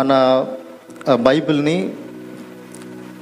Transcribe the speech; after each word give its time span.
మన 0.00 0.46
బైబిల్ని 1.14 1.90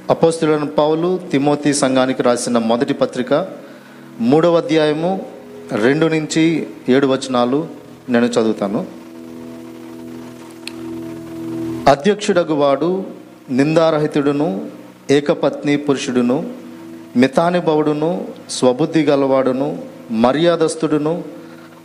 అపోస్తులైన 0.09 0.63
పౌలు 0.63 1.19
తిమోతి 1.31 1.73
సంఘానికి 1.73 2.23
రాసిన 2.23 2.57
మొదటి 2.57 2.93
పత్రిక 2.93 3.47
మూడవ 4.19 4.57
అధ్యాయము 4.57 5.25
రెండు 5.71 6.05
నుంచి 6.05 6.67
ఏడు 6.89 7.07
వచనాలు 7.07 7.67
నేను 8.09 8.25
చదువుతాను. 8.25 8.85
అధ్యక్షుడగు 11.89 12.53
వాడు 12.53 13.03
నిందారహితుడును 13.49 14.69
ఏకపత్ని 15.11 15.77
పురుషుడును 15.77 16.53
మితానుభవుడును 17.15 18.27
స్వబుద్ధి 18.49 19.03
గలవాడును 19.03 19.83
మర్యాదస్తుడును 20.11 21.23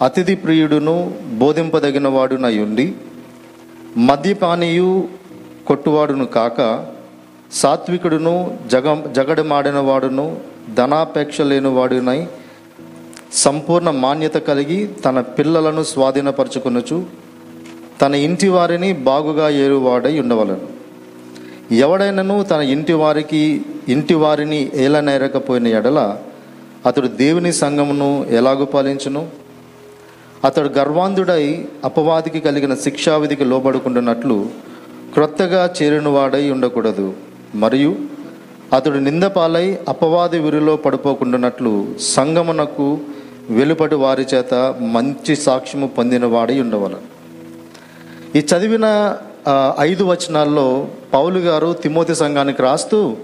అతిథి 0.02 0.34
ప్రియుడును 0.34 1.14
బోధింపదగిన 1.32 2.08
వాడునయుండి 2.08 2.62
ఉండి 2.62 2.94
మద్యపానీయు 3.96 5.08
కొట్టువాడును 5.66 6.26
కాక 6.26 6.86
సాత్వికుడును 7.52 8.58
జగ 8.66 9.02
జగడమాడిన 9.12 9.78
వాడును 9.78 10.36
ధనాపేక్ష 10.74 11.40
లేనివాడునై 11.40 12.26
సంపూర్ణ 13.32 13.90
మాన్యత 13.90 14.34
కలిగి 14.34 14.86
తన 14.86 15.20
పిల్లలను 15.20 15.82
స్వాధీనపరచుకొనుచు 15.82 17.04
తన 18.02 18.14
ఇంటి 18.14 18.48
వారిని 18.48 18.92
బాగుగా 18.92 19.48
ఏరువాడై 19.48 20.20
ఉండవలను. 20.20 20.60
ఎవడైనను 21.74 22.42
తన 22.42 22.60
ఇంటి 22.60 22.92
వారికి 22.92 23.62
ఇంటి 23.88 24.14
వారిని 24.14 24.70
ఏలనేరకపోయిన 24.74 25.66
ఎడల 25.66 26.16
అతడు 26.86 27.06
దేవుని 27.06 27.52
సంఘమును 27.52 28.26
ఎలాగు 28.30 28.64
పాలించును? 28.64 29.43
అతడు 30.44 30.68
గర్వాంధుడై 30.68 31.64
అపవాదికి 31.84 32.40
కలిగిన 32.40 32.74
శిక్షావిధికి 32.74 33.44
లోబడుకుంటున్నట్లు 33.44 34.48
క్రొత్తగా 35.14 35.74
చేరినవాడై 35.82 36.50
ఉండకూడదు. 36.50 37.14
మరియు 37.54 37.96
అతడు 38.72 38.98
నిందపాలై 38.98 39.78
అపవాది 39.88 40.38
విరిలో 40.38 40.76
పడిపోకుండానట్లు 40.76 41.72
సంగమునకు 42.00 42.98
వెలుపటి 43.50 43.94
వారి 43.94 44.26
చేత 44.34 44.54
మంచి 44.80 45.36
సాక్ష్యము 45.36 45.86
పొందినవాడై 45.86 46.60
ఉండవలను 46.60 47.02
ఈ 48.38 48.46
చదివిన 48.50 49.16
ఐదు 49.78 50.04
వచనాల్లో 50.04 50.88
పౌలు 51.14 51.38
గారు 51.38 51.72
తిమోతి 51.82 52.14
సంఘానికి 52.14 52.62
రాస్తూ 52.62 53.16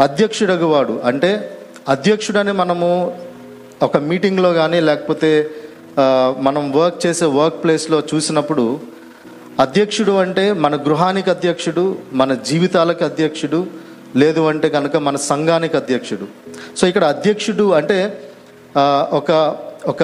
అధ్యక్షుడగువాడు. 0.00 1.00
అంటే 1.04 1.58
అధ్యక్షుడని 1.88 2.52
మనము 2.52 2.88
ఒక 3.82 3.96
మీటింగ్లో 3.96 4.52
కానీ 4.52 4.80
లేకపోతే 4.80 5.50
మనం 6.46 6.72
వర్క్ 6.72 7.06
చేసే 7.06 7.26
వర్క్ 7.26 7.64
ప్లేస్లో 7.64 8.02
చూసినప్పుడు 8.14 8.80
అధ్యక్షుడు 9.60 10.12
అంటే 10.12 10.52
మన 10.52 10.76
గృహానికి 10.76 11.30
అధ్యక్షుడు 11.30 11.98
మన 12.12 12.34
జీవితాలకు 12.34 13.04
అధ్యక్షుడు 13.04 13.66
లేదు 14.16 14.40
అంటే 14.40 14.68
కనుక 14.68 14.96
మన 14.96 15.16
సంఘానికి 15.16 15.76
అధ్యక్షుడు. 15.76 16.26
సో 16.76 16.86
ఇక్కడ 16.86 17.04
అధ్యక్షుడు 17.04 17.72
అంటే 17.72 17.98
ఒక 19.12 19.30
ఒక 19.86 20.02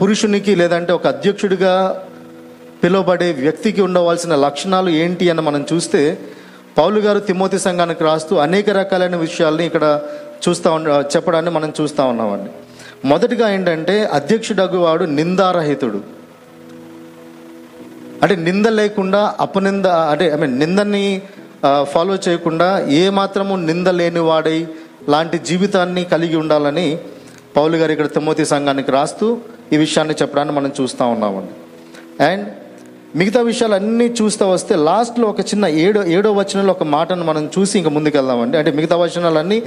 పురుషునికి 0.00 0.54
లేదంటే 0.54 0.92
ఒక 0.92 1.06
అధ్యక్షుడిగా 1.06 2.02
పిలువబడే 2.82 3.32
వ్యక్తికి 3.32 3.80
ఉండవలసిన 3.80 4.34
లక్షణాలు 4.34 4.90
ఏంటి 4.90 5.30
అని 5.30 5.40
మనం 5.40 5.66
చూస్తే 5.72 6.18
పౌలు 6.78 7.00
గారు 7.00 7.18
తిమోతి 7.18 7.58
సంఘానికి 7.58 8.04
రాస్తూ 8.04 8.36
అనేక 8.36 8.70
రకాలైన 8.70 9.16
విషయాల్ని 9.16 9.66
ఇక్కడ 9.66 10.00
చూస్తా 10.48 10.70
ఉండ 10.70 10.88
చెప్పడాన్ని 11.16 11.50
మనం 11.50 11.72
చూస్తా 11.80 12.04
ఉన్నామండి. 12.04 12.50
మొదటిగా 13.10 13.46
ఏంటంటే 13.54 13.94
అధ్యక్షుడగు 14.18 14.78
వాడు 14.84 15.04
నిందారహితుడు. 15.18 16.00
అంటే 18.22 18.34
నింద 18.46 18.66
లేకుండా 18.80 19.20
అపనింద 19.44 19.86
అంటే 20.10 20.26
ఐ 20.34 20.36
మీన్ 20.42 20.54
నిందని 20.62 21.04
ఫాలో 21.92 22.14
చేయకుండా 22.26 22.68
ఏ 23.00 23.02
మాత్రము 23.18 23.54
నింద 23.68 23.88
లేని 24.00 24.22
వాడై 24.28 24.58
లాంటి 25.08 25.38
జీవితాన్ని 25.48 26.02
కలిగి 26.12 26.36
ఉండాలని 26.36 26.86
పౌలు 27.56 27.76
గారు 27.80 27.92
ఇక్కడ 27.92 28.08
తిమోతి 28.14 28.44
సంఘానికి 28.52 28.90
రాస్తూ 28.92 29.26
ఈ 29.72 29.76
విషయాన్ని 29.84 30.14
చెప్పడాన్ని 30.22 30.54
మనం 30.54 30.70
చూస్తూ 30.80 31.04
ఉన్నామండి. 31.14 31.52
అండ్ 32.22 32.46
మిగతా 33.20 33.40
విషయాలన్నీ 33.50 34.06
చూస్తూ 34.20 34.44
వస్తే 34.54 34.74
లాస్ట్లో 34.88 35.26
ఒక 35.32 35.40
చిన్న 35.50 35.66
ఏడో 35.84 36.00
ఏడో 36.16 36.30
వచనంలో 36.40 36.72
ఒక 36.78 36.86
మాటను 36.96 37.24
మనం 37.30 37.44
చూసి 37.54 37.74
ఇంకా 37.80 37.90
ముందుకెళ్దామండి. 37.96 38.56
అంటే 38.58 38.70
మిగతా 38.78 38.96
వచనాలన్నీ 39.04 39.58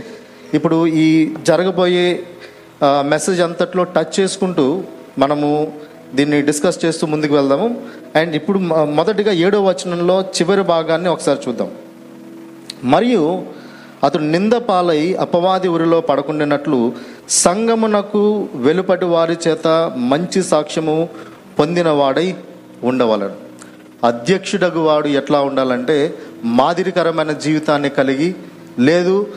ఇప్పుడు 0.53 0.77
ఈ 1.03 1.07
జరగబోయే 1.47 2.07
మెసేజ్ 2.83 3.41
అంతట్లో 3.41 3.83
టచ్ 3.83 4.19
చేసుకుంటూ 4.19 4.83
మనము 5.17 5.73
దీన్ని 6.15 6.41
డిస్కస్ 6.41 6.85
చేస్తూ 6.85 7.07
ముందుకు 7.07 7.33
వెళ్దాము. 7.33 7.81
అండ్ 8.15 8.35
ఇప్పుడు 8.35 8.59
మొ- 8.59 8.83
మొదటిగా 8.83 9.31
ఏడో 9.31 9.63
వచనంలో 9.63 10.21
చివరి 10.21 10.63
భాగాన్ని 10.63 11.09
ఒకసారి 11.09 11.39
చూద్దాం. 11.47 11.71
మరియు 12.83 13.41
అతడు 14.03 14.21
నిందపాలై 14.21 15.13
అపవాది 15.13 15.67
ఉరిలో 15.67 16.01
పడకుండినట్లు 16.01 16.93
సంగమునకు 17.29 18.49
వెలుపటి 18.55 19.05
వారి 19.05 19.37
చేత 19.47 19.91
మంచి 19.97 20.43
సాక్ష్యము 20.43 21.09
పొందినవాడై 21.59 22.35
ఉండవలను. 22.83 23.49
అధ్యక్షుడగు 24.03 24.79
వాడు 24.79 25.07
ఎట్లా 25.07 25.41
ఉండాలంటే 25.41 26.13
మాదిరికరమైన 26.43 27.31
జీవితాన్ని 27.31 27.89
కలిగి 27.89 28.35
లేదు 28.79 29.27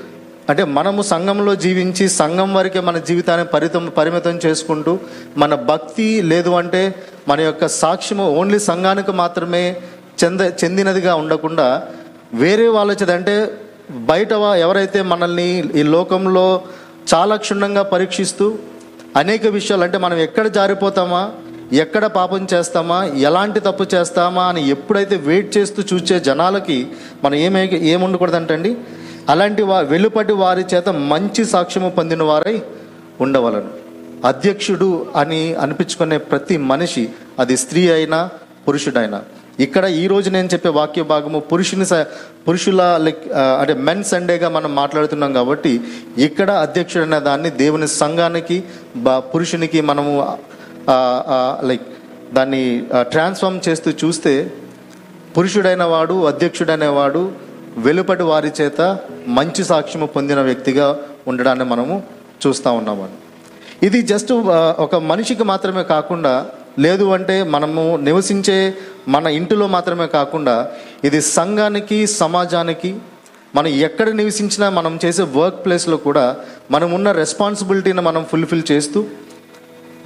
అంటే 0.48 0.64
మనము 0.64 1.02
సంఘంలో 1.02 1.54
జీవించి 1.54 2.08
సంఘం 2.08 2.54
వరకే 2.54 2.80
మన 2.80 2.98
జీవితాన్ని 2.98 3.46
పరితం 3.46 3.90
పరిమితం 3.96 4.40
చేసుకుంటూ 4.46 4.98
మన 5.36 5.54
భక్తి 5.54 6.22
లేదు 6.22 6.50
అంటే 6.50 6.94
మన 7.28 7.40
యొక్క 7.40 7.66
సాక్ష్యము 7.66 8.30
ఓన్లీ 8.30 8.58
సంఘానికి 8.58 9.12
మాత్రమే 9.12 9.64
చెంద 10.24 10.40
చెందినదిగా 10.64 11.14
ఉండకుండా 11.14 11.88
వేరే 12.34 12.68
వాళ్ళు 12.68 13.12
అంటే 13.12 13.36
బయట 13.90 14.32
ఎవరైతే 14.56 15.02
మనల్ని 15.02 15.48
ఈ 15.76 15.82
లోకంలో 15.82 16.46
చాలా 17.14 17.36
క్షుణ్ణంగా 17.36 17.82
పరీక్షిస్తూ 17.82 18.58
అనేక 19.16 19.46
విషయాలు 19.46 19.82
అంటే 19.82 19.98
మనం 19.98 20.18
ఎక్కడ 20.18 20.46
జారిపోతామా 20.46 21.22
ఎక్కడ 21.72 22.06
పాపం 22.06 22.46
చేస్తామా 22.54 23.04
ఎలాంటి 23.04 23.60
తప్పు 23.60 23.84
చేస్తామా 23.94 24.42
అని 24.42 24.68
ఎప్పుడైతే 24.68 25.16
వెయిట్ 25.16 25.56
చేస్తూ 25.58 25.82
చూసే 25.82 26.20
జనాలకి 26.20 26.86
మనం 27.24 27.34
ఏమే 27.34 27.66
ఏముండకూడదంటండి? 27.74 28.76
అలాంటి 29.28 29.62
వా 29.62 29.80
వెలుపటి 29.82 30.32
వారి 30.32 30.64
చేత 30.74 30.88
మంచి 31.10 31.44
సాక్ష్యము 31.44 31.90
పొందిన 31.90 32.22
వారై 32.22 32.56
ఉండవలను. 33.20 33.70
అధ్యక్షుడు 34.24 34.88
అని 35.16 35.54
అనిపించుకునే 35.54 36.18
ప్రతి 36.18 36.56
మనిషి 36.56 37.04
అది 37.38 37.56
స్త్రీ 37.56 37.90
అయినా 37.90 38.18
పురుషుడైనా. 38.68 39.20
ఇక్కడ 39.60 39.84
ఈ 39.84 40.06
రోజు 40.06 40.30
నేను 40.30 40.48
చెప్పే 40.52 40.68
వాక్య 40.70 41.02
భాగము 41.02 41.38
పురుషుని 41.40 41.86
స- 41.86 42.06
పురుషుల 42.48 42.96
లైక్ 42.96 43.24
అంటే 43.60 43.74
మెన్ 43.80 44.04
సండేగా 44.04 44.48
మనం 44.48 44.74
మాట్లాడుతున్నాం 44.74 45.32
కాబట్టి 45.32 45.72
ఇక్కడ 46.18 46.50
అధ్యక్షుడు 46.50 47.04
అనే 47.04 47.20
దాన్ని 47.20 47.50
దేవుని 47.50 47.88
సంఘానికి 47.94 48.56
పురుషునికి 49.34 49.80
మనము 49.80 50.12
లైక్ 51.64 51.86
దాన్ని 52.32 52.62
ట్రాన్స్ఫార్మ్ 53.10 53.68
చేస్తూ 53.68 53.90
చూస్తే 54.02 54.34
పురుషుడైన 55.36 55.84
వాడు 55.84 56.26
అధ్యక్షుడైన 56.26 56.86
వాడు 56.90 57.51
వెలుపటి 57.78 58.22
వారి 58.22 58.50
చేత 58.60 58.80
మంచి 59.28 59.62
సాక్ష్యము 59.64 60.06
పొందిన 60.06 60.40
వ్యక్తిగా 60.40 60.86
ఉండడాన్ని 61.26 61.64
మనము 61.64 61.94
చూస్తూ 62.46 62.70
ఉన్నామని 62.72 63.16
ఇది 63.86 64.00
జస్ట్ 64.02 64.32
ఒక 64.78 64.94
మనిషికి 65.04 65.42
మాత్రమే 65.42 65.82
కాకుండా 65.84 66.34
లేదు 66.78 67.06
అంటే 67.12 67.36
మనము 67.44 67.82
నివసించే 68.02 68.58
మన 69.08 69.26
ఇంటిలో 69.36 69.66
మాత్రమే 69.66 70.06
కాకుండా 70.08 70.54
ఇది 71.04 71.20
సంఘానికి 71.30 71.98
సమాజానికి 72.16 72.90
మనం 73.54 73.70
ఎక్కడ 73.78 74.08
నివసించినా 74.12 74.66
మనం 74.70 74.92
చేసే 75.04 75.24
వర్క్ 75.34 75.58
ప్లేస్లో 75.64 75.96
కూడా 75.98 76.24
మనం 76.70 76.88
ఉన్న 76.92 77.08
రెస్పాన్సిబిలిటీని 77.12 78.02
మనం 78.02 78.22
ఫుల్ఫిల్ 78.24 78.64
చేస్తూ 78.70 79.00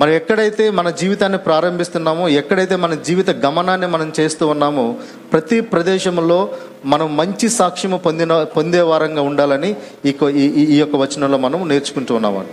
మనం 0.00 0.12
ఎక్కడైతే 0.12 0.70
మన 0.70 0.90
జీవితాన్ని 0.90 1.38
ప్రారంభిస్తున్నామో 1.38 2.28
ఎక్కడైతే 2.28 2.76
మన 2.76 2.94
జీవిత 2.94 3.30
గమనాన్ని 3.30 3.86
మనం 3.86 4.12
చేస్తూ 4.20 4.46
ఉన్నామో 4.46 4.94
ప్రతి 5.32 5.60
ప్రదేశంలో 5.60 6.50
మనం 6.84 7.16
మంచి 7.16 7.48
సాక్ష్యము 7.48 7.96
పొందిన 7.96 8.42
పొందే 8.42 8.80
వారంగా 8.80 9.22
ఉండాలని 9.22 9.76
ఈ 10.04 10.12
కొ- 10.12 10.30
ఈ 10.30 10.44
ఈ- 10.46 10.64
ఈ 10.64 10.78
యొక్క 10.78 10.96
వచనంలో 10.96 11.38
మనం 11.38 11.68
నేర్చుకుంటూ 11.68 12.14
ఉన్నామండి. 12.14 12.50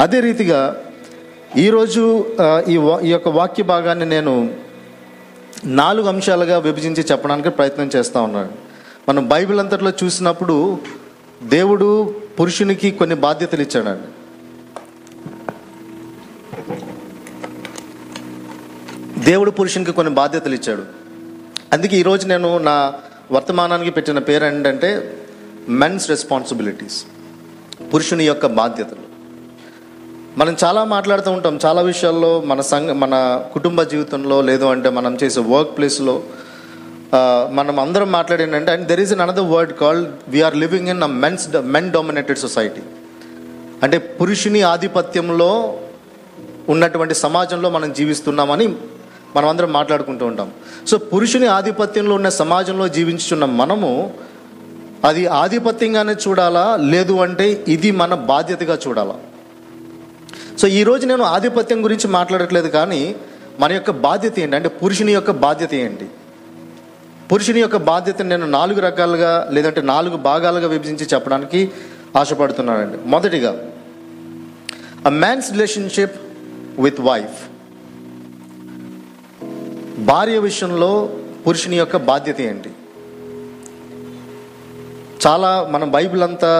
అదే 0.00 0.20
రీతిగా 0.20 0.76
ఈరోజు 1.56 2.26
ఈ 2.68 2.90
ఈ 3.02 3.10
యొక్క 3.10 3.28
వాక్య 3.28 3.62
భాగాన్ని 3.62 4.06
నేను 4.06 4.50
నాలుగు 5.64 6.08
అంశాలుగా 6.08 6.58
విభజించి 6.58 7.02
చెప్పడానికి 7.02 7.50
ప్రయత్నం 7.50 7.90
చేస్తూ 7.96 8.22
ఉన్నాను. 8.22 8.48
మనం 9.08 9.28
బైబిల్ 9.28 9.60
అంతట్లో 9.60 9.92
చూసినప్పుడు 10.04 10.78
దేవుడు 11.42 12.14
పురుషునికి 12.40 12.90
కొన్ని 12.90 13.16
బాధ్యతలు 13.16 13.62
ఇచ్చాడండి. 13.62 14.13
దేవుడు 19.28 19.50
పురుషునికి 19.58 19.92
కొన్ని 19.96 20.12
బాధ్యతలు 20.20 20.54
ఇచ్చాడు. 20.58 20.84
అందుకే 21.74 21.94
ఈరోజు 22.02 22.24
నేను 22.32 22.48
నా 22.68 22.76
వర్తమానానికి 23.34 23.92
పెట్టిన 23.96 24.20
పేరు 24.28 24.44
ఏంటంటే 24.44 24.90
మెన్స్ 25.80 26.06
రెస్పాన్సిబిలిటీస్ 26.12 26.98
పురుషుని 27.92 28.24
యొక్క 28.26 28.46
బాధ్యతలు. 28.60 29.04
మనం 30.40 30.54
చాలా 30.64 30.82
మాట్లాడుతూ 30.94 31.30
ఉంటాం 31.36 31.54
చాలా 31.64 31.80
విషయాల్లో 31.90 32.30
మన 32.50 32.60
సంఘ 32.70 32.96
మన 33.02 33.14
కుటుంబ 33.54 33.82
జీవితంలో 33.92 34.38
లేదు 34.48 34.66
అంటే 34.74 34.90
మనం 34.98 35.12
చేసే 35.22 35.42
వర్క్ 35.52 35.72
ప్లేస్లో 35.76 36.14
మనం 37.58 37.74
అందరం 37.84 38.08
మాట్లాడేంటంటే 38.12 38.70
and 38.72 38.86
there 38.90 39.02
is 39.04 39.12
an 39.16 39.22
another 39.26 39.48
word 39.54 39.74
called 39.82 40.08
we are 40.34 40.56
living 40.64 40.88
in 40.94 41.02
a 41.08 41.10
men's 41.24 41.44
men 41.76 41.90
dominated 41.96 42.40
society 42.46 42.82
అంటే 43.82 43.98
పురుషుని 44.18 44.62
ఆధిపత్యంలో 44.74 45.50
ఉన్నటువంటి 46.74 47.14
సమాజంలో 47.24 47.70
మనం 47.70 47.88
జీవిస్తున్నామని 47.92 48.66
మనం 49.36 49.48
అందరం 49.48 49.72
మాట్లాడుకుంటూ 49.72 50.26
ఉంటాం. 50.26 50.52
సో 50.86 50.98
పురుషుని 50.98 51.46
ఆధిపత్యంలో 51.46 52.14
ఉన్న 52.14 52.28
సమాజంలో 52.28 52.88
జీవించుతున్న 52.88 53.44
మనము 53.44 54.14
అది 55.04 55.26
ఆధిపత్యంగానే 55.26 56.12
చూడాలా? 56.12 56.78
లేదు 56.80 57.12
అంటే 57.12 57.64
ఇది 57.68 57.90
మన 57.90 58.14
బాధ్యతగా 58.14 58.78
చూడాలా? 58.88 59.14
సో 60.58 60.68
ఈరోజు 60.68 61.06
నేను 61.06 61.22
ఆధిపత్యం 61.22 61.84
గురించి 61.84 62.06
మాట్లాడట్లేదు 62.08 62.68
కానీ 62.68 63.14
మన 63.60 63.72
యొక్క 63.72 63.90
బాధ్యత 63.90 64.38
ఏంటి? 64.38 64.56
అంటే 64.56 64.68
పురుషుని 64.68 65.12
యొక్క 65.12 65.30
బాధ్యత 65.30 65.74
ఏంటి? 65.74 66.06
పురుషుని 67.32 67.60
యొక్క 67.60 67.76
బాధ్యతను 67.76 68.28
నేను 68.28 68.46
నాలుగు 68.46 68.80
రకాలుగా 68.80 69.48
లేదంటే 69.52 69.82
నాలుగు 69.82 70.16
భాగాలుగా 70.16 70.68
విభజించి 70.68 71.06
చెప్పడానికి 71.14 71.70
ఆశపడుతున్నానండి. 72.16 72.98
మొదటిగా 73.06 73.66
a 75.06 75.08
man's 75.08 75.52
relationship 75.52 76.16
with 76.80 77.00
wife 77.00 77.53
భార్య 80.00 80.38
విషయంలో 80.38 80.90
పురుషుని 81.46 81.76
యొక్క 81.76 81.96
బాధ్యత 81.96 82.40
ఏంటి? 82.40 82.70
చాలా 85.26 85.66
మనం 85.70 85.90
బైబిల్ 85.90 86.22
అంతా 86.22 86.52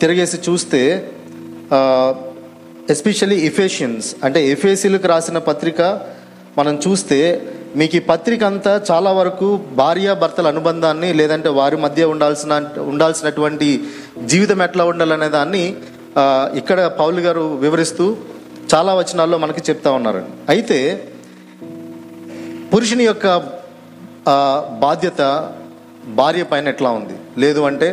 తిరగేసి 0.00 0.36
చూస్తే 0.48 0.80
ఎస్పెషల్లీ 2.90 3.46
ఎఫేషియన్స్ 3.46 4.14
అంటే 4.24 4.48
ఎఫేసీలకు 4.48 5.06
రాసిన 5.06 5.38
పత్రిక 5.38 5.80
మనం 6.58 6.80
చూస్తే 6.86 7.18
మీకు 7.76 7.96
ఈ 7.96 7.98
పత్రిక 7.98 8.44
అంతా 8.44 8.80
చాలా 8.90 9.12
వరకు 9.12 9.56
భార్యాభర్తల 9.74 10.46
అనుబంధాన్ని 10.48 11.12
లేదంటే 11.12 11.48
వారి 11.48 11.76
మధ్య 11.76 12.04
ఉండాల్సిన 12.04 12.52
ఉండాల్సినటువంటి 12.82 13.68
జీవితం 14.26 14.62
ఎట్లా 14.62 14.84
ఉండాలనే 14.84 15.28
దాన్ని 15.28 15.64
ఇక్కడ 16.54 16.86
పౌలు 16.98 17.20
గారు 17.20 17.56
వివరిస్తూ 17.56 18.16
చాలా 18.74 18.94
వచనాల్లో 18.94 19.38
మనకి 19.38 19.70
చెప్తా 19.70 19.90
ఉన్నారు 19.90 20.22
అయితే 20.48 20.78
పురుషుని 22.72 23.04
యొక్క 23.04 23.26
బాధ్యత 24.80 25.20
భార్య 26.06 26.42
పైన 26.42 26.68
ఎట్లా 26.68 26.90
ఉంది? 26.90 27.14
లేదు 27.40 27.60
అంటే 27.60 27.88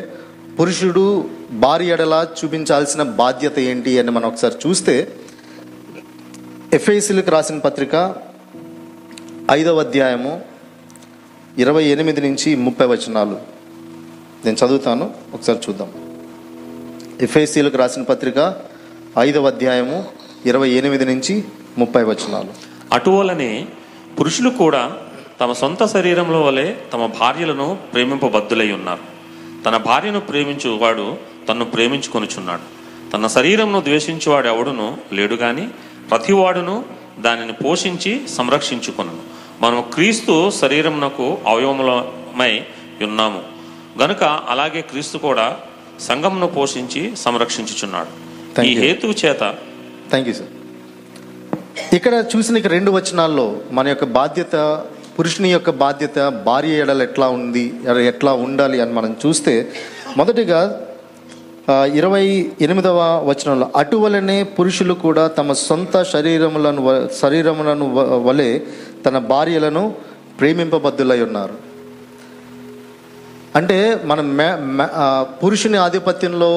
పురుషుడు 0.60 1.30
భార్య 1.52 1.94
ఎడలా 1.94 2.28
చూపించాల్సిన 2.40 3.04
బాధ్యత 3.04 3.60
ఏంటి 3.60 4.00
అని 4.00 4.12
మనం 4.12 4.28
ఒకసారి 4.28 4.56
చూస్తే 4.66 4.96
ఎఫ్ఐసీలకు 6.74 7.32
రాసిన 7.32 7.60
పత్రిక 7.60 8.16
ఐదవ 9.52 9.80
అధ్యాయము 9.80 10.42
ఇరవై 11.58 11.84
ఎనిమిది 11.84 12.22
నుంచి 12.22 12.56
ముప్పై 12.56 12.86
వచనాలు. 12.86 13.38
నేను 14.46 14.66
చదువుతాను 14.66 15.14
ఒకసారి 15.34 15.60
చూద్దాం. 15.70 15.90
ఎఫ్ఐసీలకు 17.22 17.78
రాసిన 17.78 18.04
పత్రిక 18.04 18.56
ఐదవ 19.20 19.48
అధ్యాయము 19.48 20.06
ఇరవై 20.46 20.70
ఎనిమిది 20.70 21.06
నుంచి 21.06 21.44
ముప్పై 21.78 22.04
వచనాలు. 22.04 22.52
అటువలనే 22.94 23.68
పురుషులు 24.20 24.50
కూడా 24.50 24.98
తమ 25.40 25.54
సొంత 25.54 25.86
శరీరంలో 25.86 26.42
వలె 26.42 26.74
తమ 26.94 27.06
భార్యలను 27.06 27.78
ప్రేమింపబద్దులై 27.94 28.72
ఉన్నారు. 28.72 29.00
తన 29.66 29.78
భార్యను 29.78 30.20
ప్రేమించువాడు 30.20 31.18
తన్ను 31.50 31.66
ప్రేమించుకొనుచున్నాడు. 31.66 32.76
తన 33.12 33.28
శరీరంను 33.28 33.82
ద్వేషించువాడు 33.82 34.48
ఎవడును 34.48 34.98
లేడు 35.14 35.36
గాని 35.36 35.68
ప్రతివాడును 36.10 36.86
దానిని 37.20 37.54
పోషించి 37.54 38.22
సంరక్షించుకొను 38.28 39.16
మనం 39.62 39.84
క్రీస్తు 39.94 40.52
శరీరమునకు 40.62 41.38
అవయవములమై 41.48 42.62
ఉన్నాము. 43.02 43.44
గనుక 44.02 44.24
అలాగే 44.24 44.82
క్రీస్తు 44.82 45.18
కూడా 45.18 45.58
సంఘమును 46.00 46.48
పోషించి 46.48 47.16
సంరక్షించుచున్నాడు. 47.16 48.26
ఈ. 48.62 48.76
హేతువు 48.76 49.12
చేత 49.12 49.40
థ్యాంక్ 50.10 50.28
యూ 50.28 50.34
సార్ 50.34 50.65
ఇక్కడ 51.94 52.26
చూసిన 52.38 52.58
ఇక 52.58 52.68
రెండు 52.68 52.92
వచనాల్లో 52.92 53.56
మన 53.72 53.88
యొక్క 53.88 54.04
బాధ్యత 54.06 54.56
పురుషుని 55.20 55.52
యొక్క 55.52 55.70
బాధ్యత 55.70 56.20
భార్య 56.46 56.74
ఎడలు 56.78 57.04
ఎట్లా 57.04 57.28
ఉంది 57.30 57.74
ఎట్లా 58.08 58.34
ఉండాలి 58.34 58.82
అని 58.82 58.94
మనం 58.94 59.18
చూస్తే 59.26 59.72
మొదటిగా 60.18 60.82
ఇరవై 61.94 62.52
ఎనిమిదవ 62.62 62.98
వచనంలో 63.26 63.72
అటువలనే 63.76 64.44
పురుషులు 64.44 64.94
కూడా 64.94 65.28
తమ 65.28 65.54
సొంత 65.54 66.04
శరీరములను 66.04 66.82
వ- 66.82 67.10
శరీరములను 67.22 67.94
వ- 67.94 68.24
వలె 68.24 68.60
తన 69.06 69.18
భార్యలను 69.18 69.94
ప్రేమింపబద్దులై 70.40 71.22
ఉన్నారు. 71.22 71.56
అంటే 73.56 74.02
మనం 74.06 74.38
మే- 74.38 74.88
పురుషుని 75.44 75.78
ఆధిపత్యంలో 75.78 76.52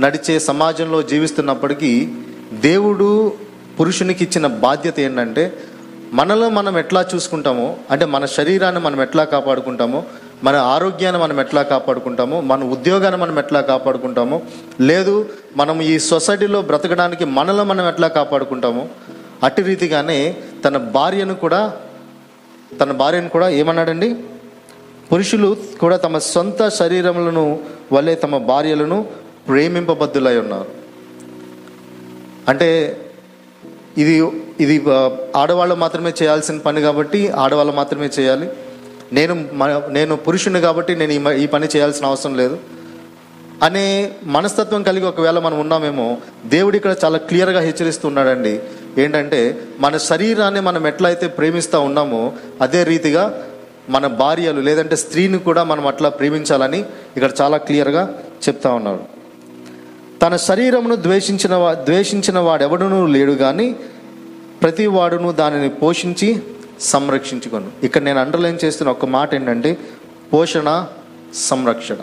నడిచే 0.00 0.38
సమాజంలో 0.40 1.02
జీవిస్తున్నప్పటికీ 1.02 2.08
దేవుడు 2.52 3.32
పురుషునికి 3.78 4.24
ఇచ్చిన 4.24 4.46
బాధ్యత 4.46 5.00
ఏంటంటే 5.00 5.44
మనలో 6.12 6.48
మనం 6.48 6.78
ఎట్లా 6.78 7.06
చూసుకుంటామో 7.14 7.76
అంటే 7.90 8.04
మన 8.04 8.24
శరీరాన్ని 8.24 8.80
మనం 8.80 9.02
ఎట్లా 9.02 9.24
కాపాడుకుంటామో 9.24 10.04
మన 10.44 10.56
ఆరోగ్యాన్ని 10.56 11.22
మనం 11.22 11.40
ఎట్లా 11.40 11.62
కాపాడుకుంటామో 11.62 12.40
మన 12.40 12.64
ఉద్యోగాన్ని 12.64 13.20
మనం 13.20 13.38
ఎట్లా 13.38 13.60
కాపాడుకుంటామో 13.60 14.42
లేదు 14.80 15.14
మనం 15.56 15.82
ఈ 15.82 15.98
సొసైటీలో 15.98 16.62
బ్రతకడానికి 16.62 17.24
మనలో 17.24 17.64
మనం 17.64 17.88
ఎట్లా 17.88 18.08
కాపాడుకుంటామో 18.08 18.86
అట్టి 19.42 19.62
రీతిగానే 19.62 20.36
తన 20.64 20.76
భార్యను 20.76 21.34
కూడా 21.34 21.60
తన 22.80 22.92
భార్యను 22.92 23.28
కూడా 23.28 23.48
ఏమన్నాడండి? 23.48 24.16
పురుషులు 25.12 25.56
కూడా 25.80 25.96
తమ 25.96 26.18
సొంత 26.18 26.68
శరీరములను 26.68 27.60
వలె 27.92 28.14
తమ 28.14 28.38
భార్యలను 28.38 29.06
ప్రేమింపబద్దులై 29.48 30.36
ఉన్నారు. 30.38 30.70
అంటే 32.48 32.68
ఇది 33.98 34.30
ఇది 34.60 34.84
ఆడవాళ్ళు 35.36 35.74
మాత్రమే 35.74 36.12
చేయాల్సిన 36.22 36.58
పని 36.58 36.80
కాబట్టి 36.80 37.28
ఆడవాళ్ళు 37.28 37.72
మాత్రమే 37.72 38.10
చేయాలి. 38.18 38.48
నేను 39.12 39.48
మ- 39.52 39.82
నేను 39.88 40.16
పురుషుని 40.16 40.60
కాబట్టి 40.60 40.96
నేను 40.96 41.12
ఈ 41.12 41.18
మ- 41.18 41.32
ఈ 41.32 41.46
పని 41.46 41.66
చేయాల్సిన 41.66 42.06
అవసరం 42.06 42.36
లేదు. 42.36 42.58
అనే 43.62 44.12
మనస్తత్వం 44.24 44.82
కలిగి 44.82 45.06
ఒకవేళ 45.06 45.38
మనం 45.38 45.60
ఉన్నామేమో 45.60 46.16
దేవుడు 46.46 46.76
ఇక్కడ 46.76 46.96
చాలా 47.04 47.18
క్లియర్గా 47.18 47.60
హెచ్చరిస్తున్నాడండి. 47.60 48.60
ఏంటంటే 48.98 49.60
మన 49.78 49.96
శరీరాన్ని 49.96 50.60
మనం 50.60 50.86
ఎట్లయితే 50.86 51.26
ప్రేమిస్తూ 51.26 51.80
ఉన్నామో 51.80 52.32
అదే 52.60 52.84
రీతిగా 52.84 53.42
మన 53.88 54.06
భార్యలు 54.06 54.60
లేదంటే 54.60 54.96
స్త్రీని 54.96 55.38
కూడా 55.38 55.64
మనం 55.64 55.86
అట్లా 55.86 56.08
ప్రేమించాలని 56.08 56.78
ఇక్కడ 57.16 57.30
చాలా 57.40 57.56
క్లియర్గా 57.56 58.18
చెప్తా 58.48 58.72
ఉన్నాడు 58.72 59.15
తన 60.22 60.34
శరీరమును 60.48 60.96
ద్వేషించిన 61.06 61.54
ద్వేషించిన 61.88 62.38
వాడెవడునూ 62.48 63.00
లేడు 63.16 63.34
కానీ 63.44 63.66
ప్రతి 64.62 64.86
వాడును 64.96 65.30
దానిని 65.40 65.70
పోషించి 65.80 66.28
సంరక్షించుకొను. 66.92 67.68
ఇక్కడ 67.86 68.02
నేను 68.08 68.20
అండర్లైన్ 68.24 68.58
చేస్తున్న 68.64 68.90
ఒక 68.96 69.06
మాట 69.16 69.28
ఏంటంటే 69.38 69.70
పోషణ 70.32 70.68
సంరక్షణ. 71.48 72.00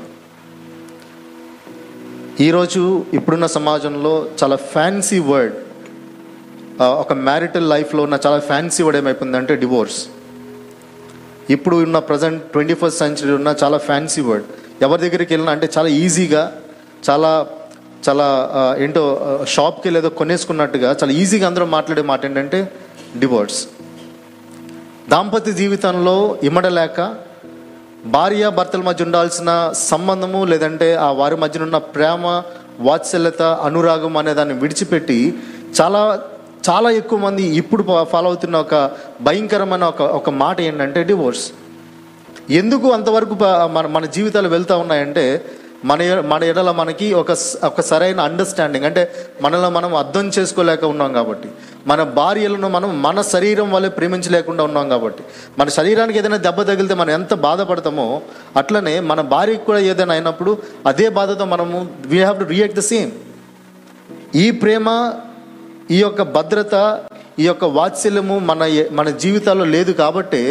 ఈరోజు 2.45 2.81
ఇప్పుడున్న 3.17 3.47
సమాజంలో 3.57 4.13
చాలా 4.39 4.57
ఫ్యాన్సీ 4.73 5.19
వర్డ్ 5.31 5.57
ఒక 7.03 7.13
మ్యారిటల్ 7.27 7.67
లైఫ్లో 7.73 8.01
ఉన్న 8.07 8.17
చాలా 8.25 8.39
ఫ్యాన్సీ 8.49 8.81
వర్డ్ 8.83 8.97
ఏమైపోయిందంటే 9.01 9.55
డివోర్స్ 9.63 9.99
ఇప్పుడు 11.55 11.75
ఉన్న 11.85 11.99
ప్రజెంట్ 12.09 12.41
ట్వంటీ 12.53 12.75
ఫస్ట్ 12.81 12.99
సెంచరీ 13.03 13.33
ఉన్న 13.39 13.49
చాలా 13.63 13.77
ఫ్యాన్సీ 13.89 14.21
వర్డ్ 14.29 14.47
ఎవరి 14.85 15.01
దగ్గరికి 15.05 15.31
వెళ్ళినా 15.33 15.51
అంటే 15.55 15.67
చాలా 15.77 15.89
ఈజీగా 16.03 16.43
చాలా 17.09 17.31
చాలా 18.07 18.27
ఏంటో 18.83 19.03
షాప్కి 19.47 19.89
లేదో 19.95 20.09
కొనేసుకున్నట్టుగా 20.19 20.89
చాలా 20.99 21.13
ఈజీగా 21.21 21.47
అందరూ 21.47 21.65
మాట్లాడే 21.75 22.03
మాట 22.11 22.25
ఏంటంటే 22.25 22.59
డివోర్స్. 23.17 23.59
దాంపత్య 25.09 25.51
జీవితంలో 25.51 26.15
ఇమ్మడలేక 26.43 26.99
భార్య 28.05 28.49
భర్తల 28.49 28.81
మధ్య 28.81 29.05
ఉండాల్సిన 29.05 29.51
సంబంధము 29.89 30.45
లేదంటే 30.45 30.87
ఆ 31.05 31.09
వారి 31.11 31.35
మధ్యన 31.35 31.63
ఉన్న 31.63 31.77
ప్రేమ 31.95 32.43
వాత్సల్యత 32.79 33.41
అనురాగం 33.41 34.17
అనే 34.17 34.33
దాన్ని 34.33 34.55
విడిచిపెట్టి 34.59 35.19
చాలా 35.79 36.01
చాలా 36.69 36.89
ఎక్కువ 36.91 37.19
మంది 37.19 37.43
ఇప్పుడు 37.61 37.83
ఫాలో 38.11 38.27
అవుతున్న 38.27 38.57
ఒక 38.57 38.75
భయంకరమైన 39.21 39.83
ఒక 39.83 40.01
ఒక 40.19 40.29
మాట 40.43 40.57
ఏంటంటే 40.61 41.03
డివోర్స్. 41.03 41.45
ఎందుకు 42.49 42.87
అంతవరకు 42.91 43.35
మన 43.75 43.85
మన 43.87 44.05
జీవితాలు 44.15 44.49
వెళ్తూ 44.49 44.77
ఉన్నాయంటే 44.77 45.25
మన 45.85 45.99
మన 46.25 46.43
ఎడల 46.43 46.71
మనకి 46.71 47.13
ఒక 47.13 47.33
స- 47.33 47.65
ఒక 47.65 47.81
సరైన 47.81 48.19
అండర్స్టాండింగ్ 48.19 48.85
అంటే 48.85 49.01
మనలో 49.41 49.69
మనం 49.69 49.95
అర్థం 49.95 50.25
చేసుకోలేక 50.29 50.83
ఉన్నాం 50.85 51.13
కాబట్టి. 51.13 51.49
మన 51.87 52.03
భార్యలను 52.13 52.67
మనం 52.67 53.01
మన 53.01 53.21
శరీరం 53.27 53.71
వల్లే 53.71 53.89
ప్రేమించలేకుండా 53.89 54.63
ఉన్నాం 54.63 54.89
కాబట్టి. 54.89 55.23
మన 55.59 55.69
శరీరానికి 55.69 56.19
ఏదైనా 56.19 56.37
దెబ్బ 56.37 56.61
తగిలితే 56.61 56.93
మనం 56.93 57.09
ఎంత 57.09 57.33
బాధపడతామో 57.39 58.07
అట్లనే 58.57 58.99
మన 59.01 59.21
భార్యకు 59.27 59.63
కూడా 59.63 59.79
ఏదైనా 59.85 60.13
అయినప్పుడు 60.13 60.53
అదే 60.87 61.09
బాధతో 61.09 61.45
మనము 61.45 61.79
we 62.05 62.19
have 62.19 62.39
to 62.39 62.43
react 62.45 62.75
the 62.75 62.85
same 62.85 63.11
ఈ 64.35 64.51
ప్రేమ 64.59 64.87
ఈ 65.91 65.99
యొక్క 66.01 66.21
భద్రత 66.31 66.75
ఈ 67.39 67.47
యొక్క 67.47 67.65
వాత్సల్యము 67.71 68.39
మన 68.41 68.63
మన 68.91 69.09
జీవితాల్లో 69.17 69.65
లేదు 69.67 69.91
కాబట్టి 69.93 70.41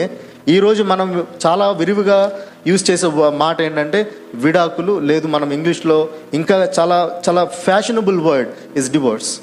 ఈరోజు 0.49 0.83
మనం 0.83 1.27
చాలా 1.47 1.71
విరివిగా 1.71 2.33
యూజ్ 2.67 2.91
చేసే 2.91 3.07
మాట 3.31 3.61
ఏంటంటే 3.63 4.13
విడాకులు 4.35 4.99
లేదు 4.99 5.29
మనం 5.29 5.53
ఇంగ్లీష్లో 5.53 6.09
ఇంకా 6.35 6.73
చాలా 6.79 7.21
చాలా 7.29 7.45
ఫ్యాషనబుల్ 7.45 8.21
వర్డ్ 8.21 8.79
ఇస్ 8.79 8.91
డివోర్స్ 8.91 9.41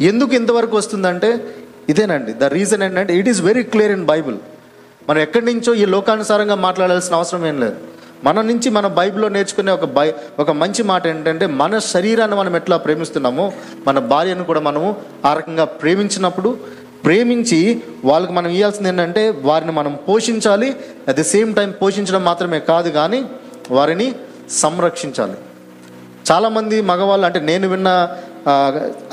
ఎందుకు 0.00 0.34
ఇంతవరకు 0.34 0.76
వస్తుందంటే 0.76 1.54
ఇదేనండి. 1.88 2.32
ద 2.32 2.44
రీజన్ 2.44 2.82
ఏంటంటే 2.82 3.16
it 3.16 3.28
is 3.28 3.40
very 3.40 3.62
clear 3.62 3.92
in 3.92 4.04
Bible 4.04 4.36
మనం 5.08 5.18
ఎక్కడి 5.18 5.54
నుంచో 5.54 5.74
ఈ 5.74 5.84
లోకానుసారంగా 5.84 6.54
మాట్లాడాల్సిన 6.54 7.14
అవసరం 7.14 7.46
ఏం 7.46 7.60
లేదు. 7.60 7.76
మన 8.24 8.40
నుంచి 8.40 8.70
మన 8.70 8.86
బైబిల్లో 8.86 9.28
నేర్చుకునే 9.28 9.72
ఒక 9.72 9.84
బై 9.84 10.14
ఒక 10.38 10.50
మంచి 10.50 10.82
మాట 10.82 11.06
ఏంటంటే 11.06 11.46
మన 11.46 11.78
శరీరాన్ని 11.78 12.36
మనం 12.36 12.56
ఎట్లా 12.56 12.76
ప్రేమిస్తున్నామో 12.76 13.52
మన 13.86 13.98
భార్యను 13.98 14.44
కూడా 14.44 14.60
మనము 14.60 14.96
ఆ 15.24 15.34
రకంగా 15.34 15.64
ప్రేమించినప్పుడు 15.64 16.58
ప్రేమించి 17.04 17.82
వాళ్ళకి 18.04 18.32
మనం 18.32 18.50
ఇవ్వాల్సింది 18.50 18.88
ఏంటంటే 18.88 19.22
వారిని 19.42 19.72
మనం 19.72 19.98
పోషించాలి 20.08 20.68
అట్ 21.08 21.16
ది 21.16 21.24
సేమ్ 21.24 21.54
టైం 21.54 21.70
పోషించడం 21.82 22.24
మాత్రమే 22.24 22.60
కాదు 22.60 22.88
కానీ 22.88 23.20
వారిని 23.70 24.14
సంరక్షించాలి. 24.50 25.36
చాలామంది 26.30 26.80
మగవాళ్ళు 26.82 27.26
అంటే 27.26 27.40
నేను 27.40 27.68
విన్న 27.68 27.88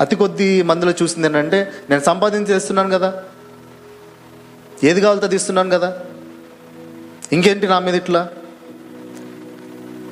అతి 0.00 0.16
కొద్ది 0.16 0.62
మందిలో 0.62 0.92
చూసింది 1.02 1.26
ఏంటంటే 1.26 1.72
నేను 1.90 2.02
సంపాదించేస్తున్నాను 2.02 2.90
కదా. 2.98 3.22
ఏది 4.84 5.00
కావాలో 5.00 5.28
తీస్తున్నాను 5.34 5.70
కదా. 5.70 5.90
ఇంకేంటి 7.32 7.66
నా 7.66 7.78
మీద 7.78 7.94
ఇట్లా? 7.94 8.28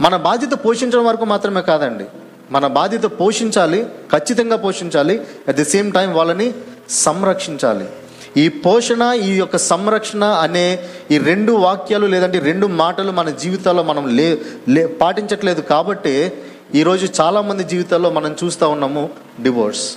మన 0.00 0.16
బాధ్యత 0.16 0.54
పోషించడం 0.64 1.04
వరకు 1.06 1.24
మాత్రమే 1.24 1.62
కాదండి. 1.62 2.06
మన 2.50 2.66
బాధ్యత 2.66 3.04
పోషించాలి 3.20 3.86
ఖచ్చితంగా 4.12 4.56
పోషించాలి 4.56 5.14
అట్ 5.48 5.56
ది 5.56 5.64
సేమ్ 5.64 5.92
టైం 5.92 6.12
వాళ్ళని 6.12 6.54
సంరక్షించాలి. 6.90 7.88
ఈ 8.36 8.48
పోషణ 8.48 9.02
ఈ 9.22 9.36
యొక్క 9.36 9.56
సంరక్షణ 9.56 10.24
అనే 10.24 10.78
ఈ 11.10 11.18
రెండు 11.18 11.52
వాక్యాలు 11.52 12.06
లేదంటే 12.06 12.38
రెండు 12.38 12.66
మాటలు 12.66 13.12
మన 13.12 13.30
జీవితాల్లో 13.30 13.82
మనం 13.82 14.16
లే 14.16 14.38
లే 14.68 14.86
పాటించట్లేదు 14.86 15.60
కాబట్టి 15.60 16.32
ఈరోజు 16.74 17.08
చాలామంది 17.20 17.64
జీవితాల్లో 17.64 18.10
మనం 18.10 18.36
చూస్తూ 18.44 18.68
ఉన్నాము 18.68 19.08
డివోర్స్. 19.42 19.96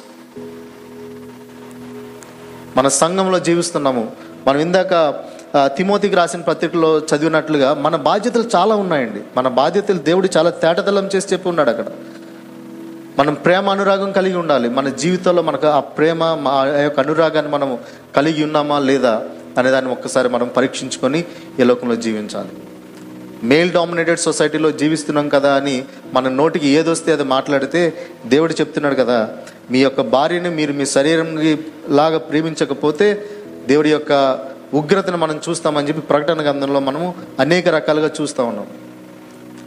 మన 2.77 2.87
సంఘంలో 2.87 3.39
జీవిస్తున్నాము. 3.39 4.11
మనం 4.47 4.59
ఇందాక 4.59 5.23
తిమోతికి 5.65 6.15
రాసిన 6.15 6.41
పత్రికలో 6.41 6.99
చదివినట్లుగా 6.99 7.73
మన 7.73 7.95
బాధ్యతలు 7.95 8.43
చాలా 8.55 8.75
ఉన్నాయండి. 8.75 9.21
మన 9.37 9.47
బాధ్యతలు 9.47 9.97
దేవుడు 9.97 10.29
చాలా 10.37 10.49
తేటతలం 10.49 11.09
చేసి 11.15 11.33
చెప్పి 11.33 11.49
ఉన్నాడు 11.49 11.69
అక్కడ. 11.69 11.85
మనం 13.19 13.33
ప్రేమ 13.33 13.69
అనురాగం 13.69 14.11
కలిగి 14.11 14.35
ఉండాలి. 14.35 14.69
మన 14.69 14.89
జీవితంలో 14.89 15.41
మనకు 15.41 15.67
ఆ 15.67 15.79
ప్రేమ 15.79 16.23
మా 16.23 16.51
ఆ 16.51 16.65
యొక్క 16.65 16.99
అనురాగాన్ని 16.99 17.51
మనం 17.51 17.77
కలిగి 18.15 18.43
ఉన్నామా 18.43 18.79
లేదా 18.79 19.23
అనే 19.57 19.71
దాన్ని 19.71 19.91
ఒక్కసారి 19.91 20.29
మనం 20.29 20.47
పరీక్షించుకొని 20.47 21.25
ఈ 21.59 21.63
లోకంలో 21.63 21.95
జీవించాలి. 21.95 22.49
మేల్ 23.43 23.71
డామినేటెడ్ 23.71 24.19
సొసైటీలో 24.19 24.71
జీవిస్తున్నాం 24.71 25.29
కదా 25.29 25.53
అని 25.53 25.85
మన 26.13 26.29
నోటికి 26.29 26.67
ఏదొస్తే 26.67 27.11
అది 27.11 27.23
మాట్లాడితే 27.23 27.93
దేవుడు 28.25 28.53
చెప్తున్నాడు 28.53 28.95
కదా 28.95 29.29
మీ 29.71 29.79
యొక్క 29.79 30.01
భార్యని 30.01 30.49
మీరు 30.49 30.73
మీ 30.73 30.85
శరీరం 30.85 31.57
లాగా 31.89 32.17
ప్రేమించకపోతే 32.17 33.25
దేవుడి 33.67 33.89
యొక్క 33.91 34.39
ఉగ్రతను 34.73 35.17
మనం 35.17 35.39
చూస్తామని 35.49 35.87
చెప్పి 35.87 36.01
ప్రకటన 36.01 36.43
గ్రంథంలో 36.43 36.79
మనము 36.79 37.15
అనేక 37.39 37.67
రకాలుగా 37.67 38.11
చూస్తూ 38.21 38.45
ఉన్నాం. 38.45 38.67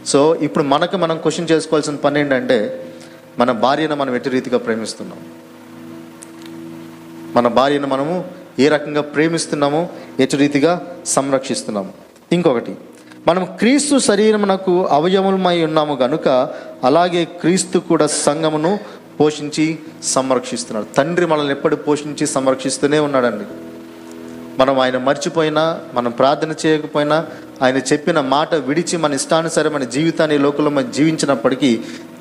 సో 0.05 0.35
ఇప్పుడు 0.35 0.63
మనకు 0.63 0.97
మనం 0.97 1.17
క్వశ్చన్ 1.17 1.47
చేసుకోవాల్సిన 1.51 1.95
పని 1.95 2.19
ఏంటంటే 2.19 2.87
మన 3.39 3.51
భార్యను 3.51 3.95
మనం 3.95 4.15
ఎట్టి 4.15 4.29
రీతిగా 4.29 4.57
ప్రేమిస్తున్నాం 4.57 5.19
మన 7.35 7.47
భార్యను 7.47 7.87
మనము 7.87 8.25
ఏ 8.59 8.67
రకంగా 8.67 9.01
ప్రేమిస్తున్నామో 9.01 9.89
ఎటు 10.19 10.37
రీతిగా 10.37 10.95
సంరక్షిస్తున్నాము? 11.05 11.93
ఇంకొకటి 12.31 12.75
మనం 13.27 13.45
క్రీస్తు 13.45 13.97
శరీరమునకు 13.97 14.85
అవయవమై 14.85 15.65
ఉన్నాము 15.65 15.93
గనుక 15.93 16.27
అలాగే 16.83 17.25
క్రీస్తు 17.25 17.79
కూడా 17.79 18.07
సంఘమును 18.07 18.79
పోషించి 19.19 19.79
సంరక్షిస్తున్నాడు 20.03 20.85
తండ్రి 20.85 21.25
మనల్ని 21.25 21.51
ఎప్పుడు 21.51 21.75
పోషించి 21.75 22.27
సంరక్షిస్తూనే 22.27 22.99
ఉన్నాడండి. 22.99 23.45
మనం 24.59 24.75
ఆయన 24.79 24.97
మర్చిపోయినా 25.05 25.63
మనం 25.93 26.11
ప్రార్థన 26.11 26.51
చేయకపోయినా 26.61 27.17
ఆయన 27.61 27.77
చెప్పిన 27.89 28.19
మాట 28.29 28.55
విడిచి 28.67 28.95
మన 28.97 29.13
ఇష్టానుసారమైన 29.13 29.85
జీవితాన్ని 29.93 30.37
లోకంలో 30.37 30.71
మనం 30.71 30.91
జీవించినప్పటికీ 30.91 31.71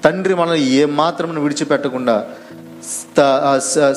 తండ్రి 0.04 0.34
మనల్ని 0.34 0.64
ఏ 0.74 0.84
మాత్రం 0.98 1.38
విడిచిపెట్టకుండా 1.42 2.16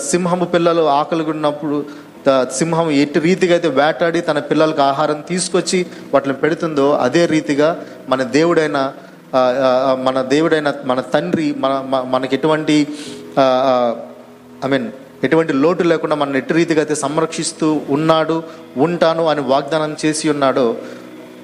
సింహము 0.09 0.45
పిల్లలు 0.53 0.83
ఆకలి 0.93 1.23
ఉన్నప్పుడు 1.33 1.77
త- 2.25 2.47
సింహం 2.51 2.87
ఎట్టి 2.97 3.19
రీతిగా 3.19 3.53
అయితే 3.53 3.69
వేటాడి 3.77 4.19
తన 4.21 4.39
పిల్లలకు 4.49 4.81
ఆహారం 4.81 5.19
తీసుకొచ్చి 5.27 5.79
వాటిని 6.13 6.35
పెడుతుందో 6.43 6.87
అదే 7.01 7.25
రీతిగా 7.25 7.69
మన 8.09 8.23
దేవుడైన 8.31 8.77
మన 10.03 10.17
దేవుడైన 10.31 10.69
మన 10.85 10.99
తండ్రి 11.13 11.47
మన 11.57 11.73
మనకి 12.09 12.35
ఎటువంటి 12.35 12.75
ఐ 14.65 14.69
మీన్ 14.69 14.87
ఎటువంటి 15.23 15.53
లోటు 15.53 15.83
లేకుండా 15.83 16.15
మన 16.15 16.35
ఎట్టి 16.35 16.53
రీతిగా 16.53 16.79
అయితే 16.79 16.95
సంరక్షిస్తూ 16.95 17.81
ఉన్నాడు 17.89 18.43
ఉంటాను 18.77 19.25
అని 19.25 19.41
వాగ్దానం 19.41 19.95
చేసి 20.05 20.29
ఉన్నాడో 20.29 20.77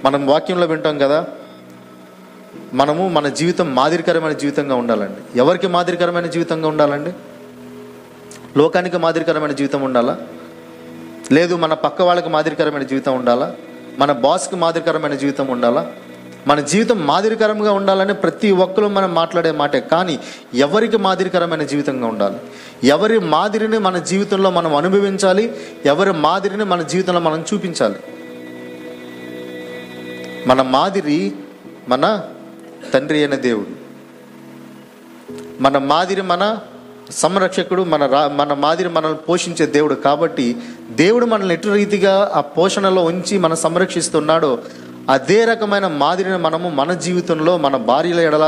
మనం 0.05 0.27
వాక్యంలో 0.27 0.65
వింటాం 0.65 0.98
కదా 0.98 1.27
మనము 2.74 3.09
మన 3.09 3.27
జీవితం 3.27 3.75
మాదిరికరమైన 3.75 4.31
జీవితంగా 4.31 4.75
ఉండాలండి. 4.75 5.39
ఎవరికి 5.39 5.67
మాదిరికరమైన 5.67 6.25
జీవితంగా 6.25 6.67
ఉండాలండి? 6.67 7.13
లోకానికి 8.57 8.98
మాదిరికరమైన 8.98 9.51
జీవితం 9.51 9.81
ఉండాలా? 9.81 10.17
లేదు 11.31 11.55
మన 11.55 11.74
పక్క 11.74 12.01
వాళ్ళకి 12.01 12.29
మాదిరికరమైన 12.29 12.83
జీవితం 12.83 13.15
ఉండాలా? 13.15 13.55
మన 13.98 14.12
బాస్కి 14.12 14.55
మాదిరికరమైన 14.55 15.13
జీవితం 15.13 15.48
ఉండాలా? 15.48 15.91
మన 16.50 16.60
జీవితం 16.60 17.08
మాదిరికరంగా 17.08 17.72
ఉండాలని 17.72 18.13
ప్రతి 18.13 18.51
ఒక్కరు 18.51 18.88
మనం 18.88 19.13
మాట్లాడే 19.13 19.51
మాటే. 19.51 19.79
కానీ 19.79 20.20
ఎవరికి 20.53 20.98
మాదిరికరమైన 20.98 21.63
జీవితంగా 21.63 22.08
ఉండాలి? 22.08 22.38
ఎవరి 22.88 23.20
మాదిరిని 23.20 23.77
మన 23.77 23.98
జీవితంలో 23.98 24.50
మనం 24.50 24.75
అనుభవించాలి? 24.75 25.56
ఎవరి 25.86 26.13
మాదిరిని 26.13 26.63
మన 26.63 26.82
జీవితంలో 26.82 27.20
మనం 27.20 27.46
చూపించాలి? 27.53 27.96
మన 30.48 30.62
మాదిరి 30.62 31.32
మన 31.89 32.22
తండ్రి 32.94 33.18
అయిన 33.18 33.36
దేవుడు. 33.36 33.89
మన 35.62 35.77
మాదిరి 35.77 36.22
మన 36.22 36.58
సంరక్షకుడు 37.12 37.84
మన 37.84 38.06
రా 38.06 38.27
మన 38.27 38.53
మాదిరి 38.53 38.89
మనల్ని 38.89 39.18
పోషించే 39.18 39.65
దేవుడు. 39.65 39.94
కాబట్టి 39.94 40.56
దేవుడు 40.91 41.25
మనల్ని 41.25 41.53
ఎటు 41.53 41.68
రీతిగా 41.68 42.32
ఆ 42.36 42.41
పోషణలో 42.41 43.03
ఉంచి 43.03 43.38
మనం 43.38 43.56
సంరక్షిస్తున్నాడో 43.56 44.60
అదే 45.09 45.39
రకమైన 45.45 45.87
మాదిరిని 46.01 46.39
మనము 46.43 46.67
మన 46.77 46.91
జీవితంలో 47.03 47.53
మన 47.57 47.75
భార్యల 47.87 48.19
ఎడల 48.27 48.45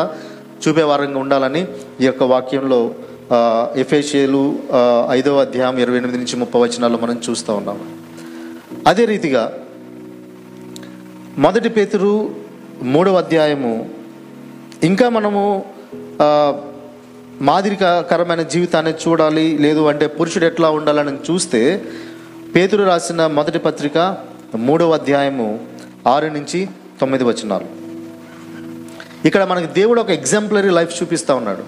చూపేవారంగా 0.64 1.20
ఉండాలని 1.20 1.62
ఈ 2.02 2.06
యొక్క 2.06 2.24
వాక్యంలో 2.32 2.80
ఆ, 3.32 3.38
ఐదవ 5.14 5.38
అధ్యాయం 5.44 5.76
ఇరవై 5.80 5.98
ఎనిమిది 6.00 6.18
నుంచి 6.20 6.36
ముప్పై 6.40 6.60
వచనాల్లో 6.64 6.98
మనం 7.00 7.18
చూస్తూ 7.26 7.52
ఉన్నాము 7.56 7.84
అదే 8.88 9.04
రీతిగా 9.06 9.44
మొదటి 11.38 11.70
పేతురు 11.76 12.12
మూడవ 12.92 13.18
అధ్యాయము 13.18 13.74
ఇంకా 14.84 15.08
మనము 15.18 15.42
మాదిరికరమైన 17.48 18.44
జీవితాన్ని 18.52 18.94
చూడాలి 19.04 19.46
లేదు 19.60 19.82
అంటే 19.90 20.06
పురుషుడు 20.18 20.46
ఎట్లా 20.46 20.70
ఉండాలని 20.78 21.14
చూస్తే 21.28 21.62
పేతురు 22.56 22.84
రాసిన 22.86 23.22
మొదటి 23.38 23.60
పత్రిక 23.66 23.98
మూడవ 24.64 24.92
అధ్యాయము 24.94 25.48
ఆరు 26.08 26.28
నుంచి 26.28 26.68
తొమ్మిది 27.02 27.24
వచనాలు. 27.24 27.66
ఇక్కడ 29.28 29.44
మనకి 29.44 29.66
దేవుడు 29.66 30.02
ఒక 30.02 30.10
ఎగ్జాంపులరీ 30.10 30.70
లైఫ్ 30.70 31.04
చూపిస్తూ 31.04 31.36
ఉన్నాడు. 31.36 31.64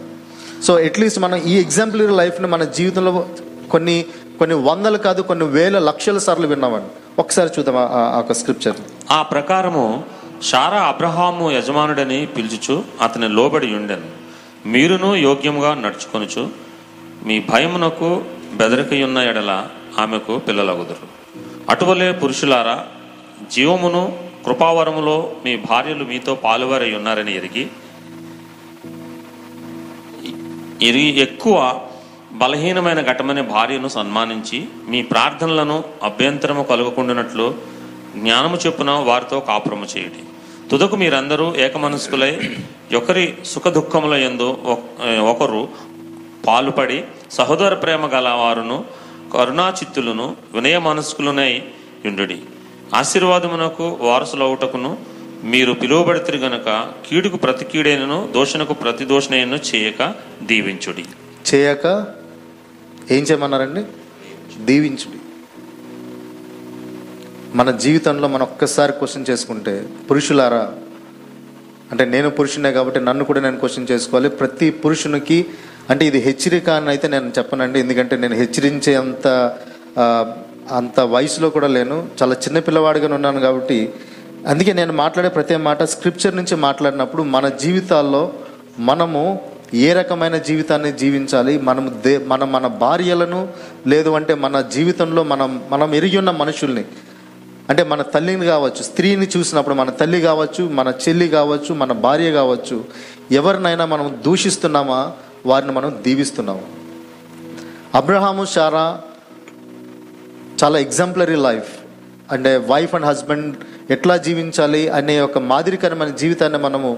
సో 0.64 0.80
అట్లీస్ట్ 0.80 1.20
మనం 1.20 1.38
ఈ 1.38 1.60
ఎగ్జాంపులరీ 1.62 2.16
లైఫ్ని 2.16 2.48
మన 2.48 2.64
జీవితంలో 2.64 3.30
కొన్ని 3.72 4.06
కొన్ని 4.40 4.56
వందలు 4.56 4.98
కాదు 4.98 5.22
కొన్ని 5.22 5.46
వేల 5.46 5.80
లక్షల 5.80 6.18
సార్లు 6.18 6.48
విన్నామండి. 6.48 6.88
ఒకసారి 7.20 7.50
చూద్దాం 7.60 7.78
ఆ- 7.78 8.20
ఒక 8.20 8.32
స్క్రిప్చర్ 8.32 8.76
ఆ 9.12 9.22
ప్రకారము 9.22 10.04
షారా 10.44 10.82
అబ్రహాము 10.82 11.52
యజమానుడని 11.52 12.26
పిలుచుచు 12.26 12.84
అతని 13.02 13.30
లోబడి 13.30 13.76
ఉండెను 13.76 14.24
మీరును 14.66 15.16
యోగ్యముగా 15.16 15.74
నడుచుకొనుచు 15.74 16.50
మీ 17.26 17.40
భయమునకు 17.40 18.22
బెదరికయున్న 18.54 19.18
ఎడల 19.18 19.68
ఆమెకు 20.00 20.38
పిల్లలగుదురు. 20.38 21.38
అటువలే 21.70 22.12
పురుషులారా 22.12 22.86
జీవమును 23.52 24.23
కృపావరములో 24.46 25.32
మీ 25.46 25.56
భార్యలు 25.56 26.06
మీతో 26.06 26.36
పాలువారై 26.36 26.94
ఉన్నారని 26.94 27.36
ఎరిగి 27.36 27.68
ఇది 30.82 31.20
ఎక్కువ 31.20 31.82
బలహీనమైన 32.32 33.02
ఘటమనే 33.02 33.42
భార్యను 33.42 33.88
సన్మానించి 33.88 34.66
మీ 34.88 35.02
ప్రార్థనలను 35.02 35.84
అభ్యంతరము 36.04 36.64
కలుగకుండానట్లు 36.64 37.56
జ్ఞానము 38.16 38.56
చెప్పున 38.56 38.92
వారితో 38.92 39.40
కాపురము 39.40 39.86
చేయుడి. 39.98 40.24
తుదకు 40.70 40.96
మీరందరూ 40.96 41.56
ఏకమనస్కులై 41.56 42.40
ఒకరి 42.96 43.34
సుఖదుఖముల 43.46 44.14
ఎందు 44.14 44.30
యందు 44.32 44.44
ఒక- 44.44 45.20
ఒకరు 45.20 45.68
పాలుపడి 46.48 47.04
సహోదర 47.32 47.74
ప్రేమ 47.74 48.06
గల 48.06 48.30
వారును 48.30 48.86
కరుణాచిత్తులను 49.34 50.36
వినయ 50.54 50.80
మనస్కులనై 50.80 51.62
యుండుడి. 52.06 52.42
ఆశీర్వాదమునకు 52.94 53.98
వారసులవుటకును 54.02 54.98
మీరు 55.44 55.74
పిలువబడితే 55.74 56.38
గనక 56.38 56.90
కీడుకు 57.08 57.38
ప్రతి 57.38 57.66
కీడైనను 57.66 58.30
దోషణకు 58.34 58.74
ప్రతి 58.74 59.06
దోషణైనను 59.06 59.60
చేయక 59.76 60.14
దీవించుడి. 60.44 61.06
చేయక 61.50 62.08
ఏం 63.12 63.24
చేయమన్నారండి? 63.24 63.84
దీవించుడి. 64.66 65.20
మన 67.58 67.72
జీవితంలో 67.72 68.28
మనం 68.28 68.44
ఒక్కసారి 68.44 68.92
క్వశ్చన్ 68.92 69.26
చేసుకుంటే 69.30 69.90
పురుషులారా 70.12 70.74
అంటే 71.92 72.06
నేను 72.06 72.30
పురుషునే 72.30 72.72
కాబట్టి 72.72 73.00
నన్ను 73.00 73.26
కూడా 73.26 73.42
నేను 73.42 73.58
క్వశ్చన్ 73.58 73.88
చేసుకోవాలి. 73.92 74.30
ప్రతి 74.30 74.70
పురుషునికి 74.70 75.46
అంటే 75.90 76.06
ఇది 76.06 76.20
హెచ్చరిక 76.20 76.70
అని 76.70 76.88
అయితే 76.88 77.08
నేను 77.08 77.32
చెప్పనండి. 77.38 77.80
ఎందుకంటే 77.80 78.18
నేను 78.18 78.36
హెచ్చరించే 78.36 78.96
అంత 78.96 79.28
అంత 80.72 81.00
వయసులో 81.00 81.50
కూడా 81.50 81.68
లేను. 81.68 82.08
చాలా 82.24 82.34
చిన్న 82.34 82.60
పిల్లవాడిగా 82.60 83.16
ఉన్నాను 83.16 83.40
కాబట్టి. 83.40 83.94
అందుకే 84.48 84.74
నేను 84.74 84.94
మాట్లాడే 84.94 85.30
ప్రతి 85.30 85.56
మాట 85.56 85.84
స్క్రిప్చర్ 85.84 86.36
నుంచి 86.36 86.56
మాట్లాడినప్పుడు 86.56 87.24
మన 87.24 87.50
జీవితాల్లో 87.50 88.34
మనము 88.80 89.42
ఏ 89.74 89.94
రకమైన 89.94 90.38
జీవితాన్ని 90.38 90.92
జీవించాలి 90.92 91.58
మనం 91.58 92.02
దే 92.06 92.18
మన 92.18 92.44
మన 92.44 92.68
భార్యలను 92.68 93.48
లేదు 93.88 94.10
అంటే 94.10 94.34
మన 94.34 94.62
జీవితంలో 94.62 95.24
మనం 95.24 95.64
మనం 95.70 95.96
ఎరిగి 95.96 96.18
ఉన్న 96.18 96.32
మనుషుల్ని. 96.32 96.86
అంటే 97.70 97.84
మన 97.84 98.02
తల్లిని 98.02 98.46
కావచ్చు 98.46 98.84
స్త్రీని 98.84 99.28
చూసినప్పుడు 99.38 99.76
మన 99.76 99.90
తల్లి 99.90 100.22
కావచ్చు 100.22 100.70
మన 100.70 100.94
చెల్లి 101.10 101.28
కావచ్చు 101.28 101.74
మన 101.74 101.92
భార్య 101.92 102.32
కావచ్చు 102.32 102.86
ఎవరినైనా 103.32 103.86
మనం 103.86 104.22
దూషిస్తున్నామా? 104.26 105.12
వారిని 105.46 105.72
మనం 105.72 106.00
దీవిస్తున్నాము? 106.02 106.62
అబ్రహాము 107.96 108.46
షారా 108.46 109.02
చాలా 110.64 110.80
ఎగ్జాంపులరీ 110.80 111.36
లైఫ్ 111.36 111.70
అంటే 112.32 112.58
వైఫ్ 112.58 112.96
అండ్ 112.96 113.06
హస్బెండ్ 113.06 113.56
ఎట్లా 113.90 114.18
జీవించాలి 114.18 114.90
అనే 114.90 115.22
ఒక 115.22 115.38
మాదిరికరమైన 115.38 116.10
జీవితాన్ని 116.10 116.60
మనము 116.60 116.98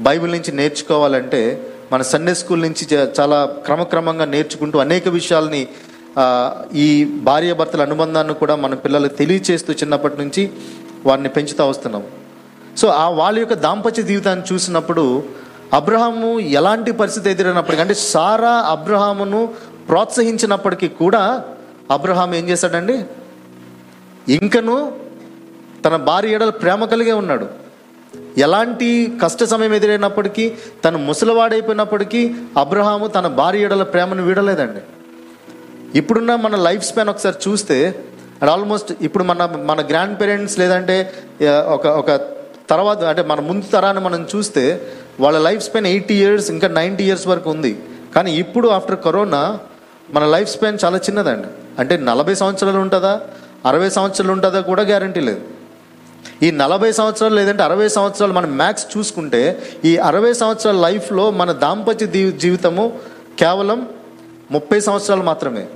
బైబిల్ 0.00 0.32
నుంచి 0.32 0.52
నేర్చుకోవాలంటే 0.52 1.62
మన 1.92 2.02
సండే 2.02 2.34
స్కూల్ 2.34 2.62
నుంచి 2.62 2.84
చాలా 2.94 3.44
క్రమక్రమంగా 3.44 4.24
నేర్చుకుంటూ 4.24 4.78
అనేక 4.78 5.08
విషయాల్ని 5.08 5.68
ఈ 6.76 6.78
ఈ 6.80 7.04
భార్యాభర్తల 7.04 7.82
అనుబంధాన్ని 7.82 8.34
కూడా 8.34 8.56
మన 8.56 8.74
పిల్లలకు 8.74 9.14
తెలియచేస్తూ 9.14 9.72
చిన్నప్పటి 9.72 10.18
నుంచి 10.18 10.50
వారిని 11.06 11.28
పెంచుతూ 11.28 11.66
వస్తున్నాం. 11.66 12.02
సో 12.76 12.88
ఆ 12.88 13.08
వాళ్ళ 13.08 13.38
యొక్క 13.38 13.54
దాంపత్య 13.54 14.02
జీవితాన్ని 14.02 14.54
చూసినప్పుడు 14.54 15.22
అబ్రహాము 15.72 16.40
ఎలాంటి 16.40 16.92
పరిస్థితి 16.92 17.30
ఎదురైనప్పటికీ 17.30 17.82
అంటే 17.82 17.94
సారా 17.94 18.50
అబ్రహామును 18.50 19.54
ప్రోత్సహించినప్పటికీ 19.88 20.88
కూడా 20.88 21.44
అబ్రహాం 21.96 22.30
ఏం 22.34 22.44
చేశాడండి? 22.48 22.96
ఇంకను 24.34 24.76
తన 25.84 25.96
భార్య 26.08 26.36
ఎడల 26.36 26.52
ప్రేమ 26.62 26.84
కలిగే 26.92 27.14
ఉన్నాడు. 27.22 27.46
ఎలాంటి 28.38 28.88
కష్ట 29.22 29.44
సమయం 29.52 29.74
ఎదురైనప్పటికీ 29.74 30.44
తను 30.84 30.98
ముసలివాడైపోయినప్పటికీ 31.08 32.20
అబ్రహాము 32.56 33.06
తన 33.16 33.26
భార్య 33.40 33.66
ఎడల 33.68 33.84
ప్రేమను 33.94 34.22
వీడలేదండి. 34.26 34.82
ఇప్పుడున్న 35.98 36.34
మన 36.44 36.56
లైఫ్ 36.68 36.84
స్పాన్ 36.90 37.10
ఒకసారి 37.12 37.38
చూస్తే 37.46 37.78
ఆల్మోస్ట్ 38.52 38.92
ఇప్పుడు 39.06 39.24
మన 39.30 39.42
మన 39.70 39.80
గ్రాండ్ 39.90 40.16
పేరెంట్స్ 40.20 40.56
లేదంటే 40.58 40.96
ఒక 41.74 41.86
ఒక 42.02 42.10
తర్వాత 42.70 43.00
అంటే 43.10 43.22
మన 43.32 43.40
ముందు 43.48 43.66
తరాన్ని 43.72 44.02
మనం 44.04 44.20
చూస్తే 44.34 44.64
వాళ్ళ 45.20 45.38
లైఫ్ 45.48 45.62
స్పాన్ 45.64 45.88
ఎయిటీ 45.92 46.14
ఇయర్స్ 46.14 46.48
ఇంకా 46.50 46.68
నైంటీ 46.78 47.04
ఇయర్స్ 47.04 47.26
వరకు 47.32 47.48
ఉంది. 47.50 47.72
కానీ 48.14 48.30
ఇప్పుడు 48.44 48.68
ఆఫ్టర్ 48.68 48.98
కరోనా 49.04 49.42
మన 50.12 50.26
లైఫ్ 50.26 50.50
స్పాన్ 50.50 50.78
చాలా 50.84 50.98
చిన్నదండి. 50.98 51.48
అంటే 51.78 51.96
నలభై 51.96 52.34
సంవత్సరాలు 52.34 52.78
ఉంటుందా? 52.78 53.20
అరవై 53.66 53.90
సంవత్సరాలు 53.90 54.32
ఉంటుందా 54.32 54.60
కూడా 54.60 54.82
గ్యారంటీ 54.82 55.20
లేదు. 55.20 55.40
ఈ 56.42 56.50
నలభై 56.50 56.92
సంవత్సరాలు 56.92 57.34
లేదంటే 57.34 57.62
అరవై 57.62 57.88
సంవత్సరాలు 57.88 58.32
మనం 58.32 58.56
మ్యాక్స్ 58.56 58.86
చూసుకుంటే 58.98 59.62
ఈ 59.84 59.96
అరవై 59.96 60.32
సంవత్సరాల 60.32 60.76
లైఫ్లో 60.76 61.30
మన 61.30 61.52
దాంపత్య 61.52 62.30
జీవితము 62.30 62.98
కేవలం 63.38 63.88
ముప్పై 64.50 64.80
సంవత్సరాలు 64.80 65.22
మాత్రమే. 65.22 65.66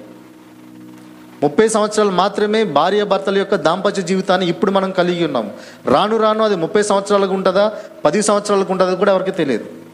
ముప్పై 1.42 1.68
సంవత్సరాలు 1.68 2.10
మాత్రమే 2.10 2.64
భార్య 2.64 3.04
భర్తల 3.04 3.38
యొక్క 3.38 3.54
దాంపత్య 3.54 4.02
జీవితాన్ని 4.02 4.48
ఇప్పుడు 4.48 4.70
మనం 4.70 4.90
కలిగి 4.90 5.24
ఉన్నాం. 5.24 5.50
రాను 5.86 6.16
రాను 6.16 6.44
అది 6.44 6.56
ముప్పై 6.56 6.82
సంవత్సరాలకు 6.82 7.32
ఉంటుందా? 7.32 7.72
పది 8.04 8.22
సంవత్సరాలకు 8.22 8.72
ఉంటుందా 8.72 8.94
కూడా 8.94 9.12
ఎవరికి 9.12 9.30
తెలియదు. 9.30 9.85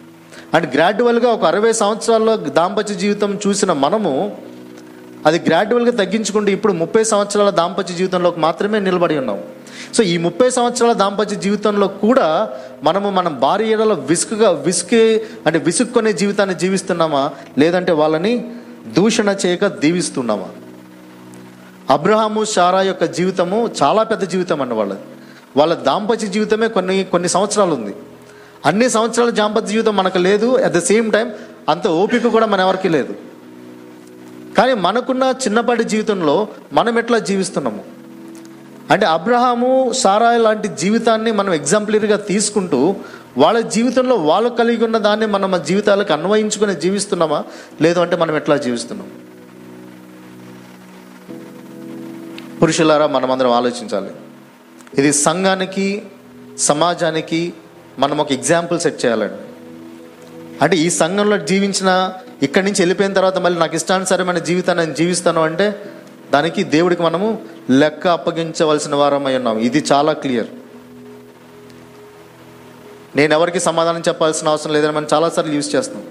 అండ్ 0.54 0.74
గ్రాడ్యువల్గా 0.74 1.30
ఒక 1.30 1.44
అరవై 1.44 1.72
సంవత్సరాల్లో 1.72 2.36
దాంపత్య 2.36 2.94
జీవితం 2.94 3.38
చూసిన 3.46 3.72
మనము 3.72 4.36
అది 5.26 5.42
గ్రాడ్యువల్గా 5.48 6.04
తగ్గించుకుంటూ 6.04 6.52
ఇప్పుడు 6.52 6.72
ముప్పై 6.72 7.04
సంవత్సరాల 7.04 7.50
దాంపత్య 7.50 7.94
జీవితంలోకి 7.94 8.40
మాత్రమే 8.40 8.80
నిలబడి 8.80 9.18
ఉన్నాం. 9.18 9.38
సో 9.94 10.02
ఈ 10.02 10.16
ముప్పై 10.18 10.50
సంవత్సరాల 10.50 10.92
దాంపత్య 10.92 11.36
జీవితంలో 11.36 11.88
కూడా 11.88 12.50
మనము 12.82 13.10
మన 13.10 13.62
ఏడలో 13.62 13.94
విసుగుగా 13.94 14.50
విసుకే 14.50 15.24
అంటే 15.46 15.58
విసుక్కునే 15.58 16.12
జీవితాన్ని 16.12 16.54
జీవిస్తున్నామా? 16.54 17.30
లేదంటే 17.58 17.92
వాళ్ళని 17.92 18.54
దూషణ 18.86 19.36
చేయక 19.46 19.66
దీవిస్తున్నామా? 19.66 20.48
అబ్రహాము 21.90 22.44
షారా 22.44 22.82
యొక్క 22.82 23.04
జీవితము 23.04 23.70
చాలా 23.82 24.02
పెద్ద 24.02 24.24
జీవితం 24.24 24.62
అన్న 24.62 24.74
వాళ్ళది. 24.74 25.00
వాళ్ళ 25.56 25.74
దాంపత్య 25.74 26.26
జీవితమే 26.26 26.68
కొన్ని 26.68 27.04
కొన్ని 27.04 27.28
సంవత్సరాలు 27.28 27.74
ఉంది. 27.74 27.94
అన్ని 28.66 28.90
సంవత్సరాల 28.90 29.30
దాంపత్య 29.30 29.68
జీవితం 29.68 29.96
మనకు 29.96 30.18
లేదు. 30.18 30.56
అట్ 30.56 30.72
ద 30.72 30.78
సేమ్ 30.78 31.12
టైం 31.12 31.32
అంత 31.68 31.86
ఓపిక 31.86 32.26
కూడా 32.26 32.46
మన 32.46 32.60
ఎవరికి 32.60 32.88
లేదు. 32.88 33.14
కానీ 34.58 34.74
మనకున్న 34.74 35.22
చిన్నపాటి 35.22 35.84
జీవితంలో 35.84 36.48
మనం 36.72 36.98
ఎట్లా 36.98 37.18
జీవిస్తున్నాము? 37.18 37.84
అంటే 38.90 39.06
అబ్రహాము 39.06 39.92
సారా 39.92 40.36
లాంటి 40.36 40.68
జీవితాన్ని 40.68 41.32
మనం 41.32 41.52
ఎగ్జాంపులరీగా 41.52 42.16
తీసుకుంటూ 42.16 42.96
వాళ్ళ 43.38 43.60
జీవితంలో 43.60 44.16
వాళ్ళు 44.16 44.50
కలిగి 44.50 44.84
ఉన్న 44.84 44.98
దాన్ని 44.98 45.26
మనం 45.26 45.50
మన 45.50 45.58
జీవితాలకు 45.58 46.12
అన్వయించుకుని 46.12 46.74
జీవిస్తున్నామా? 46.74 47.44
లేదు 47.80 48.00
అంటే 48.00 48.16
మనం 48.16 48.36
ఎట్లా 48.36 48.56
జీవిస్తున్నాం? 48.56 49.10
పురుషులారా 52.62 53.06
మనం 53.06 53.30
అందరం 53.30 53.50
ఆలోచించాలి. 53.50 54.10
ఇది 54.98 55.12
సంఘానికి 55.12 56.02
సమాజానికి 56.58 57.52
మనం 57.98 58.18
ఒక 58.18 58.32
ఎగ్జాంపుల్ 58.32 58.80
సెట్ 58.80 59.04
చేయాలండి. 59.04 59.34
అంటే 60.62 60.76
ఈ 60.76 60.90
సంఘంలో 60.90 61.38
జీవించిన 61.38 62.12
ఇక్కడి 62.42 62.66
నుంచి 62.66 62.80
వెళ్ళిపోయిన 62.80 63.12
తర్వాత 63.12 63.38
మళ్ళీ 63.38 63.60
నాకు 63.60 63.74
ఇష్టానుసారమైన 63.74 64.38
జీవితాన్ని 64.38 64.84
నేను 64.84 64.96
జీవిస్తాను 64.96 65.42
అంటే 65.42 65.82
దానికి 66.32 66.62
దేవుడికి 66.62 67.02
మనము 67.02 67.42
లెక్క 67.70 68.08
అప్పగించవలసిన 68.08 68.94
వారమై 68.94 69.36
ఉన్నాం. 69.36 69.58
ఇది 69.58 69.84
చాలా 69.92 70.12
క్లియర్ 70.12 70.46
నేను 73.16 73.32
ఎవరికి 73.32 73.60
సమాధానం 73.60 74.02
చెప్పాల్సిన 74.08 74.48
అవసరం 74.48 74.72
లేదని 74.72 74.92
మనం 74.92 75.06
చాలాసార్లు 75.14 75.52
యూజ్ 75.52 75.74
చేస్తాం 75.74 76.02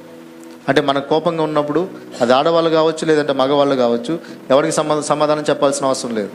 అంటే 0.69 0.81
మన 0.81 0.99
కోపంగా 0.99 1.43
ఉన్నప్పుడు 1.43 1.89
అది 2.21 2.33
ఆడవాళ్ళు 2.33 2.69
కావచ్చు 2.69 3.05
లేదంటే 3.05 3.33
మగవాళ్ళు 3.33 3.75
కావచ్చు 3.75 4.19
ఎవరికి 4.49 4.75
సమా 4.75 5.01
సమాధానం 5.01 5.43
చెప్పాల్సిన 5.49 5.85
అవసరం 5.85 6.15
లేదు. 6.15 6.29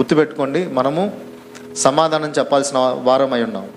గుర్తుపెట్టుకోండి 0.00 0.66
మనము 0.66 1.20
సమాధానం 1.76 2.32
చెప్పాల్సిన 2.38 2.98
వారమై 3.02 3.42
ఉన్నాం. 3.42 3.68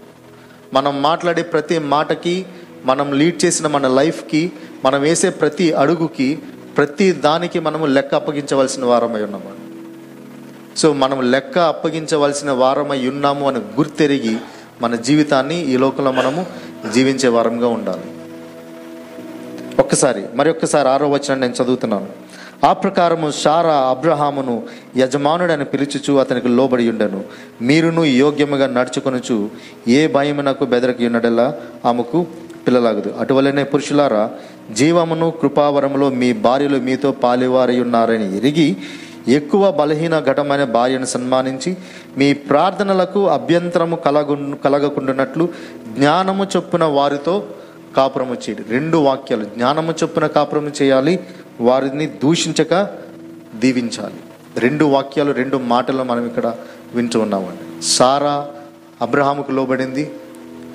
మనం 0.74 1.02
మాట్లాడే 1.02 1.42
ప్రతి 1.42 1.80
మాటకి 1.80 2.46
మనం 2.86 3.14
లీడ్ 3.14 3.46
చేసిన 3.46 3.68
మన 3.68 3.88
లైఫ్కి 3.88 4.52
మనం 4.86 5.02
వేసే 5.02 5.30
ప్రతి 5.30 5.74
అడుగుకి 5.74 6.40
ప్రతి 6.78 7.12
దానికి 7.12 7.60
మనము 7.60 7.86
లెక్క 7.86 8.16
అప్పగించవలసిన 8.16 8.86
వారమై 8.86 9.22
ఉన్నాము. 9.22 9.68
సో 10.78 10.94
మనం 10.94 11.32
లెక్క 11.32 11.58
అప్పగించవలసిన 11.58 12.52
వారమై 12.52 13.08
ఉన్నాము 13.08 13.48
అని 13.48 13.60
గుర్తెరిగి 13.60 14.38
మన 14.82 14.96
జీవితాన్ని 14.96 15.66
ఈ 15.66 15.78
లోకంలో 15.78 16.12
మనము 16.12 16.46
జీవించే 16.94 17.30
వారంగా 17.30 17.68
ఉండాలి. 17.68 18.02
ఒక్కసారి 19.82 20.24
మరి 20.34 20.50
ఒక్కసారి 20.50 20.90
ఆరో 20.90 21.10
వచనం 21.10 21.42
నేను 21.42 21.64
చదువుతున్నాను. 21.64 22.27
ఆ 22.64 22.74
ప్రకారము 22.74 23.32
షారా 23.32 23.74
అబ్రహామును 23.74 24.64
యజమానుడని 24.98 25.66
పిలుచుచు 25.66 26.14
అతనికి 26.14 26.48
లోబడి 26.48 26.90
ఉండను. 26.90 27.24
మీరును 27.62 28.06
యోగ్యముగా 28.06 28.68
నడుచుకొనుచు 28.68 29.50
ఏ 29.88 30.08
భయమునకు 30.08 30.66
బెదరికి 30.66 31.06
ఉన్నడల్లా 31.06 31.56
ఆమెకు 31.86 32.26
పిల్లలాగదు. 32.68 33.14
అటువలనే 33.20 33.64
పురుషులారా 33.64 34.30
జీవమును 34.72 35.32
కృపావరములో 35.32 36.10
మీ 36.10 36.34
భార్యలు 36.34 36.78
మీతో 36.78 37.12
పాలివారై 37.12 37.80
ఉన్నారని 37.80 38.38
ఎరిగి 38.38 38.78
ఎక్కువ 39.28 39.72
బలహీన 39.72 40.20
ఘటమైన 40.20 40.64
భార్యను 40.64 41.06
సన్మానించి 41.06 41.78
మీ 42.18 42.34
ప్రార్థనలకు 42.34 43.28
అభ్యంతరము 43.28 43.96
కలగు 43.96 44.56
కలగకుండానట్లు 44.64 45.50
జ్ఞానము 45.98 46.48
చొప్పున 46.56 46.84
వారితో 46.84 47.44
కాపురము 47.98 48.34
చేయండి. 48.34 48.64
రెండు 48.70 48.98
వాక్యాలు. 48.98 49.46
జ్ఞానము 49.46 49.94
చొప్పున 50.04 50.28
కాపురము 50.28 50.72
చేయాలి 50.82 51.20
వారిని 51.62 52.06
దూషించక 52.24 52.74
దీవించాలి. 53.56 54.20
రెండు 54.66 54.86
వాక్యాలు 54.86 55.32
రెండు 55.32 55.58
మాటలు 55.58 56.04
మనం 56.04 56.26
ఇక్కడ 56.26 56.48
వింటూ 56.96 57.20
ఉన్నామండి. 57.20 57.86
సారా 57.86 58.36
అబ్రహాముకు 59.02 59.52
లోబడింది. 59.52 60.12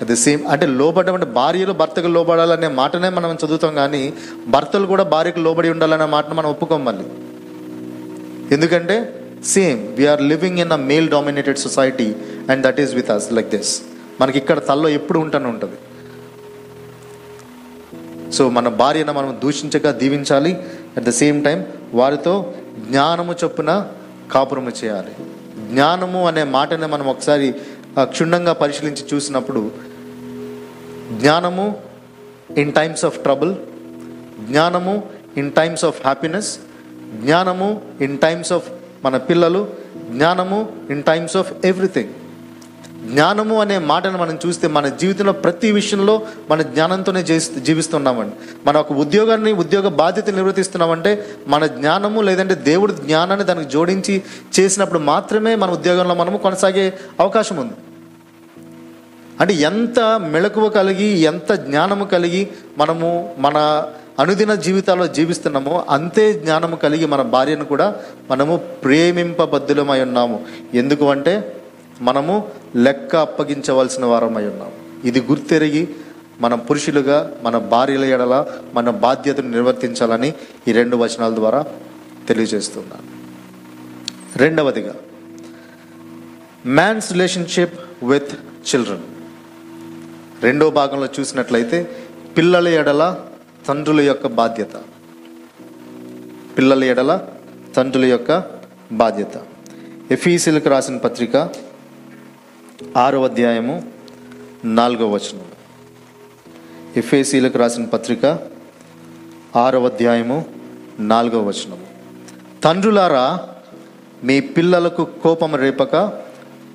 అట్ 0.00 0.10
ద 0.10 0.14
సేమ్ 0.14 0.42
అంటే 0.52 0.66
లోబడడం 0.66 1.14
అంటే 1.14 1.26
భార్యలు 1.26 1.72
భర్తకు 1.72 2.06
లోబడాలనే 2.06 2.68
మాటనే 2.68 3.08
మనం 3.08 3.38
చదువుతాం 3.42 3.74
కానీ 3.74 4.12
భర్తలు 4.48 4.86
కూడా 4.86 5.04
భార్యకు 5.14 5.40
లోబడి 5.40 5.68
ఉండాలనే 5.68 6.04
మాటను 6.04 6.34
మనం 6.34 6.50
ఒప్పుకోం 6.50 6.84
మళ్ళీ. 6.84 7.06
ఎందుకంటే 8.54 8.96
same 9.44 9.80
we are 9.96 10.22
living 10.22 10.58
in 10.58 10.72
a 10.72 10.80
male 10.90 11.08
dominated 11.08 11.58
society 11.58 12.08
and 12.50 12.62
that 12.66 12.80
is 12.80 12.94
with 12.94 13.10
us 13.10 13.32
like 13.32 13.48
this 13.48 13.82
మనకి 14.20 14.38
ఇక్కడ 14.38 14.58
తల్లో 14.58 14.88
ఎప్పుడు 14.88 15.18
ఉంటానే 15.18 15.46
ఉంటుంది. 15.46 15.78
సో 18.32 18.48
మన 18.50 18.68
భార్యను 18.68 19.12
మనం 19.12 19.40
దూషించగా 19.42 19.90
దీవించాలి. 19.92 20.52
అట్ 20.96 21.04
ద 21.04 21.10
సేమ్ 21.10 21.44
టైం 21.44 21.66
వారితో 21.94 22.54
జ్ఞానము 22.88 23.34
చొప్పున 23.44 23.70
కాపురము 24.32 24.72
చేయాలి. 24.84 25.12
జ్ఞానము 25.70 26.26
అనే 26.26 26.44
మాటని 26.44 26.86
మనం 26.86 27.06
ఒకసారి 27.06 27.54
క్షుణ్ణంగా 28.02 28.52
పరిశీలించి 28.52 29.04
చూసినప్పుడు 29.14 29.70
జ్ఞానము 31.20 31.66
ఇన్ 32.58 32.72
టైమ్స్ 32.72 33.04
ఆఫ్ 33.04 33.18
ట్రబుల్ 33.18 33.54
జ్ఞానము 34.50 35.02
ఇన్ 35.36 35.52
టైమ్స్ 35.52 35.84
ఆఫ్ 35.84 36.02
హ్యాపీనెస్ 36.02 36.58
జ్ఞానము 37.24 37.80
ఇన్ 38.00 38.18
టైమ్స్ 38.18 38.52
ఆఫ్ 38.52 38.68
మన 39.04 39.16
పిల్లలు 39.16 39.68
జ్ఞానము 40.10 40.58
ఇన్ 40.90 41.02
టైమ్స్ 41.02 41.36
ఆఫ్ 41.36 41.52
ఎవ్రీథింగ్ 41.64 42.12
జ్ఞానము 43.10 43.60
అనే 43.60 43.78
మాటను 43.78 44.18
మనం 44.18 44.38
చూస్తే 44.46 44.68
మన 44.68 44.88
జీవితంలో 44.88 45.32
ప్రతి 45.32 45.72
విషయంలో 45.72 46.22
మన 46.50 46.62
జ్ఞానంతోనే 46.62 47.22
జీవిస్తున్నామండి. 47.60 48.34
మన 48.66 48.76
ఒక 48.76 48.92
ఉద్యోగాన్ని 48.92 49.52
ఉద్యోగ 49.52 49.88
బాధ్యత 49.88 50.30
నిర్వర్తిస్తున్నామంటే 50.30 51.26
మన 51.46 51.66
జ్ఞానము 51.66 52.20
లేదంటే 52.20 52.54
దేవుడి 52.54 52.92
జ్ఞానాన్ని 52.92 53.46
దానికి 53.46 53.70
జోడించి 53.70 54.22
చేసినప్పుడు 54.60 54.98
మాత్రమే 54.98 55.54
మన 55.54 55.70
ఉద్యోగంలో 55.70 56.14
మనము 56.14 56.38
కొనసాగే 56.38 56.98
అవకాశం 57.20 57.56
ఉంది. 57.56 57.72
అంటే 59.40 59.54
ఎంత 59.54 60.00
మెళకువ 60.00 60.68
కలిగి 60.68 61.04
ఎంత 61.04 61.52
జ్ఞానము 61.52 62.04
కలిగి 62.04 62.48
మనము 62.78 63.34
మన 63.38 63.86
అనుదిన 64.18 64.54
జీవితాల్లో 64.54 65.06
జీవిస్తున్నామో 65.06 65.84
అంతే 65.90 66.32
జ్ఞానము 66.32 66.76
కలిగి 66.76 67.06
మన 67.06 67.22
భార్యను 67.22 67.64
కూడా 67.64 67.96
మనము 68.30 68.56
ప్రేమింపబద్ధులమై 68.56 70.00
ఉన్నాము. 70.00 70.44
ఎందుకు 70.74 71.10
అంటే 71.10 71.56
మనము 72.02 72.48
లెక్క 72.76 73.16
అప్పగించవలసిన 73.16 74.04
వారమై 74.04 74.44
ఉన్నాం. 74.46 74.72
ఇది 75.04 75.20
గుర్తెరిగి 75.20 75.88
మన 76.40 76.54
పురుషులుగా 76.54 77.32
మన 77.42 77.58
భార్యల 77.58 78.04
ఎడల 78.04 78.46
మన 78.74 78.90
బాధ్యతను 78.90 79.48
నిర్వర్తించాలని 79.48 80.34
ఈ 80.68 80.72
రెండు 80.72 80.96
వచనాల 80.96 81.34
ద్వారా 81.34 81.64
తెలియజేస్తున్నాను. 82.28 83.08
రెండవదిగా 84.38 84.94
మ్యాన్స్ 86.66 87.12
రిలేషన్షిప్ 87.12 88.04
విత్ 88.04 88.32
చిల్డ్రన్ 88.68 89.02
రెండో 90.42 90.70
భాగంలో 90.70 91.08
చూసినట్లయితే 91.20 91.96
పిల్లల 92.36 92.68
ఎడల 92.68 93.18
తండ్రుల 93.68 94.00
యొక్క 94.00 94.26
బాధ్యత. 94.26 94.74
పిల్లల 96.58 96.84
ఎడల 96.84 97.12
తండ్రుల 97.76 98.04
యొక్క 98.04 98.44
బాధ్యత. 98.92 99.36
ఎఫీసీలకు 100.10 100.68
రాసిన 100.68 100.96
పత్రిక 100.96 101.36
ఆరో 102.96 103.24
అధ్యాయము 103.24 103.82
నాలుగో 104.64 105.10
వచనం. 105.10 105.46
ఎఫ్ఏసీలకు 106.96 107.58
రాసిన 107.58 107.84
పత్రిక 107.84 108.38
ఆరో 109.56 109.84
అధ్యాయము 109.84 110.44
నాలుగో 111.00 111.42
వచనం. 111.42 111.78
తండ్రులారా 112.64 113.38
మీ 114.24 114.40
పిల్లలకు 114.40 115.04
కోపం 115.04 115.54
రేపక 115.54 115.96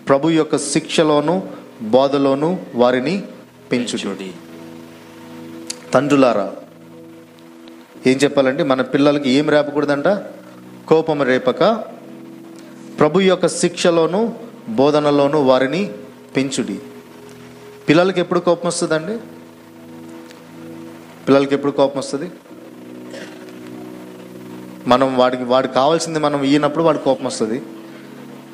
ప్రభు 0.07 0.29
యొక్క 0.29 0.57
శిక్షలోను 0.57 1.49
బోధలోను 1.81 2.59
వారిని 2.75 3.23
పెంచుచుడి 3.71 4.07
చూడి 4.07 4.31
తండ్రులారా 5.93 6.51
ఏం 8.07 8.17
చెప్పాలంటే 8.17 8.63
మన 8.63 8.81
పిల్లలకి 8.81 9.29
ఏం 9.29 9.49
రేపకూడదంట 9.49 10.07
కోపం 10.87 11.21
రేపక 11.21 11.63
ప్రభు 12.99 13.19
యొక్క 13.19 13.47
శిక్షలోను 13.47 14.46
బోధనలోనూ 14.69 15.41
వారిని 15.41 15.91
పెంచుడి. 16.35 16.79
పిల్లలకి 17.89 18.19
ఎప్పుడు 18.19 18.39
కోపం 18.39 18.67
వస్తుందండి? 18.67 19.17
పిల్లలకి 21.27 21.55
ఎప్పుడు 21.55 21.71
కోపం 21.71 21.99
వస్తుంది? 21.99 22.31
మనం 24.87 25.17
వాడికి 25.17 25.43
వాడికి 25.43 25.73
కావాల్సింది 25.73 26.19
మనం 26.19 26.43
ఇయ్యనప్పుడు 26.43 26.83
వాడికి 26.83 27.03
కోపం 27.03 27.25
వస్తుంది. 27.25 27.61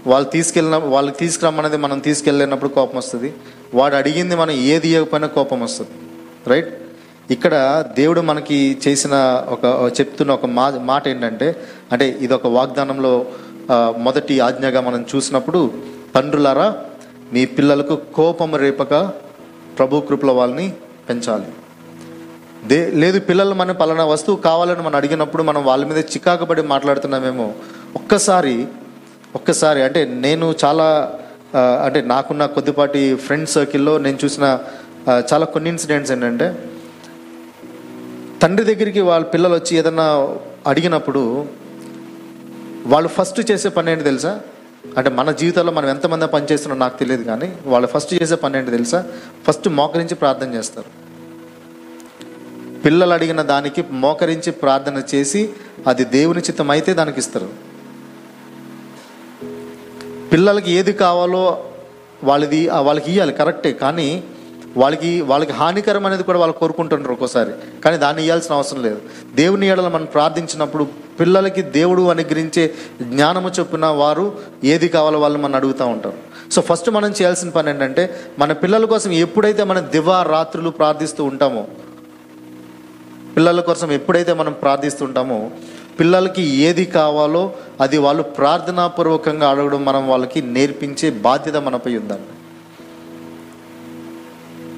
వాళ్ళు 0.07 0.29
తీసుకెళ్ళిన 0.29 0.75
వాళ్ళకి 0.75 1.17
తీసుకురమ్మన్నది 1.17 1.77
మనం 1.77 1.99
తీసుకెళ్ళినప్పుడు 1.99 2.69
కోపం 2.69 2.97
వస్తుంది. 2.97 3.33
వాడు 3.73 3.95
అడిగింది 3.95 4.35
మనం 4.35 4.51
ఏది 4.51 4.89
ఇవ్వకపోయినా 4.89 5.27
కోపం 5.27 5.61
వస్తుంది. 5.61 5.91
రైట్? 6.47 6.73
ఇక్కడ 7.31 7.85
దేవుడు 7.97 8.21
మనకి 8.21 8.77
చేసిన 8.87 9.45
ఒక 9.49 9.91
చెప్తున్న 9.99 10.31
ఒక 10.31 10.45
మా 10.45 10.69
మాట 10.69 11.07
ఏంటంటే 11.07 11.55
అంటే 11.91 12.17
ఇది 12.21 12.33
ఒక 12.33 12.47
వాగ్దానంలో 12.47 13.25
మొదటి 13.97 14.39
ఆజ్ఞగా 14.39 14.81
మనం 14.81 15.05
చూసినప్పుడు 15.15 15.73
తండ్రులారా 16.15 16.67
మీ 17.33 17.43
పిల్లలకు 17.57 17.95
కోపం 18.17 18.51
రేపక 18.63 18.93
ప్రభు 19.77 20.01
కృపల 20.09 20.31
వాళ్ళని 20.39 20.65
పెంచాలి. 21.07 21.47
దే 22.69 22.77
లేదు 23.01 23.19
పిల్లలు 23.29 23.55
మన 23.61 23.71
పలానా 23.79 24.03
వస్తువు 24.11 24.37
కావాలని 24.47 24.83
మనం 24.87 24.97
అడిగినప్పుడు 24.99 25.43
మనం 25.49 25.61
వాళ్ళ 25.69 25.83
మీద 25.89 26.01
చికాకుపడి 26.13 26.61
మాట్లాడుతున్నామేమో 26.73 27.47
ఒక్కసారి 27.99 28.55
ఒక్కసారి 29.39 29.79
అంటే 29.87 30.01
నేను 30.25 30.45
చాలా 30.63 30.87
అంటే 31.85 31.99
నాకున్న 32.13 32.43
కొద్దిపాటి 32.57 33.01
ఫ్రెండ్ 33.25 33.49
సర్కిల్లో 33.55 33.93
నేను 34.05 34.17
చూసిన 34.23 34.45
చాలా 35.31 35.45
కొన్ని 35.55 35.69
ఇన్సిడెంట్స్ 35.73 36.11
ఏంటంటే 36.15 36.47
తండ్రి 38.41 38.65
దగ్గరికి 38.71 39.01
వాళ్ళ 39.09 39.25
పిల్లలు 39.33 39.55
వచ్చి 39.59 39.73
ఏదన్నా 39.81 40.07
అడిగినప్పుడు 40.71 41.21
వాళ్ళు 42.93 43.09
ఫస్ట్ 43.17 43.39
చేసే 43.51 43.69
పని 43.75 43.91
ఏంటి 43.91 44.09
తెలుసా? 44.09 44.31
అంటే 44.97 45.09
మన 45.09 45.31
జీవితంలో 45.31 45.71
మనం 45.71 45.89
ఎంతమంది 45.89 46.27
పని 46.27 46.45
చేస్తున్నారో 46.51 46.79
నాకు 46.79 46.99
తెలియదు 46.99 47.23
కానీ 47.23 47.57
వాళ్ళు 47.65 47.87
ఫస్ట్ 47.87 48.13
చేసే 48.13 48.35
పని 48.35 48.57
ఏంటి 48.57 48.71
తెలుసా? 48.71 49.05
ఫస్ట్ 49.47 49.69
మోకరించి 49.69 50.15
ప్రార్థన 50.15 50.53
చేస్తారు. 50.53 51.03
పిల్లలు 52.85 53.13
అడిగిన 53.13 53.41
దానికి 53.41 53.83
మోకరించి 53.91 54.51
ప్రార్థన 54.51 55.03
చేసి 55.15 55.49
అది 55.87 56.03
దేవుని 56.03 56.39
చిత్తం 56.39 56.71
అయితే 56.71 56.93
దానికి 56.93 57.19
ఇస్తారు. 57.19 57.49
పిల్లలకి 60.31 60.71
ఏది 60.71 60.93
కావాలో 60.93 61.63
వాళ్ళది 62.23 62.69
వాళ్ళకి 62.69 63.11
ఇవ్వాలి 63.11 63.33
కరెక్టే. 63.33 63.73
కానీ 63.73 64.23
వాళ్ళకి 64.77 65.21
వాళ్ళకి 65.21 65.51
హానికరం 65.51 66.05
అనేది 66.05 66.23
కూడా 66.23 66.39
వాళ్ళు 66.39 66.53
కోరుకుంటుంటారు 66.53 67.11
ఒక్కోసారి. 67.11 67.51
కానీ 67.83 67.97
దాన్ని 67.97 68.23
ఇవ్వాల్సిన 68.23 68.55
అవసరం 68.55 68.81
లేదు. 68.83 69.01
దేవుని 69.35 69.67
ఏడల 69.67 69.87
మనం 69.87 70.05
ప్రార్థించినప్పుడు 70.05 70.87
పిల్లలకి 71.19 71.61
దేవుడు 71.61 72.01
అనుగ్రహించే 72.01 72.73
జ్ఞానము 73.01 73.51
చొప్పున 73.59 73.85
వారు 73.85 74.33
ఏది 74.63 74.87
కావాలో 74.87 75.19
వాళ్ళు 75.19 75.39
మనం 75.39 75.55
అడుగుతూ 75.55 75.85
ఉంటారు 75.85 76.17
సో 76.51 76.61
ఫస్ట్ 76.61 76.89
మనం 76.89 77.09
చేయాల్సిన 77.09 77.49
పని 77.49 77.69
ఏంటంటే 77.69 78.19
మన 78.39 78.51
పిల్లల 78.51 78.85
కోసం 78.85 79.11
ఎప్పుడైతే 79.11 79.63
మనం 79.63 79.87
దివా 79.91 80.23
రాత్రులు 80.23 80.69
ప్రార్థిస్తూ 80.69 81.23
ఉంటామో 81.23 81.67
పిల్లల 83.35 83.61
కోసం 83.61 83.91
ఎప్పుడైతే 83.91 84.33
మనం 84.33 84.53
ప్రార్థిస్తుంటామో 84.53 85.51
పిల్లలకి 85.99 86.41
ఏది 86.41 86.85
కావాలో 86.85 87.53
అది 87.81 87.97
వాళ్ళు 87.97 88.23
ప్రార్థనాపూర్వకంగా 88.23 89.49
అడగడం 89.49 89.85
మనం 89.85 90.09
వాళ్ళకి 90.09 90.41
నేర్పించే 90.41 91.09
బాధ్యత 91.09 91.55
మనపై 91.55 91.97
ఉందండి. 91.97 92.42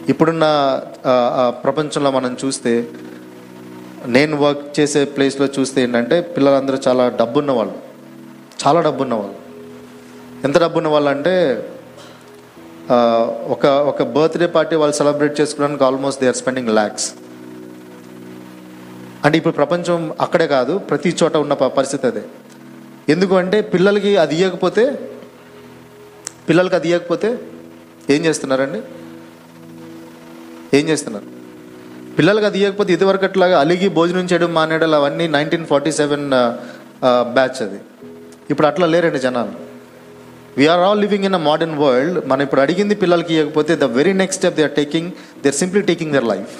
ఇప్పుడున్న 0.07 0.45
ప్రపంచంలో 1.63 2.11
మనం 2.11 2.37
చూస్తే 2.41 2.73
నేను 4.07 4.37
వర్క్ 4.37 4.79
చేసే 4.79 5.03
ప్లేస్లో 5.13 5.45
చూస్తే 5.55 5.81
ఏంటంటే 5.81 6.21
పిల్లలందరూ 6.33 6.77
చాలా 6.87 7.09
డబ్బున్న 7.19 7.51
వాళ్ళు 7.51 7.75
చాలా 8.59 8.81
డబ్బున్న 8.81 9.13
వాళ్ళు 9.13 9.35
ఎంత 10.43 10.57
డబ్బున్న 10.57 10.87
వాళ్ళు 10.87 11.09
అంటే 11.09 11.33
ఒక 13.47 13.65
ఒక 13.87 14.03
బర్త్డే 14.15 14.47
పార్టీ 14.47 14.75
వాళ్ళు 14.75 14.95
సెలబ్రేట్ 14.95 15.39
చేసుకోవడానికి 15.39 15.83
almost 15.83 16.21
they 16.21 16.27
are 16.27 16.35
spending 16.35 16.69
lakhs 16.69 17.07
అంటే 19.23 19.37
ఇప్పుడు 19.37 19.53
ప్రపంచం 19.53 20.11
అక్కడే 20.19 20.47
కాదు 20.47 20.77
ప్రతి 20.89 21.09
చోట 21.19 21.35
ఉన్న 21.37 21.53
ప- 21.53 21.73
పరిస్థితి 21.77 22.07
అదే. 22.07 22.23
ఎందుకు 23.09 23.35
అంటే 23.35 23.61
పిల్లలకి 23.71 24.17
అది 24.17 24.35
ఇవ్వకపోతే 24.35 24.83
పిల్లలకి 26.47 26.75
అది 26.75 26.89
ఇవ్వకపోతే 26.89 27.29
ఏం 28.09 28.25
చేస్తున్నారండి? 28.25 28.79
ఏం 30.79 30.85
చేస్తున్నారు? 30.91 31.27
పిల్లలకు 32.17 32.45
అది 32.49 32.59
ఇవ్వకపోతే 32.61 32.91
ఇదివరకు 32.97 33.25
అట్లాగా 33.29 33.55
అలిగి 33.63 33.87
భోజనం 33.97 34.25
చేయడం 34.31 34.51
మానేయడం 34.57 34.93
అవన్నీ 34.99 35.25
నైన్టీన్ 35.35 35.65
ఫార్టీ 35.71 35.91
సెవెన్ 35.99 36.25
బ్యాచ్ 37.35 37.59
అది. 37.65 37.79
ఇప్పుడు 38.51 38.67
అట్లా 38.71 38.85
లేరండి 38.93 39.19
జనాలు. 39.25 39.53
We are 40.59 40.81
all 40.87 41.01
living 41.03 41.25
in 41.29 41.37
a 41.39 41.41
modern 41.49 41.75
world 41.81 42.17
మనం 42.31 42.41
ఇప్పుడు 42.45 42.61
అడిగింది 42.65 42.95
పిల్లలకి 43.01 43.33
ఇవ్వకపోతే 43.39 43.75
the 43.81 43.87
very 43.97 44.13
next 44.21 44.39
step 44.41 44.55
they 44.59 44.63
are 44.67 44.75
taking 44.81 45.09
they 45.43 45.49
are 45.51 45.59
simply 45.63 45.81
taking 45.91 46.13
their 46.15 46.27
life 46.33 46.53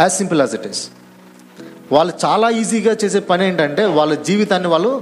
as 0.00 0.14
simple 0.20 0.40
as 0.44 0.54
it 0.58 0.66
is 0.72 0.82
వాళ్ళు 1.96 2.12
చాలా 2.24 2.48
ఈజీగా 2.60 2.92
చేసే 3.02 3.20
పని 3.30 3.44
ఏంటంటే 3.48 3.84
వాళ్ళ 3.98 4.12
జీవితాన్ని 4.28 4.68
వాళ్ళు 4.74 4.92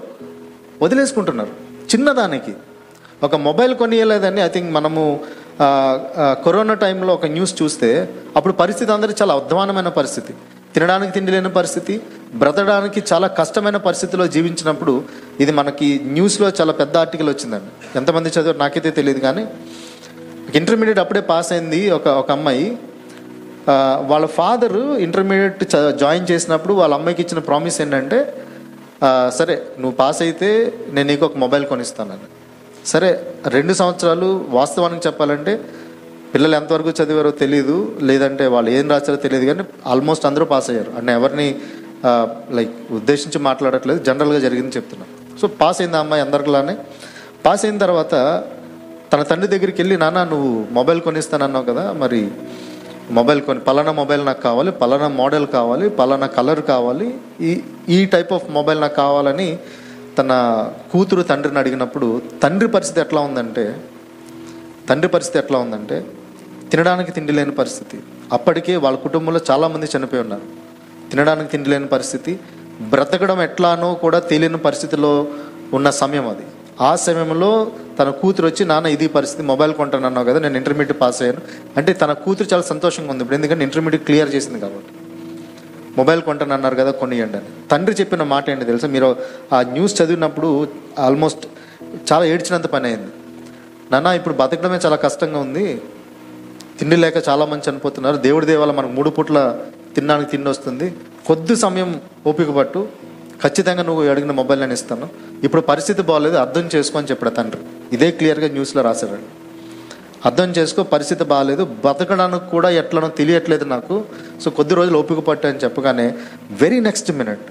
వదిలేసుకుంటున్నారు. 0.82 1.52
చిన్నదానికి. 1.92 2.52
ఒక 3.26 3.34
మొబైల్ 3.46 3.72
కొనియలేదని 3.80 4.40
ఐ 4.46 4.48
థింక్ 4.54 4.68
మనము 4.76 5.02
కరోనా 6.44 6.74
టైంలో 6.74 7.14
ఒక 7.14 7.26
న్యూస్ 7.26 7.62
చూస్తే 7.62 8.08
అప్పుడు 8.36 8.52
పరిస్థితి 8.52 8.92
అందరూ 8.92 9.14
చాలా 9.22 9.34
అధ్వానమైన 9.34 9.88
పరిస్థితి. 9.88 10.34
తినడానికి 10.74 11.12
తిండి 11.12 11.32
లేని 11.32 11.50
పరిస్థితి 11.50 12.00
బ్రతడానికి 12.34 13.02
చాలా 13.12 13.26
కష్టమైన 13.26 13.76
పరిస్థితిలో 13.76 14.26
జీవించినప్పుడు 14.26 15.02
ఇది 15.40 15.52
మనకి 15.52 16.00
న్యూస్లో 16.04 16.48
చాలా 16.48 16.72
పెద్ద 16.72 16.96
ఆర్టికల్ 16.96 17.28
వచ్చిందండి. 17.28 17.98
ఎంతమంది 17.98 18.28
చదివారు 18.28 18.58
నాకైతే 18.58 18.90
తెలియదు 18.90 19.18
కానీ 19.18 19.46
ఇంటర్మీడియట్ 20.54 20.98
అప్పుడే 20.98 21.20
పాస్ 21.20 21.52
అయింది 21.52 21.90
ఒక 21.90 22.08
ఒక 22.08 22.30
అమ్మాయి. 22.30 22.78
వాళ్ళ 24.00 24.26
ఫాదర్ 24.26 24.76
ఇంటర్మీడియట్ 24.76 25.64
చ- 25.64 25.90
జాయిన్ 25.90 26.26
చేసినప్పుడు 26.30 26.74
వాళ్ళ 26.74 26.94
అమ్మాయికి 26.94 27.22
ఇచ్చిన 27.22 27.38
ప్రామిస్ 27.38 27.80
ఏంటంటే 27.80 28.34
సరే 29.34 29.54
నువ్వు 29.54 29.96
పాస్ 29.96 30.22
అయితే 30.22 30.74
నేను 30.90 31.08
నీకు 31.08 31.24
ఒక 31.24 31.36
మొబైల్ 31.36 31.66
కొనిస్తానని. 31.66 32.37
సరే 32.84 33.10
రెండు 33.46 33.72
సంవత్సరాలు 33.72 34.28
వాస్తవానికి 34.50 35.02
చెప్పాలంటే 35.06 35.60
పిల్లలు 36.32 36.54
ఎంతవరకు 36.56 36.90
చదివారో 37.02 37.30
తెలియదు 37.30 37.76
లేదంటే 38.02 38.46
వాళ్ళు 38.46 38.70
ఏం 38.70 38.90
రాశారో 38.90 39.16
తెలియదు 39.16 39.46
కానీ 39.46 39.64
ఆల్మోస్ట్ 39.86 40.26
అందరూ 40.26 40.44
పాస్ 40.44 40.70
అయ్యారు. 40.70 40.90
అంటే 40.98 41.12
ఎవరిని 41.12 41.48
లైక్ 42.56 42.74
ఉద్దేశించి 42.92 43.38
మాట్లాడట్లేదు 43.38 43.98
జనరల్గా 43.98 44.38
జరిగింది 44.38 44.76
చెప్తున్నాను. 44.76 45.38
సో 45.40 45.46
పాస్ 45.60 45.80
అయింది 45.80 45.96
ఆ 45.96 46.00
అమ్మాయి 46.00 46.22
అందరిలానే. 46.22 46.76
పాస్ 47.46 47.64
అయిన 47.64 47.78
తర్వాత 47.78 48.14
తన 49.12 49.22
తండ్రి 49.22 49.48
దగ్గరికి 49.48 49.78
వెళ్ళి 49.82 49.96
నాన్న 49.96 50.24
నువ్వు 50.24 50.64
మొబైల్ 50.72 51.00
కొనిస్తానన్నావు 51.00 51.64
కదా 51.64 51.92
మరి 51.92 52.30
మొబైల్ 53.10 53.40
కొని 53.40 53.60
పలానా 53.60 53.92
మొబైల్ 53.92 54.26
నాకు 54.26 54.42
కావాలి 54.42 54.70
పలానా 54.70 55.08
మోడల్ 55.08 55.46
కావాలి 55.46 55.88
పలానా 55.88 56.26
కలర్ 56.26 56.60
కావాలి 56.60 57.14
ఈ 57.40 57.62
ఈ 57.88 58.06
టైప్ 58.06 58.32
ఆఫ్ 58.32 58.50
మొబైల్ 58.50 58.80
నాకు 58.80 58.94
కావాలని 58.94 59.58
తన 60.18 60.32
కూతురు 60.92 61.22
తండ్రిని 61.30 61.58
అడిగినప్పుడు 61.62 62.08
తండ్రి 62.42 62.68
పరిస్థితి 62.74 63.00
ఎట్లా 63.04 63.20
ఉందంటే 63.28 63.64
తండ్రి 64.88 65.08
పరిస్థితి 65.14 65.38
ఎట్లా 65.42 65.58
ఉందంటే 65.64 65.96
తినడానికి 66.70 67.10
తిండి 67.16 67.32
లేని 67.38 67.54
పరిస్థితి. 67.58 67.98
అప్పటికే 68.36 68.74
వాళ్ళ 68.84 68.96
కుటుంబంలో 69.04 69.40
చాలామంది 69.50 69.86
చనిపోయి 69.94 70.22
ఉన్నారు. 70.24 70.46
తినడానికి 71.10 71.50
తిండి 71.52 71.70
లేని 71.72 71.88
పరిస్థితి. 71.94 72.32
బ్రతకడం 72.92 73.38
ఎట్లానో 73.48 73.88
కూడా 74.04 74.18
తెలియని 74.32 74.58
పరిస్థితిలో 74.66 75.12
ఉన్న 75.76 75.90
సమయం 76.02 76.26
అది. 76.32 76.46
ఆ 76.88 76.90
సమయంలో 77.04 77.50
తన 77.98 78.08
కూతురు 78.20 78.46
వచ్చి 78.48 78.64
నాన్న 78.70 78.88
ఇది 78.96 79.06
పరిస్థితి 79.16 79.42
మొబైల్ 79.52 79.72
కొంటానన్నావు 79.78 80.26
కదా 80.30 80.38
నేను 80.44 80.56
ఇంటర్మీడియట్ 80.56 81.00
పాస్ 81.00 81.18
అయ్యాను. 81.22 81.40
అంటే 81.78 81.92
తన 82.02 82.12
కూతురు 82.24 82.48
చాలా 82.52 82.64
సంతోషంగా 82.72 83.10
ఉంది 83.14 83.22
ఇప్పుడు 83.24 83.38
ఎందుకంటే 83.38 83.64
ఇంటర్మీడియట్ 83.68 84.04
క్లియర్ 84.08 84.30
చేసింది 84.34 84.60
కాబట్టి. 84.60 84.92
మొబైల్ 85.98 86.22
కొంటానన్నారు 86.22 86.76
కదా 86.76 86.90
కొనియండి 86.90 87.36
అని. 87.36 87.68
తండ్రి 87.70 87.96
చెప్పిన 88.00 88.22
మాట 88.22 88.50
ఏంటి 88.50 88.64
తెలుసా? 88.64 88.88
మీరు 88.88 89.16
ఆ 89.52 89.62
న్యూస్ 89.62 90.02
చదివినప్పుడు 90.02 90.68
ఆల్మోస్ట్ 90.98 91.46
చాలా 92.12 92.24
ఏడ్చినంత 92.24 92.66
పని 92.66 92.88
అయింది. 92.88 93.12
నాన్న 93.92 94.06
ఇప్పుడు 94.06 94.34
బతకడమే 94.34 94.76
చాలా 94.76 94.96
కష్టంగా 94.96 95.38
ఉంది. 95.38 95.80
తిండి 96.78 96.96
లేక 96.96 97.28
చాలా 97.28 97.44
మంది 97.46 97.70
చనిపోతున్నారు. 97.70 98.16
దేవుడి 98.16 98.46
దేవాల 98.46 98.70
మనకు 98.70 98.92
మూడు 98.92 99.10
పూట్ల 99.10 99.60
తినడానికి 99.94 100.30
తిండి 100.30 100.50
వస్తుంది. 100.50 100.94
కొద్ది 101.26 101.56
సమయం 101.56 102.00
ఓపిక 102.26 102.50
పట్టు. 102.50 102.88
ఖచ్చితంగా 103.42 103.82
నువ్వు 103.82 104.08
అడిగిన 104.08 104.32
మొబైల్ 104.32 104.60
నేను 104.60 104.72
ఇస్తాను. 104.72 105.08
ఇప్పుడు 105.44 105.62
పరిస్థితి 105.62 106.02
బాగాలేదు 106.02 106.36
అర్థం 106.36 106.68
చేసుకో 106.74 106.98
అని 106.98 107.06
చెప్పాడు 107.06 107.34
తండ్రి. 107.34 107.60
ఇదే 107.92 108.10
క్లియర్గా 108.10 108.48
న్యూస్లో 108.48 108.82
రాశాడు. 108.82 109.37
అర్థం 110.26 110.48
చేసుకో 110.58 110.82
పరిస్థితి 110.92 111.24
బాగాలేదు 111.32 111.64
బతకడానికి 111.84 112.46
కూడా 112.54 112.68
ఎట్లనో 112.80 113.08
తెలియట్లేదు 113.20 113.64
నాకు. 113.74 113.96
సో 114.42 114.50
కొద్ది 114.58 114.74
రోజులు 114.78 114.96
ఓపిక 114.98 115.20
పట్టు 115.28 115.46
అని 115.50 115.62
చెప్పగానే 115.64 116.06
very 116.62 116.80
next 116.88 117.10
minute 117.20 117.44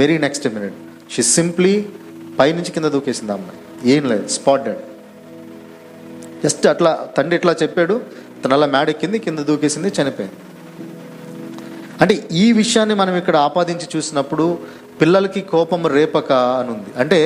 very 0.00 0.18
next 0.24 0.46
minute 0.56 0.76
she 1.14 1.22
simply 1.22 1.74
పైనుంచి 2.38 2.72
కింద 2.76 2.88
దూకేసింది 2.96 3.32
అమ్మాయి. 3.36 3.60
ఏం 3.94 4.04
లేదు 4.12 4.26
స్పాట్ 4.36 4.64
డెడ్ 4.64 4.82
జస్ట్ 6.44 6.66
అట్లా 6.66 6.92
తండ్రి 7.18 7.36
ఇట్లా 7.38 7.54
చెప్పాడు. 7.62 7.96
తన 8.44 8.52
అలా 8.58 8.66
మేడెక్కింది 8.76 9.18
కింద 9.24 9.38
దూకేసింది 9.38 9.88
చనిపోయింది. 9.98 10.36
అంటే 12.02 12.14
ఈ 12.42 12.52
విషయాన్ని 12.60 12.94
మనం 13.00 13.16
ఇక్కడ 13.16 13.36
ఆపాదించి 13.46 13.86
చూసినప్పుడు 13.96 14.58
పిల్లలకి 15.00 15.40
కోపం 15.40 15.82
రేపక 15.96 16.30
అని 16.32 16.70
ఉంది 16.74 16.90
అంటే 17.02 17.18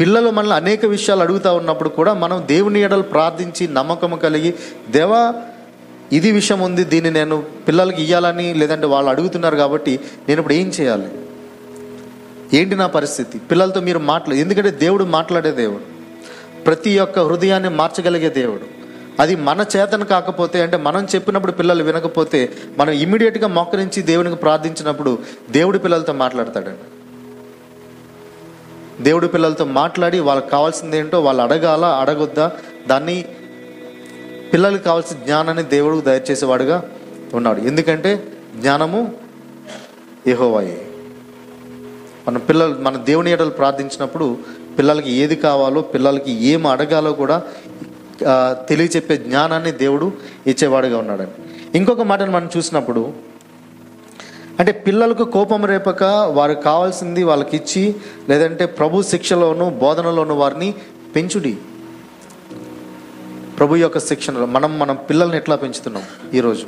పిల్లలు 0.00 0.30
మనల్ని 0.30 0.56
అనేక 0.56 0.86
విషయాలు 0.86 1.20
అడుగుతా 1.20 1.52
ఉన్నప్పుడు 1.52 1.88
కూడా 1.88 2.14
మనం 2.14 2.44
దేవుని 2.46 2.80
ఎడలు 2.80 3.02
ప్రార్థించి 3.02 3.68
నమ్మకం 3.68 4.18
కలిగి 4.18 4.54
దేవా 4.90 5.34
ఇది 6.12 6.32
విషయం 6.32 6.60
ఉంది 6.60 6.84
దీన్ని 6.84 7.10
నేను 7.10 7.42
పిల్లలకి 7.68 8.02
ఇవ్వాలని 8.02 8.54
లేదంటే 8.54 8.86
వాళ్ళు 8.86 9.10
అడుగుతున్నారు 9.10 9.56
కాబట్టి 9.56 10.00
నేను 10.28 10.38
ఇప్పుడు 10.38 10.54
ఏం 10.54 10.68
చేయాలి? 10.68 11.08
ఏంటి 12.56 12.76
నా 12.76 12.86
పరిస్థితి? 12.86 13.38
పిల్లలతో 13.38 13.80
మీరు 13.80 13.98
మాట్లా 13.98 14.34
ఎందుకంటే 14.34 14.70
దేవుడు 14.70 15.04
మాట్లాడే 15.04 15.50
దేవుడు. 15.50 15.82
ప్రతి 16.62 16.98
ఒక్క 16.98 17.18
హృదయాన్ని 17.18 17.68
మార్చగలిగే 17.68 18.28
దేవుడు. 18.28 18.62
అది 19.20 19.36
మన 19.36 19.64
చేతన 19.76 20.04
కాకపోతే 20.04 20.62
అంటే 20.62 20.76
మనం 20.76 21.04
చెప్పినప్పుడు 21.04 21.52
పిల్లలు 21.52 21.84
వినకపోతే 21.84 22.52
మనం 22.78 22.92
ఇమీడియట్గా 22.92 23.48
మోకరించి 23.48 24.02
దేవునికి 24.02 24.36
ప్రార్థించినప్పుడు 24.36 25.18
దేవుడు 25.50 25.78
పిల్లలతో 25.78 26.12
మాట్లాడతాడండి. 26.12 26.95
దేవుడి 29.04 29.28
పిల్లలతో 29.28 29.64
మాట్లాడి 29.80 30.18
వాళ్ళకి 30.20 30.50
కావాల్సింది 30.50 30.96
ఏంటో 30.98 31.20
వాళ్ళు 31.22 31.42
అడగాల 31.42 31.84
అడగొద్దా? 32.02 32.46
దాన్ని 32.88 33.16
పిల్లలకు 34.52 34.84
కావాల్సిన 34.84 35.18
జ్ఞానాన్ని 35.24 35.62
దేవుడు 35.62 36.00
దయచేసేవాడుగా 36.00 36.76
ఉన్నాడు. 37.34 37.60
ఎందుకంటే 37.60 38.10
జ్ఞానము 38.60 39.00
ఏహోవాయే 40.26 40.78
మన 42.26 42.38
పిల్లలు 42.38 42.74
మన 42.78 42.96
దేవుని 42.96 43.30
ఎడలు 43.30 43.50
ప్రార్థించినప్పుడు 43.50 44.26
పిల్లలకి 44.78 45.10
ఏది 45.12 45.36
కావాలో 45.36 45.80
పిల్లలకి 45.82 46.32
ఏం 46.52 46.66
అడగాలో 46.66 47.12
కూడా 47.12 47.36
తెలియచెప్పే 48.68 49.16
జ్ఞానాన్ని 49.16 49.72
దేవుడు 49.72 50.06
ఇచ్చేవాడుగా 50.46 50.98
ఉన్నాడని 50.98 51.34
ఇంకొక 51.74 52.02
మాటను 52.02 52.30
మనం 52.30 52.50
చూసినప్పుడు 52.56 53.02
అంటే 54.60 54.72
పిల్లలకు 54.72 55.24
కోపం 55.24 55.64
రేపక 55.64 56.02
వారికి 56.32 56.62
కావాల్సింది 56.62 57.24
వాళ్ళకి 57.24 57.56
ఇచ్చి 57.56 57.94
లేదంటే 58.28 58.66
ప్రభు 58.66 59.02
శిక్షలోను 59.02 59.70
బోధనలోను 59.70 60.34
వారిని 60.34 60.74
పెంచుడి. 61.16 61.56
ప్రభు 63.58 63.76
యొక్క 63.76 63.98
శిక్షణలో 63.98 64.46
మనం 64.46 64.78
మనం 64.78 64.98
పిల్లల్ని 65.10 65.36
ఎట్లా 65.36 65.56
పెంచుతున్నాం 65.56 66.02
ఈరోజు? 66.34 66.66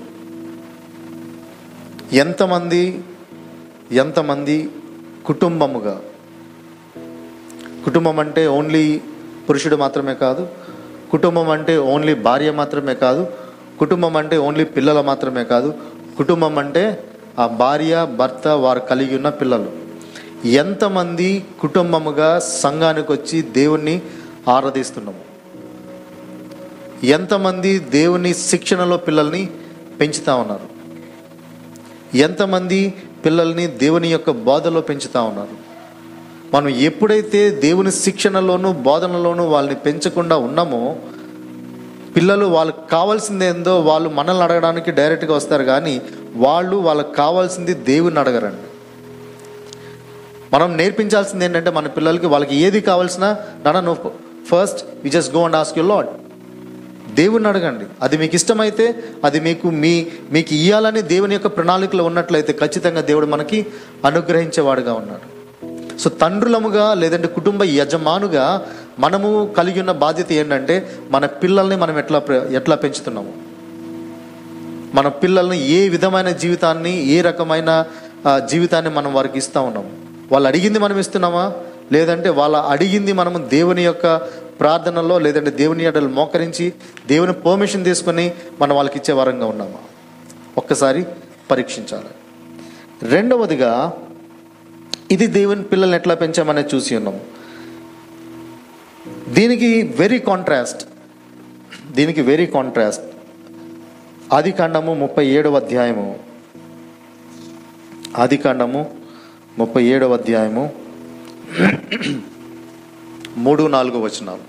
ఎంతమంది 2.13 3.05
ఎంతమంది 3.93 4.71
కుటుంబముగా? 5.27 6.01
కుటుంబం 7.85 8.19
అంటే 8.19 8.47
ఓన్లీ 8.47 9.01
పురుషుడు 9.51 9.77
మాత్రమే 9.77 10.15
కాదు 10.15 10.49
కుటుంబం 11.11 11.51
అంటే 11.51 11.79
ఓన్లీ 11.79 12.15
భార్య 12.15 12.51
మాత్రమే 12.51 12.95
కాదు 12.95 13.27
కుటుంబం 13.79 14.17
అంటే 14.17 14.37
ఓన్లీ 14.37 14.65
పిల్లల 14.65 15.01
మాత్రమే 15.01 15.45
కాదు 15.45 15.75
కుటుంబం 16.19 16.59
అంటే 16.59 17.05
ఆ 17.39 17.47
భార్య 17.47 18.09
భర్త 18.17 18.49
వారు 18.49 18.81
కలిగి 18.81 19.17
ఉన్న 19.17 19.29
పిల్లలు. 19.29 19.71
ఎంతమంది 20.45 21.45
కుటుంబముగా 21.61 22.39
సంఘానికి 22.39 23.13
వచ్చి 23.13 23.43
దేవుణ్ణి 23.43 24.03
ఆరాధిస్తున్నాము? 24.49 25.29
ఎంతమంది 27.07 27.79
దేవుని 27.79 28.35
శిక్షణలో 28.35 28.97
పిల్లల్ని 28.97 29.49
పెంచుతా 30.01 30.35
ఉన్నారు? 30.35 30.79
ఎంతమంది 32.17 32.95
పిల్లల్ని 33.25 33.67
దేవుని 33.67 34.09
యొక్క 34.09 34.31
బోధలో 34.31 34.81
పెంచుతా 34.81 35.23
ఉన్నారు? 35.23 35.69
మనం 36.55 36.69
ఎప్పుడైతే 36.69 37.51
దేవుని 37.51 37.93
శిక్షణలోను 37.93 38.73
బోధనలోను 38.73 39.47
వాళ్ళని 39.47 39.77
పెంచకుండా 39.77 40.37
ఉన్నామో 40.37 40.97
పిల్లలు 42.17 42.47
వాళ్ళకి 42.47 42.89
కావాల్సింది 42.91 43.47
ఏందో 43.47 43.81
వాళ్ళు 43.81 44.09
మనల్ని 44.09 44.45
అడగడానికి 44.45 44.91
డైరెక్ట్గా 44.91 45.37
వస్తారు. 45.37 45.65
కానీ 45.65 46.03
వాళ్ళు 46.37 46.77
వాళ్ళకి 46.77 47.15
కావాల్సింది 47.15 47.75
దేవుని 47.75 48.19
అడగరండి. 48.19 48.69
మనం 50.53 50.77
నేర్పించాల్సింది 50.77 51.45
ఏంటంటే 51.45 51.71
మన 51.71 51.87
పిల్లలకి 51.87 52.27
వాళ్ళకి 52.27 52.57
ఏది 52.57 52.81
కావాల్సిన 52.81 53.37
నాన్న 53.65 53.81
నువ్వు 53.81 54.11
first 54.45 54.87
you 55.05 55.11
just 55.11 55.37
go 55.37 55.45
and 55.45 55.57
ask 55.57 55.79
you 55.79 55.85
Lord 55.85 56.07
దేవుణ్ణి 57.15 57.49
అడగండి. 57.49 57.85
అది 58.03 58.19
మీకు 58.19 58.35
ఇష్టమైతే 58.35 59.05
అది 59.25 59.41
మీకు 59.41 59.71
మీ 59.71 60.07
మీకు 60.31 60.55
ఇయ్యాలని 60.55 61.03
దేవుని 61.03 61.35
యొక్క 61.35 61.47
ప్రణాళికలో 61.47 62.05
ఉన్నట్లయితే 62.05 62.53
ఖచ్చితంగా 62.53 63.01
దేవుడు 63.01 63.27
మనకి 63.27 63.67
అనుగ్రహించేవాడుగా 64.05 64.93
ఉన్నాడు. 64.93 65.39
సో 65.99 66.11
తండ్రులముగా 66.11 66.95
లేదంటే 66.95 67.29
కుటుంబ 67.29 67.65
యజమానుగా 67.65 68.67
మనము 68.99 69.55
కలిగి 69.57 69.81
ఉన్న 69.81 69.93
బాధ్యత 69.93 70.33
ఏంటంటే 70.33 70.93
మన 71.11 71.27
పిల్లల్ని 71.27 71.77
మనం 71.77 71.99
ఎట్లా 71.99 72.23
ఎట్లా 72.51 72.77
పెంచుతున్నాము? 72.77 73.48
మన 74.95 75.09
పిల్లల్ని 75.09 75.69
ఏ 75.69 75.89
విధమైన 75.89 76.29
జీవితాన్ని 76.29 77.07
ఏ 77.07 77.21
రకమైన 77.21 77.85
జీవితాన్ని 78.51 78.91
మనం 78.91 79.15
వారికి 79.15 79.39
ఇస్తా 79.39 79.61
ఉన్నాం? 79.61 79.87
వాళ్ళు 80.33 80.49
అడిగింది 80.49 80.79
మనం 80.79 80.99
ఇస్తున్నామా? 80.99 81.53
లేదంటే 81.93 82.29
వాళ్ళ 82.29 82.57
అడిగింది 82.57 83.13
మనము 83.13 83.39
దేవుని 83.39 83.85
యొక్క 83.85 84.17
ప్రార్థనలో 84.61 85.19
లేదంటే 85.19 85.51
దేవుని 85.51 85.87
అడలు 85.87 86.09
మోకరించి 86.09 86.73
దేవుని 87.07 87.33
పర్మిషన్ 87.33 87.85
తీసుకొని 87.85 88.33
మనం 88.61 88.77
వాళ్ళకి 88.77 88.99
ఇచ్చే 88.99 89.15
వరంగా 89.15 89.47
ఉన్నామా? 89.47 89.81
ఒక్కసారి 90.59 91.07
పరీక్షించాలి. 91.51 92.13
రెండవదిగా 93.11 93.93
ఇది 95.11 95.27
దేవుని 95.27 95.63
పిల్లల్ని 95.63 95.97
ఎట్లా 95.97 96.15
పెంచామనేది 96.15 96.77
చూసి 96.77 96.97
ఉన్నాం. 96.97 97.21
దీనికి 99.29 99.83
వెరీ 99.99 100.19
కాంట్రాస్ట్ 100.19 100.85
దీనికి 101.93 102.23
వెరీ 102.23 102.47
కాంట్రాస్ట్ 102.47 103.05
ఆది 104.33 104.53
కాండము 104.53 104.95
ముప్పై 104.95 105.27
ఏడవ 105.27 105.57
అధ్యాయము. 105.57 106.19
ఆది 108.17 108.37
కాండము 108.37 108.91
ముప్పై 109.59 109.85
ఏడవ 109.85 110.15
అధ్యాయము. 110.15 110.73
మూడు 113.37 113.67
నాలుగు 113.67 113.99
వచనాలు. 113.99 114.45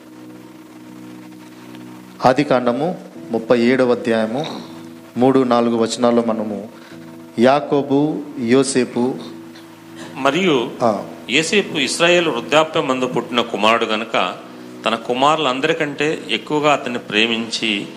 ఆది 2.27 2.43
కాండము 2.43 2.97
ముప్పై 3.31 3.59
ఏడవ 3.59 3.91
అధ్యాయము. 3.91 4.45
మూడు 5.17 5.39
నాలుగు 5.43 5.77
వచనాల్లో 5.77 6.23
మనము 6.27 6.69
యాకోబు 7.39 8.23
యోసేపు 8.39 9.15
మరియు 10.15 10.71
ఆ, 10.83 11.03
ఏసేపు 11.29 11.77
ఇస్రాయేల్ 11.77 12.27
వృద్ధాప్యం 12.27 12.87
మందు 12.87 13.05
పుట్టిన 13.07 13.41
కుమారుడు 13.41 13.85
గనుక 13.85 14.35
తన 14.85 14.95
కుమారులందరికంటే 14.95 16.21
ఎక్కువగా 16.29 16.73
అతన్ని 16.73 16.99
ప్రేమించి 16.99 17.87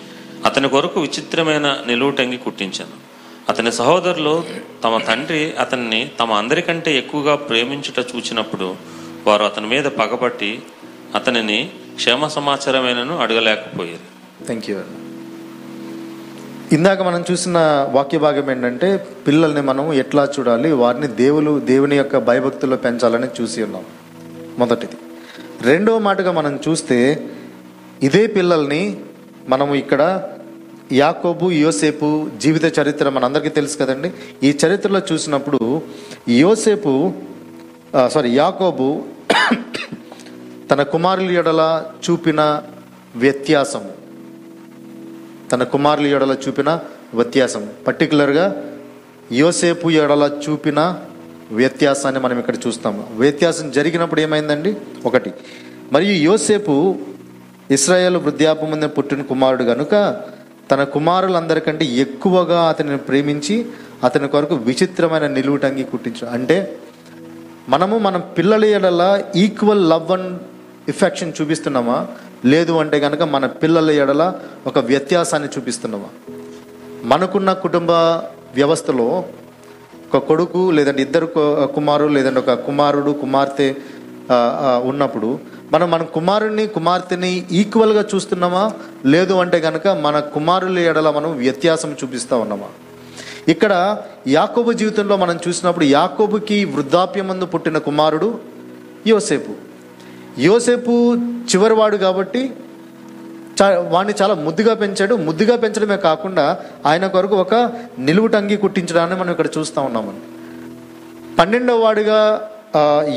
అతని 0.45 0.69
కొరకు 0.69 1.01
విచిత్రమైన 1.01 1.77
నిలువుటంగి 1.87 2.37
కుట్టించాను. 2.37 3.13
అతని 3.49 3.71
సహోదరులు 3.71 4.43
తమ 4.83 4.97
తండ్రి 4.97 5.53
అతన్ని 5.59 6.11
తమ 6.19 6.31
అందరికంటే 6.31 6.97
ఎక్కువగా 6.97 7.35
ప్రేమించుట 7.35 8.05
చూచినప్పుడు 8.15 8.75
వారు 9.27 9.43
అతని 9.43 9.67
మీద 9.67 9.85
పగపట్టి 9.85 10.61
అతనిని 11.15 11.69
క్షేమ 11.95 12.27
సమాచారమైనను 12.27 13.17
అడగలేకపోయారు. 13.17 14.45
థ్యాంక్ 14.45 14.69
యూ 14.69 14.79
ఇందాక 16.71 17.01
మనం 17.01 17.23
చూసిన 17.31 17.87
వాక్య 17.91 18.17
భాగం 18.17 18.51
ఏంటంటే 18.51 19.07
పిల్లల్ని 19.27 19.61
మనం 19.61 19.93
ఎట్లా 19.93 20.29
చూడాలి 20.39 20.71
వారిని 20.71 21.07
దేవులు 21.07 21.59
దేవుని 21.59 21.97
యొక్క 21.97 22.17
భయభక్తుల్లో 22.17 22.77
పెంచాలని 22.77 23.27
చూసి 23.41 23.63
ఉన్నాం. 23.63 23.83
మొదటిది. 24.57 24.95
రెండవ 25.61 25.97
మాటగా 25.97 26.31
మనం 26.31 26.59
చూస్తే 26.69 27.27
ఇదే 28.03 28.27
పిల్లల్ని 28.27 28.97
మనము 29.49 29.75
ఇక్కడ 29.75 30.23
యాకోబు 30.91 31.51
యోసేపు 31.51 32.29
జీవిత 32.37 32.79
చరిత్ర 32.79 33.09
మనందరికీ 33.09 33.49
తెలుసు 33.49 33.77
కదండి. 33.77 34.11
ఈ 34.43 34.57
చరిత్రలో 34.65 35.01
చూసినప్పుడు 35.13 35.81
యోసేపు 36.29 37.13
సారీ 38.07 38.29
యాకోబు 38.31 39.03
తన 40.71 40.83
కుమారుల 40.83 41.31
ఎడల 41.31 41.85
చూపిన 42.09 42.63
వ్యత్యాసం. 43.15 43.89
తన 45.51 45.63
కుమారుల 45.63 46.05
ఎడల 46.05 46.37
చూపిన 46.47 46.79
వ్యత్యాసం. 47.13 47.69
పర్టికులర్గా 47.87 48.63
యోసేపు 49.31 49.89
ఎడల 49.89 50.31
చూపిన 50.49 51.01
వ్యత్యాసాన్ని 51.51 52.21
మనం 52.21 52.39
ఇక్కడ 52.39 52.55
చూస్తాము. 52.67 53.07
వ్యత్యాసం 53.11 53.71
జరిగినప్పుడు 53.71 54.21
ఏమైందండి? 54.21 54.77
ఒకటి. 55.05 55.33
మరియు 55.91 56.31
యోసేపు 56.31 56.95
ఇస్రాయేల్ 57.73 58.17
వృద్ధాపం 58.17 58.71
పుట్టిన 58.97 59.21
కుమారుడు 59.21 59.63
కనుక 59.63 59.93
తన 60.71 60.83
కుమారులందరికంటే 60.83 61.85
ఎక్కువగా 61.85 62.59
అతనిని 62.69 62.97
ప్రేమించి 62.97 63.55
అతని 64.03 64.27
కొరకు 64.27 64.55
విచిత్రమైన 64.55 65.27
నిలువుటంగి 65.27 65.83
కుట్టించు. 65.83 66.25
అంటే 66.27 66.57
మనము 67.69 67.97
మన 67.97 68.17
పిల్లల 68.17 68.65
ఎడల 68.65 69.01
ఈక్వల్ 69.35 69.83
లవ్ 69.89 70.11
అండ్ 70.11 70.39
ఇఫెక్షన్ 70.89 71.33
చూపిస్తున్నామా? 71.41 72.07
లేదు 72.45 72.73
అంటే 72.73 72.97
కనుక 72.99 73.21
మన 73.35 73.45
పిల్లల 73.45 73.91
ఎడల 73.91 74.23
ఒక 74.67 74.79
వ్యత్యాసాన్ని 74.79 75.49
చూపిస్తున్నామా? 75.49 76.09
మనకున్న 77.03 77.53
కుటుంబ 77.53 77.91
వ్యవస్థలో 78.55 79.23
ఒక 80.13 80.17
కొడుకు 80.27 80.71
లేదంటే 80.71 81.01
ఇద్దరు 81.01 81.25
కుమారుడు 81.75 82.11
లేదంటే 82.17 82.39
ఒక 82.39 82.53
కుమారుడు 82.65 83.11
కుమార్తె 83.21 83.69
ఉన్నప్పుడు 84.91 85.39
మనం 85.73 85.87
మన 85.91 86.03
కుమారుడిని 86.15 86.63
కుమార్తెని 86.75 87.29
ఈక్వల్గా 87.59 88.01
చూస్తున్నామా? 88.11 88.63
లేదు 89.13 89.33
అంటే 89.43 89.57
కనుక 89.65 89.87
మన 90.05 90.15
కుమారుల 90.33 90.79
ఎడల 90.89 91.09
మనం 91.17 91.31
వ్యత్యాసం 91.43 91.91
చూపిస్తా 91.99 92.35
ఉన్నామా? 92.43 92.67
ఇక్కడ 93.53 93.73
యాకోబు 94.33 94.71
జీవితంలో 94.81 95.15
మనం 95.23 95.37
చూసినప్పుడు 95.45 95.85
యాకోబుకి 95.97 96.57
వృద్ధాప్యమందు 96.75 97.45
పుట్టిన 97.53 97.77
కుమారుడు 97.87 98.29
యోసేపు. 99.11 99.53
యోసేపు 100.47 100.93
చివరివాడు 101.51 101.97
కాబట్టి 102.05 102.43
వాడిని 103.93 104.13
చాలా 104.21 104.35
ముద్దుగా 104.45 104.73
పెంచాడు. 104.83 105.15
ముద్దుగా 105.27 105.55
పెంచడమే 105.63 105.97
కాకుండా 106.07 106.45
ఆయన 106.91 107.07
కొరకు 107.15 107.35
ఒక 107.45 107.55
నిలువుటంగి 108.07 108.57
కుట్టించడాన్ని 108.63 109.17
మనం 109.21 109.31
ఇక్కడ 109.35 109.49
చూస్తూ 109.57 109.79
ఉన్నామని 109.87 110.21
పన్నెండవ 111.39 111.79
వాడిగా 111.85 112.19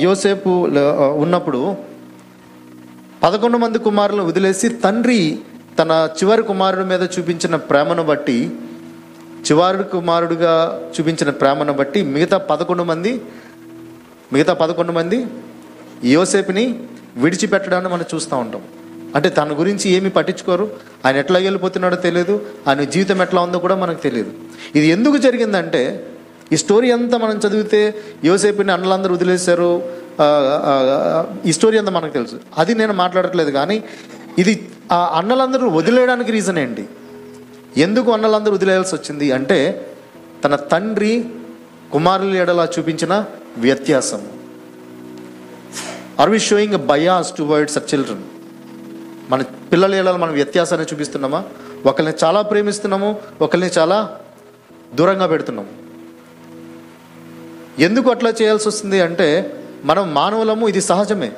యోసేపు 0.07 0.51
ఉన్నప్పుడు 1.25 1.61
పదకొండు 3.23 3.59
మంది 3.59 3.79
కుమారులను 3.79 4.25
వదిలేసి 4.25 4.69
తండ్రి 4.69 5.39
తన 5.79 6.09
చివరి 6.19 6.43
కుమారుడి 6.43 6.89
మీద 6.89 7.01
చూపించిన 7.03 7.57
ప్రేమను 7.57 8.03
బట్టి 8.03 8.51
చివరి 9.51 9.85
కుమారుడుగా 9.85 10.83
చూపించిన 11.01 11.31
ప్రేమను 11.31 11.73
బట్టి 11.73 12.03
మిగతా 12.03 12.39
పదకొండు 12.39 12.83
మంది 12.83 13.21
మిగతా 14.33 14.53
పదకొండు 14.53 14.93
మంది 14.93 15.27
యోసేపుని 16.05 16.81
విడిచిపెట్టడాన్ని 17.17 17.91
మనం 17.91 18.05
చూస్తూ 18.15 18.37
ఉంటాం. 18.37 18.63
అంటే 19.15 19.29
తన 19.29 19.49
గురించి 19.59 19.91
ఏమీ 19.91 20.09
పట్టించుకోరు? 20.09 20.71
ఆయన 21.07 21.17
ఎట్లా 21.17 21.39
వెళ్ళిపోతున్నాడో 21.39 21.97
తెలియదు. 21.97 22.47
ఆయన 22.69 22.85
జీవితం 22.85 23.23
ఎట్లా 23.23 23.41
ఉందో 23.43 23.59
కూడా 23.59 23.75
మనకు 23.75 24.03
తెలియదు. 24.03 24.33
ఇది 24.75 24.87
ఎందుకు 24.87 25.17
జరిగిందంటే 25.17 26.07
ఈ 26.53 26.57
స్టోరీ 26.57 26.91
అంతా 26.91 27.19
మనం 27.19 27.39
చదివితే 27.39 27.95
యోసేపుని 28.25 28.73
అన్నలందరూ 28.73 29.15
వదిలేశారు. 29.15 29.83
ఈ 31.47 31.53
స్టోరీ 31.53 31.79
అంతా 31.79 31.93
మనకు 31.93 32.13
తెలుసు. 32.13 32.41
అది 32.59 32.75
నేను 32.75 32.93
మాట్లాడట్లేదు 32.93 33.51
కానీ 33.51 33.85
ఇది 34.39 34.71
ఆ 34.93 35.19
అన్నలందరూ 35.19 35.71
వదిలేయడానికి 35.71 36.33
రీజన్ 36.33 36.59
ఏంటి? 36.59 36.89
ఎందుకు 37.77 38.13
అన్నలందరూ 38.13 38.53
వదిలేయాల్సి 38.53 38.95
వచ్చింది 38.95 39.33
అంటే 39.33 39.59
తన 40.45 40.57
తండ్రి 40.57 41.25
కుమారుల 41.93 42.37
ఎడలా 42.37 42.69
చూపించిన 42.79 43.25
వ్యత్యాసం. 43.59 44.29
Are 46.21 46.31
we 46.31 46.39
showing 46.39 46.75
bias 46.75 47.37
towards 47.37 47.79
our 47.79 47.95
children 47.95 48.25
మన 49.31 49.43
పిల్లల 49.43 49.95
ఎడల 49.95 50.17
మనం 50.17 50.33
వ్యత్యాసాన్ని 50.33 50.87
చూపిస్తున్నామా? 50.93 51.45
ఒకరిని 51.87 52.13
చాలా 52.25 52.43
ప్రేమిస్తున్నాము 52.43 53.21
ఒకరిని 53.41 53.67
చాలా 53.67 54.19
దూరంగా 54.95 55.27
పెడుతున్నాము. 55.27 55.69
ఎందుకు 57.79 58.11
అట్లా 58.11 58.31
చేయాల్సి 58.43 58.69
వస్తుంది 58.69 59.01
అంటే 59.01 59.29
మనం 59.87 60.15
మానవులము 60.15 60.69
ఇది 60.69 60.81
సహజమే. 60.81 61.33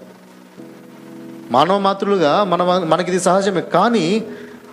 మానవ 1.51 1.79
మాతృలుగా 1.79 2.45
మన 2.45 2.63
మనకి 2.89 3.11
ఇది 3.11 3.21
సహజమే. 3.21 3.61
కానీ 3.61 4.25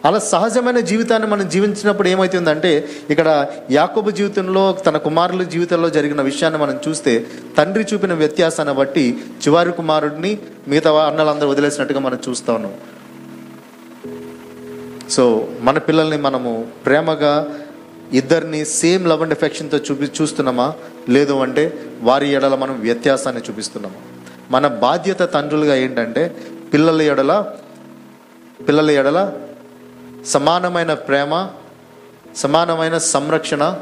అలా 0.05 0.19
సహజమైన 0.19 0.79
జీవితాన్ని 0.79 1.29
మనం 1.29 1.49
జీవించినప్పుడు 1.49 2.07
ఏమవుతుందంటే 2.07 2.87
ఇక్కడ 3.09 3.47
యాకోబు 3.71 4.11
జీవితంలో 4.11 4.71
తన 4.71 4.97
కుమారుల 4.97 5.43
జీవితంలో 5.43 5.89
జరిగిన 5.89 6.21
విషయాన్ని 6.21 6.59
మనం 6.59 6.79
చూస్తే 6.87 7.25
తండ్రి 7.57 7.85
చూపిన 7.93 8.13
వ్యత్యాసాన్ని 8.13 8.73
బట్టి 8.75 9.17
చివరి 9.37 9.71
కుమారుడిని 9.71 10.39
మిగతా 10.67 11.05
అన్నలందరూ 11.05 11.49
వదిలేసినట్టుగా 11.49 11.99
మనం 11.99 12.19
చూస్తా 12.29 12.53
ఉన్నాం. 12.53 12.73
సో 15.09 15.47
మన 15.61 15.77
పిల్లల్ని 15.77 16.17
మనము 16.17 16.67
ప్రేమగా 16.85 17.47
ఇద్దరిని 18.13 18.65
సేమ్ 18.65 19.07
లవ్ 19.07 19.21
అండ్ 19.21 19.33
ఎఫెక్షన్తో 19.33 19.77
చూపి 19.77 20.11
చూస్తున్నామా? 20.21 20.73
లేదు 21.09 21.33
అంటే 21.33 21.63
వారి 22.01 22.31
ఎడల 22.31 22.55
మనం 22.55 22.81
వ్యత్యాసాన్ని 22.81 23.41
చూపిస్తున్నాము? 23.41 23.95
మన 24.51 24.67
బాధ్యత 24.67 25.21
తండ్రులుగా 25.33 25.75
ఏంటంటే 25.75 26.35
పిల్లల 26.73 27.01
ఎడల 27.01 27.53
పిల్లల 28.67 28.89
ఎడల 28.91 29.31
సమానమైన 30.25 30.93
ప్రేమ 30.93 31.49
సమానమైన 32.35 32.97
సంరక్షణ 32.97 33.75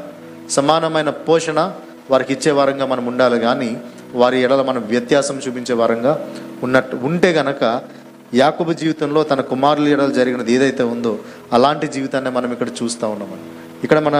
సమానమైన 0.48 1.10
పోషణ 1.10 1.74
వారికి 2.10 2.32
ఇచ్చే 2.32 2.50
వారంగా 2.50 2.86
మనం 2.86 3.06
ఉండాలి 3.06 3.40
కానీ 3.40 3.76
వారి 4.14 4.40
ఎడల 4.40 4.62
మనం 4.62 4.82
వ్యత్యాసం 4.82 5.40
చూపించే 5.46 5.74
వారంగా 5.74 6.26
ఉన్నట్టు 6.62 6.96
ఉంటే 6.96 7.32
గనక 7.32 7.82
యాకుబ 8.34 8.72
జీవితంలో 8.72 9.22
తన 9.22 9.40
కుమారుల 9.40 9.88
ఎడలు 9.88 10.12
జరిగినది 10.12 10.54
ఏదైతే 10.54 10.82
ఉందో 10.82 11.18
అలాంటి 11.52 11.86
జీవితాన్ని 11.86 12.30
మనం 12.30 12.52
ఇక్కడ 12.52 12.68
చూస్తూ 12.82 13.08
ఉన్నామని. 13.08 13.63
ఇక్కడ 13.84 13.98
మన 14.08 14.16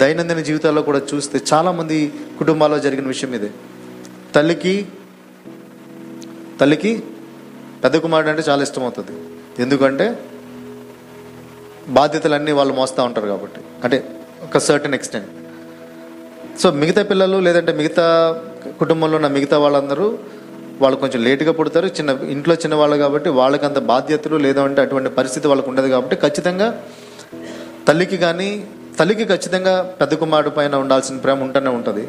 దైనందిన 0.00 0.40
జీవితాల్లో 0.48 0.82
కూడా 0.82 1.00
చూస్తే 1.10 1.38
చాలామంది 1.50 1.96
కుటుంబాల్లో 2.38 2.78
జరిగిన 2.78 3.06
విషయం 3.14 3.32
ఇదే. 3.38 3.50
తల్లికి 4.34 4.74
తల్లికి 6.60 6.92
పెద్ద 7.82 7.96
కుమారుడు 7.96 8.30
అంటే 8.32 8.42
చాలా 8.48 8.62
ఇష్టం 8.62 8.82
అవుతుంది 8.82 9.14
ఎందుకంటే 9.62 10.06
బాధ్యతలన్నీ 11.88 12.52
వాళ్ళు 12.58 12.74
మోస్తూ 12.74 13.00
ఉంటారు 13.08 13.26
కాబట్టి. 13.32 13.60
అంటే 13.84 13.96
ఒక 14.44 14.58
సర్టన్ 14.58 14.94
ఎక్స్టెంట్ 14.98 15.30
సో 16.60 16.70
మిగతా 16.80 17.02
పిల్లలు 17.10 17.36
లేదంటే 17.46 17.72
మిగతా 17.72 18.06
కుటుంబంలో 18.80 19.16
ఉన్న 19.16 19.28
మిగతా 19.36 19.58
వాళ్ళందరూ 19.58 20.06
వాళ్ళు 20.82 20.96
కొంచెం 21.02 21.20
లేటుగా 21.22 21.52
పుడతారు. 21.52 21.88
చిన్న 21.98 22.10
ఇంట్లో 22.34 22.54
చిన్నవాళ్ళు 22.54 22.96
కాబట్టి 22.96 23.28
వాళ్ళకి 23.40 23.66
అంత 23.68 23.78
బాధ్యతలు 23.92 24.36
లేదంటే 24.36 24.80
అటువంటి 24.82 25.10
పరిస్థితి 25.18 25.48
వాళ్ళకు 25.48 25.70
ఉండదు 25.70 25.88
కాబట్టి 25.88 26.16
ఖచ్చితంగా 26.16 26.68
తల్లికి 27.88 28.16
కానీ 28.16 28.50
తల్లికి 28.98 29.24
ఖచ్చితంగా 29.24 29.82
పెద్ద 30.00 30.14
కుమారుడు 30.14 30.50
పైన 30.50 30.74
ఉండాల్సిన 30.74 31.16
ప్రేమ 31.16 31.42
ఉంటూనే 31.42 31.70
ఉంటుంది. 31.70 32.08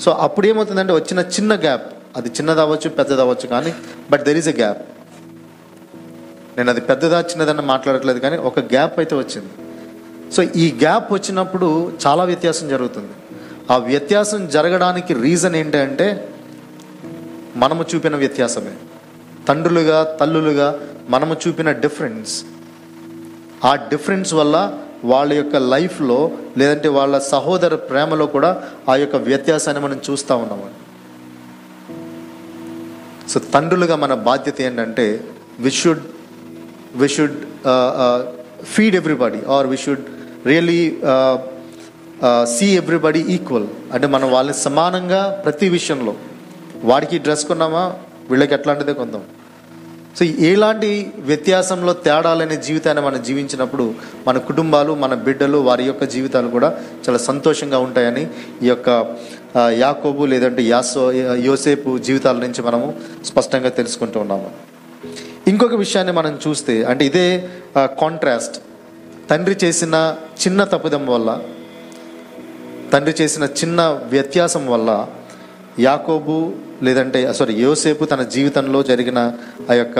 సో 0.00 0.10
అప్పుడు 0.10 0.46
ఏమవుతుందంటే 0.46 0.92
వచ్చిన 0.92 1.18
చిన్న 1.18 1.54
గ్యాప్. 1.54 1.94
అది 2.16 2.28
చిన్నదవ్వచ్చు 2.28 2.90
పెద్దదవ్వచ్చు 2.90 3.46
కానీ 3.46 3.74
but 4.10 4.22
there 4.24 4.36
is 4.36 4.48
a 4.48 4.52
gap 4.52 4.82
నేను 6.56 6.70
అది 6.70 6.80
పెద్దదా 6.80 7.20
చిన్నదన్న 7.20 7.60
మాట్లాడట్లేదు 7.60 8.18
కానీ 8.18 8.36
ఒక 8.36 8.58
గ్యాప్ 8.58 8.98
అయితే 8.98 9.14
వచ్చింది. 9.16 9.52
సో 10.32 10.42
ఈ 10.42 10.72
గ్యాప్ 10.72 11.12
వచ్చినప్పుడు 11.12 11.92
చాలా 12.06 12.24
వ్యత్యాసం 12.24 12.68
జరుగుతుంది. 12.68 13.12
ఆ 13.70 13.76
వ్యత్యాసం 13.76 14.48
జరగడానికి 14.48 15.14
రీజన్ 15.14 15.56
ఏంటంటే 15.56 16.28
మనము 17.56 17.84
చూపిన 17.94 18.16
వ్యత్యాసమే. 18.16 18.74
తండ్రులుగా 19.48 20.16
తల్లులుగా 20.20 20.80
మనము 21.08 21.36
చూపిన 21.48 21.72
డిఫరెన్స్ 21.72 22.44
ఆ 23.64 23.74
డిఫరెన్స్ 23.74 24.34
వల్ల 24.34 24.78
వాళ్ళ 25.04 25.32
యొక్క 25.32 25.56
లైఫ్లో 25.72 26.18
లేదంటే 26.58 26.88
వాళ్ళ 26.88 27.18
సహోదర 27.32 27.74
ప్రేమలో 27.88 28.26
కూడా 28.26 28.50
ఆ 28.88 28.96
యొక్క 28.96 29.16
వ్యత్యాసాన్ని 29.26 29.80
మనం 29.80 30.00
చూస్తూ 30.10 30.36
ఉన్నాము 30.36 30.68
సో 33.32 33.40
తండ్రులుగా 33.54 33.96
మన 33.96 34.14
బాధ్యత 34.28 34.60
ఏంటంటే 34.60 35.06
we 35.60 35.70
should 35.70 36.02
we 36.96 37.08
should 37.08 37.36
feed 38.64 38.96
everybody 38.96 39.40
are 39.48 39.66
we 39.66 39.76
should 39.76 40.04
really 40.46 40.80
see 42.46 42.66
everybody 42.76 43.20
equal 43.34 43.68
అంటే 43.92 44.06
మనం 44.06 44.30
వాళ్ళని 44.32 44.54
సమానంగా 44.58 45.22
ప్రతి 45.44 45.68
విషయంలో 45.68 46.12
వాడికి 46.84 47.18
డ్రెస్ 47.18 47.44
కొన్నామా 47.44 47.84
వీళ్ళకి 48.30 48.54
ఎట్లాంటిదే 48.54 48.92
కొందాం. 48.92 49.22
సో 50.18 50.24
ఎలాంటి 50.24 51.12
వ్యత్యాసంలో 51.18 51.92
తేడాలనే 51.92 52.56
జీవితాన్ని 52.56 53.02
మనం 53.02 53.22
జీవించినప్పుడు 53.22 53.94
మన 54.26 54.38
కుటుంబాలు 54.38 54.94
మన 54.94 55.14
బిడ్డలు 55.14 55.58
వారి 55.58 55.84
యొక్క 55.84 56.04
జీవితాలు 56.04 56.48
కూడా 56.48 56.68
చాలా 57.04 57.18
సంతోషంగా 57.18 57.78
ఉంటాయని 57.78 58.22
ఈ 58.62 58.66
యొక్క 58.66 59.16
యాకోబు 59.78 60.26
లేదంటే 60.26 60.62
యాసో 60.62 61.12
యోసేపు 61.48 61.98
జీవితాల 61.98 62.36
నుంచి 62.36 62.62
మనము 62.62 62.94
స్పష్టంగా 63.24 63.68
తెలుసుకుంటూ 63.68 64.20
ఉన్నాము. 64.20 64.50
ఇంకొక 65.48 65.74
విషయాన్ని 65.74 66.12
మనం 66.12 66.38
చూస్తే 66.48 66.84
అంటే 66.84 67.04
ఇదే 67.06 67.26
కాంట్రాస్ట్ 67.76 68.56
తండ్రి 69.30 69.56
చేసిన 69.64 70.16
చిన్న 70.42 70.64
తప్పిదం 70.64 71.06
వల్ల 71.06 71.40
తండ్రి 72.92 73.14
చేసిన 73.20 73.44
చిన్న 73.44 73.80
వ్యత్యాసం 74.10 74.66
వల్ల 74.66 75.06
యాకోబు 75.78 76.36
లేదంటే 76.82 77.32
సారీ 77.32 77.54
యోసేపు 77.54 78.04
తన 78.04 78.22
జీవితంలో 78.22 78.82
జరిగిన 78.82 79.32
ఆ 79.70 79.74
యొక్క 79.74 79.98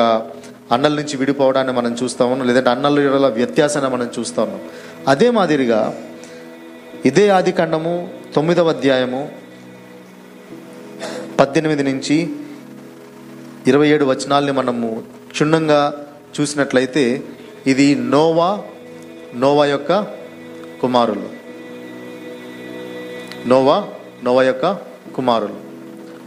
అన్నల 0.73 0.95
నుంచి 0.95 1.17
విడిపోవడాన్ని 1.17 1.73
మనం 1.73 1.97
చూస్తాము 2.03 2.45
లేదంటే 2.45 2.71
అన్నల 2.71 3.27
వ్యత్యాసాన్ని 3.27 3.91
మనం 3.91 4.11
చూస్తాము 4.19 4.61
అదే 5.09 5.31
మాదిరిగా 5.31 5.99
ఇదే 7.05 7.29
ఆది 7.29 7.53
ఖండము 7.53 8.09
తొమ్మిదవ 8.35 8.69
అధ్యాయము 8.69 9.29
పద్దెనిమిది 11.41 11.83
నుంచి 11.83 12.31
ఇరవై 13.67 13.89
ఏడు 13.89 14.05
వచనాల్ని 14.05 14.53
మనము 14.53 15.03
క్షుణ్ణంగా 15.31 16.07
చూసినట్లయితే 16.41 17.25
ఇది 17.67 17.95
నోవా 17.95 18.63
నోవా 19.35 19.65
యొక్క 19.67 19.93
కుమారులు. 20.81 21.29
నోవా 23.49 23.85
నోవా 24.25 24.43
యొక్క 24.43 24.67
కుమారులు. 25.15 25.64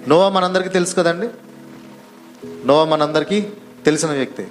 నోవా 0.07 0.29
మనందరికీ 0.29 0.69
తెలుసు 0.69 0.95
కదండి? 0.95 1.27
నోవా 2.65 2.85
మనందరికీ 2.85 3.47
తెలిసిన 3.85 4.09
వ్యక్తి. 4.09 4.47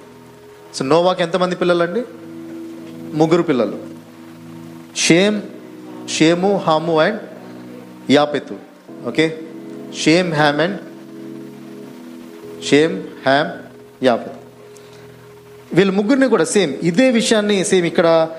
సో 0.75 0.85
నోవాకి 0.85 1.23
ఎంతమంది 1.23 1.55
పిల్లలండి? 1.55 2.03
ముగ్గురు 3.17 3.43
పిల్లలు. 3.43 3.79
Shem 4.95 5.41
Shem 6.09 6.57
Ham 6.57 6.99
and 6.99 7.21
Japheth. 8.11 8.55
Okay? 9.05 9.39
Shem 9.97 10.33
Ham 10.33 10.61
and 10.61 10.81
Shem 12.63 13.03
Ham 13.25 13.49
Japheth. 14.05 14.37
వీళ్ళ 15.75 15.91
ముగ్గురిని 15.91 16.27
కూడా 16.27 16.43
సేమ్ 16.43 16.73
ఇదే 16.83 17.11
విషయాన్ని 17.11 17.65
సేమ్ 17.65 17.85
ఇక్కడ 17.85 18.29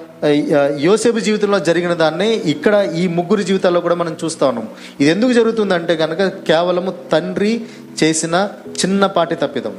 యోసేపు 0.79 1.19
జీవితంలో 1.19 1.59
జరిగిన 1.59 1.95
దాన్నే 1.95 2.33
ఇక్కడ 2.35 2.93
ఈ 2.97 3.09
ముగ్గురు 3.09 3.43
జీవితాల్లో 3.43 3.81
కూడా 3.81 3.95
మనం 3.95 4.17
చూస్తా 4.25 4.49
ఉన్నాం. 4.49 4.69
ఇది 5.01 5.11
ఎందుకు 5.11 5.33
జరుగుతుందంటే 5.33 5.97
కనుక 5.97 6.23
కేవలము 6.23 6.95
తండ్రి 7.13 7.65
చేసిన 8.03 8.49
చిన్నపాటి 8.69 9.35
తప్పిదం. 9.35 9.75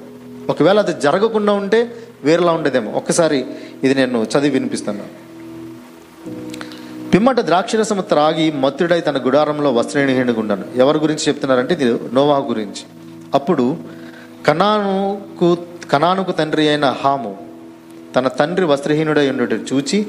ఒకవేళ 0.50 0.80
అది 0.80 1.02
జరగకుండా 1.02 1.54
ఉంటే 1.54 1.92
వేరేలా 2.24 2.52
ఉండేదేమో. 2.52 2.92
ఒక్కసారి 2.92 3.46
ఇది 3.84 3.96
నేను 3.96 4.24
చదివి 4.24 4.50
వినిపిస్తాను. 4.50 5.30
పిమ్మట 7.14 7.40
ద్రాక్షరసము 7.40 8.02
త్రాగి 8.02 8.52
మత్తుడై 8.52 9.02
తన 9.02 9.18
గుడారంలో 9.26 9.72
వస్త్రహీనుగుండను 9.72 10.64
ఎవరి 10.76 10.98
గురించి 10.98 11.28
చెప్తున్నారంటే 11.28 11.74
ఇది 11.74 12.00
నోవా 12.14 12.38
గురించి. 12.38 12.84
అప్పుడు 13.34 13.78
కనానుకు 14.48 15.58
కనానుకు 15.92 16.32
తండ్రి 16.32 16.70
అయిన 16.70 16.96
హాము 17.04 17.50
తన 18.16 18.28
తండ్రి 18.28 18.66
వస్త్రహీనుడై 18.66 19.30
ఉండటం 19.30 19.66
చూచి 19.74 20.08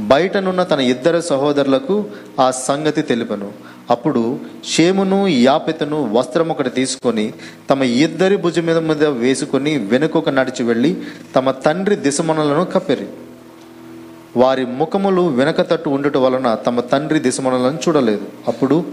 బయటనున్న 0.00 0.62
తన 0.62 0.80
ఇద్దరు 0.80 1.20
సహోదరులకు 1.20 2.04
ఆ 2.40 2.50
సంగతి 2.50 3.02
తెలుపను. 3.02 3.52
అప్పుడు 3.90 4.38
షేమును 4.64 5.26
యాపెతను 5.28 6.10
వస్త్రం 6.12 6.50
ఒకటి 6.50 6.70
తీసుకొని 6.70 7.32
తమ 7.70 7.82
ఇద్దరి 7.82 8.36
భుజం 8.36 8.66
మీద 8.66 8.78
మీద 8.78 9.04
వేసుకొని 9.04 9.78
వెనుకొక 9.78 10.28
నడిచి 10.28 10.64
వెళ్ళి 10.64 10.96
తమ 11.36 11.50
తండ్రి 11.50 11.96
దిశమనలను 11.96 12.64
కప్పెరి 12.64 13.06
వారి 14.36 14.64
ముఖములు 14.64 15.22
వెనక 15.22 15.60
తట్టు 15.60 15.90
ఉండటం 15.90 16.22
వలన 16.22 16.54
తమ 16.54 16.80
తండ్రి 16.80 17.18
దిశమనలను 17.18 17.78
చూడలేదు. 17.88 18.26
అప్పుడు 18.48 18.84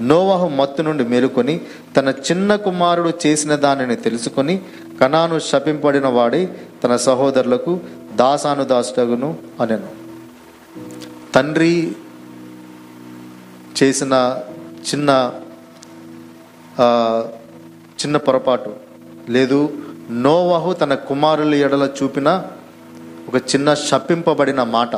నోవాహు 0.00 0.48
మత్తు 0.48 0.82
నుండి 0.82 1.04
మేలుకొని 1.04 1.60
తన 1.96 2.08
చిన్న 2.08 2.56
కుమారుడు 2.56 3.12
చేసిన 3.26 3.54
దానిని 3.54 3.96
తెలుసుకొని 3.96 4.60
కణాను 5.00 5.38
శపింపడిన 5.38 6.06
వాడే 6.06 6.48
తన 6.84 6.96
సహోదరులకు 6.96 7.80
దాసాను 8.16 8.64
దాసుటగును 8.64 9.36
అనెను. 9.60 9.99
తండ్రి 11.34 11.96
చేసిన 13.82 14.14
చిన్న 14.80 15.32
చిన్న 18.00 18.16
పొరపాటు. 18.16 18.74
లేదు 19.28 19.72
నోవాహు 20.10 20.72
తన 20.72 20.94
కుమారుల 20.94 21.54
ఎడల 21.54 21.90
చూపిన 22.02 22.44
ఒక 23.28 23.36
చిన్న 23.36 23.74
శపింపబడిన 23.74 24.62
మాట. 24.62 24.96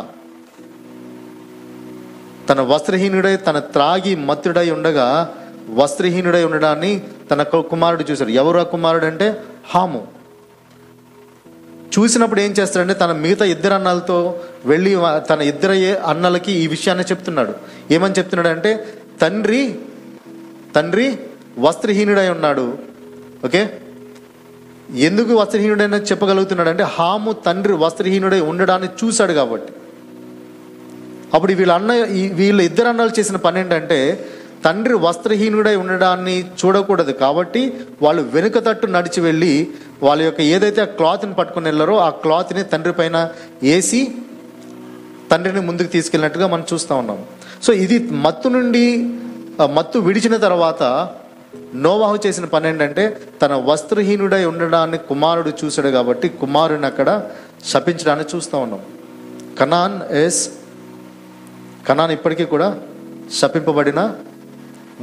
తన 2.48 2.60
వస్త్రహీనుడై 2.60 3.36
తన 3.36 3.58
త్రాగి 3.58 4.14
మత్తుడై 4.14 4.70
ఉండగా 4.70 5.34
వస్త్రహీనుడై 5.74 6.44
ఉండడాన్ని 6.44 7.02
తన 7.30 7.42
కుమారుడు 7.42 8.02
చూశాడు. 8.02 8.30
ఎవరు 8.30 8.58
ఆ 8.58 8.62
కుమారుడు 8.62 9.06
అంటే? 9.06 9.42
హాము. 9.66 10.21
చూసినప్పుడు 11.98 12.40
ఏం 12.40 12.52
చేస్తాడంటే 12.52 12.94
తన 12.94 13.12
మిగతా 13.12 13.44
ఇద్దరు 13.44 13.74
అన్నలతో 13.74 14.40
వెళ్ళి 14.66 14.96
తన 15.30 15.40
ఇద్దరు 15.42 15.72
అన్నలకి 16.06 16.52
ఈ 16.52 16.66
విషయాన్ని 16.66 17.04
చెప్తున్నాడు. 17.04 17.52
ఏమని 17.90 18.14
చెప్తున్నాడు 18.18 18.48
అంటే 18.48 18.70
తండ్రి 19.20 19.74
తండ్రి 20.76 21.18
వస్త్రహీనుడై 21.58 22.28
ఉన్నాడు. 22.28 22.78
ఓకే? 23.44 23.62
ఎందుకు 24.90 25.34
వస్త్రహీనుడైన 25.34 25.94
చెప్పగలుగుతున్నాడు 25.94 26.70
అంటే 26.70 26.82
హాము 26.82 27.32
తండ్రి 27.32 27.72
వస్త్రహీనుడై 27.72 28.40
ఉండడాన్ని 28.40 28.88
చూశాడు 29.00 29.32
కాబట్టి. 29.32 29.72
అప్పుడు 31.34 31.52
వీళ్ళ 31.52 31.72
అన్న 31.72 31.92
వీళ్ళ 32.32 32.60
ఇద్దరు 32.60 32.88
అన్నలు 32.88 33.20
చేసిన 33.20 33.36
పని 33.36 33.60
ఏంటంటే 33.60 33.98
తండ్రి 34.64 34.94
వస్త్రహీనుడై 34.94 35.76
ఉండడాన్ని 35.76 36.40
చూడకూడదు 36.40 37.12
కాబట్టి 37.12 37.72
వాళ్ళు 38.02 38.22
వెనుక 38.22 38.58
తట్టు 38.58 38.86
నడిచి 38.86 39.20
వెళ్ళి 39.20 39.68
వాళ్ళ 40.02 40.20
యొక్క 40.22 40.40
ఏదైతే 40.54 40.80
ఆ 40.82 40.88
క్లాత్ని 40.98 41.34
పట్టుకుని 41.38 41.66
వెళ్ళారో 41.70 41.94
ఆ 42.06 42.10
క్లాత్ని 42.24 42.62
తండ్రి 42.72 42.92
పైన 42.92 43.16
వేసి 43.62 44.00
తండ్రిని 45.30 45.60
ముందుకు 45.68 45.90
తీసుకెళ్ళినట్టుగా 45.96 46.46
మనం 46.52 46.64
చూస్తూ 46.72 46.94
ఉన్నాం. 47.02 47.20
సో 47.64 47.72
ఇది 47.84 47.96
మత్తు 48.24 48.48
నుండి 48.56 48.84
మత్తు 49.76 49.98
విడిచిన 50.06 50.36
తర్వాత 50.46 50.82
నోవాహు 51.84 52.16
చేసిన 52.24 52.44
పని 52.44 52.66
ఏంటంటే 52.68 53.04
తన 53.42 53.52
వస్త్రహీనుడై 53.68 54.42
ఉండడాన్ని 54.50 54.98
కుమారుడు 55.10 55.50
చూశాడు 55.60 55.90
కాబట్టి 55.96 56.26
కుమారుని 56.42 56.86
అక్కడ 56.86 57.10
శపించడాన్ని 57.70 58.26
చూస్తూ 58.32 58.56
ఉన్నాం. 58.58 58.82
కనాన్ 59.60 59.96
ఎస్ 60.24 60.42
కనాన్ 61.88 62.12
ఇప్పటికీ 62.18 62.44
కూడా 62.54 62.68
శపింపబడిన 63.38 64.00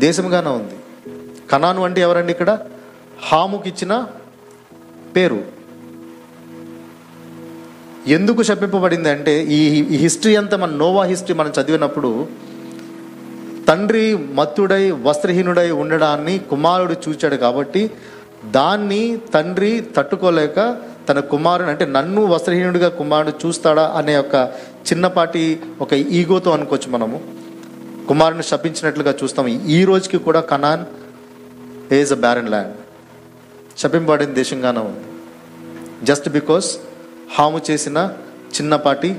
దేశంగానే 0.06 0.52
ఉంది. 0.60 0.78
కనాను 1.52 1.82
అంటే 1.88 2.00
ఎవరండి 2.08 2.32
ఇక్కడ? 2.36 2.52
హాముకి 3.28 3.70
ఇచ్చిన 3.72 3.94
పేరు. 5.20 5.40
ఎందుకు 8.18 8.42
శపింపబడింది 8.50 9.10
అంటే 9.16 9.34
ఈ 9.58 9.98
హిస్టరీ 10.04 10.36
అంతా 10.42 10.58
మన 10.58 10.72
నోవా 10.84 11.04
హిస్టరీ 11.12 11.34
మనం 11.40 11.52
చదివినప్పుడు 11.58 12.12
తండ్రి 13.68 14.06
మత్తుడై 14.38 14.84
వస్త్రహీనుడై 15.08 15.66
ఉండడాన్ని 15.82 16.36
కుమారుడు 16.52 16.96
చూచాడు 17.04 17.38
కాబట్టి 17.44 17.82
దాన్ని 18.56 19.02
తండ్రి 19.34 19.72
తట్టుకోలేక 19.98 20.58
తన 21.10 21.20
కుమారుని 21.34 21.70
అంటే 21.70 21.86
నన్ను 21.96 22.22
వస్త్రహీనుడిగా 22.34 22.90
కుమారుడు 23.00 23.34
చూస్తాడా 23.44 23.86
అనే 23.98 24.16
ఒక 24.24 24.36
చిన్నపాటి 24.88 25.44
ఒక 25.82 25.94
ఈగోతో 26.20 26.52
అనుకోవచ్చు 26.58 26.90
మనము. 26.96 27.20
కుమారుని 28.08 28.46
శపించినట్లుగా 28.52 29.14
చూస్తాం. 29.24 29.48
ఈ 29.78 29.80
రోజుకి 29.90 30.18
కూడా 30.28 30.42
Canaan 30.52 30.86
is 32.00 32.14
a 32.18 32.20
barren 32.26 32.50
land 32.56 32.76
శపింపబడిన 33.80 34.32
దేశంగానే 34.42 34.82
ఉంది. 34.90 35.09
జస్ట్ 36.08 36.28
బికాస్ 36.38 36.68
హాము 37.36 37.60
చేసిన 37.70 37.98
చిన్నపాటి 38.56 39.12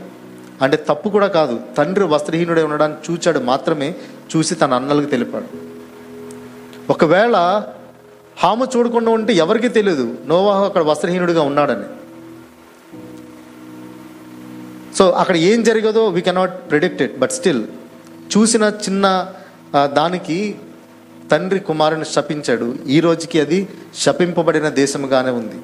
అంటే 0.65 0.77
తప్పు 0.89 1.09
కూడా 1.15 1.29
కాదు. 1.39 1.55
తండ్రి 1.77 2.05
వస్త్రహీనుడై 2.13 2.63
ఉండడానికి 2.69 3.01
చూచాడు 3.07 3.41
మాత్రమే 3.51 3.89
చూసి 4.33 4.55
తన 4.63 4.75
అన్నలకు 4.81 5.09
తెలిపాడు. 5.15 5.49
ఒకవేళ 6.95 7.37
హాము 8.43 8.65
చూడకుండా 8.73 9.11
ఉంటే 9.19 9.33
ఎవరికీ 9.45 9.69
తెలియదు 9.79 10.07
నోవాహు 10.31 10.63
అక్కడ 10.69 10.83
వస్త్రహీనుడిగా 10.91 11.43
ఉన్నాడని. 11.51 11.89
సో 14.99 15.05
అక్కడ 15.23 15.37
ఏం 15.51 15.59
జరిగదో 15.69 16.03
we 16.17 16.21
cannot 16.29 16.57
predict 16.71 17.03
it 17.07 17.19
but 17.19 17.35
still 17.39 17.63
చూసిన 18.33 18.65
చిన్న 18.85 19.07
దానికి 19.99 20.39
తండ్రి 21.33 21.61
కుమారుని 21.69 22.07
శపించాడు. 22.15 22.69
ఈ 22.95 23.01
రోజుకి 23.01 23.37
అది 23.41 23.59
శపింపబడిన 24.05 24.69
దేశముగానే 24.81 25.33
ఉంది. 25.41 25.59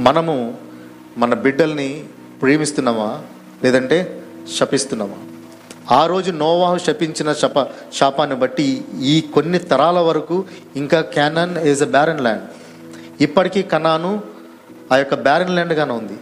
మనము 0.00 0.58
మన 1.18 1.34
బిడ్డల్ని 1.34 2.04
ప్రేమిస్తున్నామా? 2.42 3.22
లేదంటే 3.64 4.22
శపిస్తున్నామా? 4.58 5.16
ఆ 5.96 6.06
రోజు 6.06 6.30
నోవాహు 6.30 6.78
శపించిన 6.78 7.32
శప 7.32 7.66
శాపాన్ని 7.92 8.36
బట్టి 8.36 8.84
ఈ 9.00 9.20
కొన్ని 9.20 9.58
తరాల 9.58 9.98
వరకు 9.98 10.44
ఇంకా 10.76 11.00
Canaan 11.00 11.58
is 11.58 11.82
a 11.82 11.86
barren 11.86 12.20
land 12.20 12.42
ఇప్పటికీ 13.20 13.62
కనాను 13.62 14.22
ఆ 14.92 14.96
యొక్క 14.96 15.14
బ్యారన్ 15.14 15.50
ల్యాండ్గానే 15.50 15.92
ఉంది. 15.92 16.12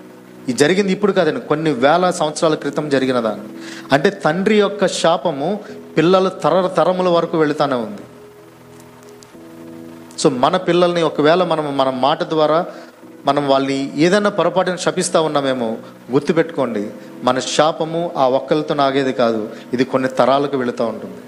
ఇది 0.49 0.59
జరిగింది 0.59 0.93
ఇప్పుడు 0.93 1.12
కాదండి. 1.12 1.41
కొన్ని 1.41 1.70
వేల 1.72 2.11
సంవత్సరాల 2.11 2.55
క్రితం 2.55 2.89
జరిగిన 2.89 3.20
దాన్ని. 3.20 3.49
అంటే 3.93 4.11
తండ్రి 4.11 4.61
యొక్క 4.61 4.87
శాపము 4.87 5.61
పిల్లలు 5.97 6.29
తర 6.29 6.66
తరముల 6.66 7.09
వరకు 7.09 7.39
వెళుతూనే 7.39 7.74
ఉంది. 7.74 8.03
సో 10.18 10.29
మన 10.29 10.57
పిల్లల్ని 10.57 11.03
ఒకవేళ 11.03 11.45
మనం 11.45 11.76
మన 11.76 11.91
మాట 11.91 12.22
ద్వారా 12.22 12.66
మనం 13.27 13.49
వాళ్ళని 13.49 14.01
ఏదైనా 14.01 14.31
పొరపాటున 14.31 14.77
శపిస్తూ 14.77 15.23
ఉన్నామేమో 15.23 15.79
గుర్తుపెట్టుకోండి 16.11 16.91
మన 17.25 17.39
శాపము 17.39 18.12
ఆ 18.16 18.29
ఒక్కలతో 18.29 18.75
నాగేది 18.75 19.12
కాదు 19.12 19.51
ఇది 19.73 19.85
కొన్ని 19.85 20.09
తరాలకు 20.09 20.57
వెళుతూ 20.57 20.87
ఉంటుంది. 20.87 21.21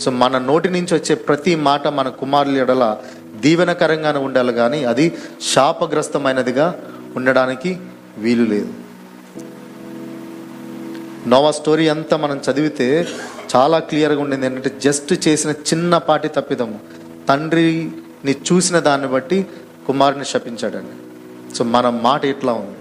సో 0.00 0.10
మన 0.10 0.38
నోటి 0.38 0.70
నుంచి 0.70 0.94
వచ్చే 0.94 1.14
ప్రతి 1.14 1.54
మాట 1.54 1.88
మన 1.88 2.08
కుమారుల 2.08 2.56
ఎడల 2.56 2.96
దీవెనకరంగానే 3.36 4.18
ఉండాలి 4.18 4.52
కానీ 4.52 4.84
అది 4.84 5.18
శాపగ్రస్తమైనదిగా 5.54 6.80
ఉండడానికి 7.16 7.76
వీలు 8.18 8.44
లేదు. 8.44 8.72
నోవా 11.28 11.50
స్టోరీ 11.50 11.88
అంతా 11.88 12.16
మనం 12.16 12.40
చదివితే 12.50 13.08
చాలా 13.56 13.78
క్లియర్గా 13.78 14.20
ఉండింది 14.20 14.46
ఏంటంటే 14.46 14.72
జస్ట్ 14.80 15.28
చేసిన 15.28 15.50
చిన్నపాటి 15.50 16.28
తప్పిదము. 16.28 16.78
తండ్రిని 17.28 18.34
చూసిన 18.52 18.78
దాన్ని 18.78 19.08
బట్టి 19.08 19.46
కుమారుని 19.86 20.24
శపించాడండి. 20.24 21.07
సో 21.58 21.64
మన 21.64 21.88
మాట 21.88 22.24
ఇట్లా 22.24 22.52
ఉంది. 22.52 22.78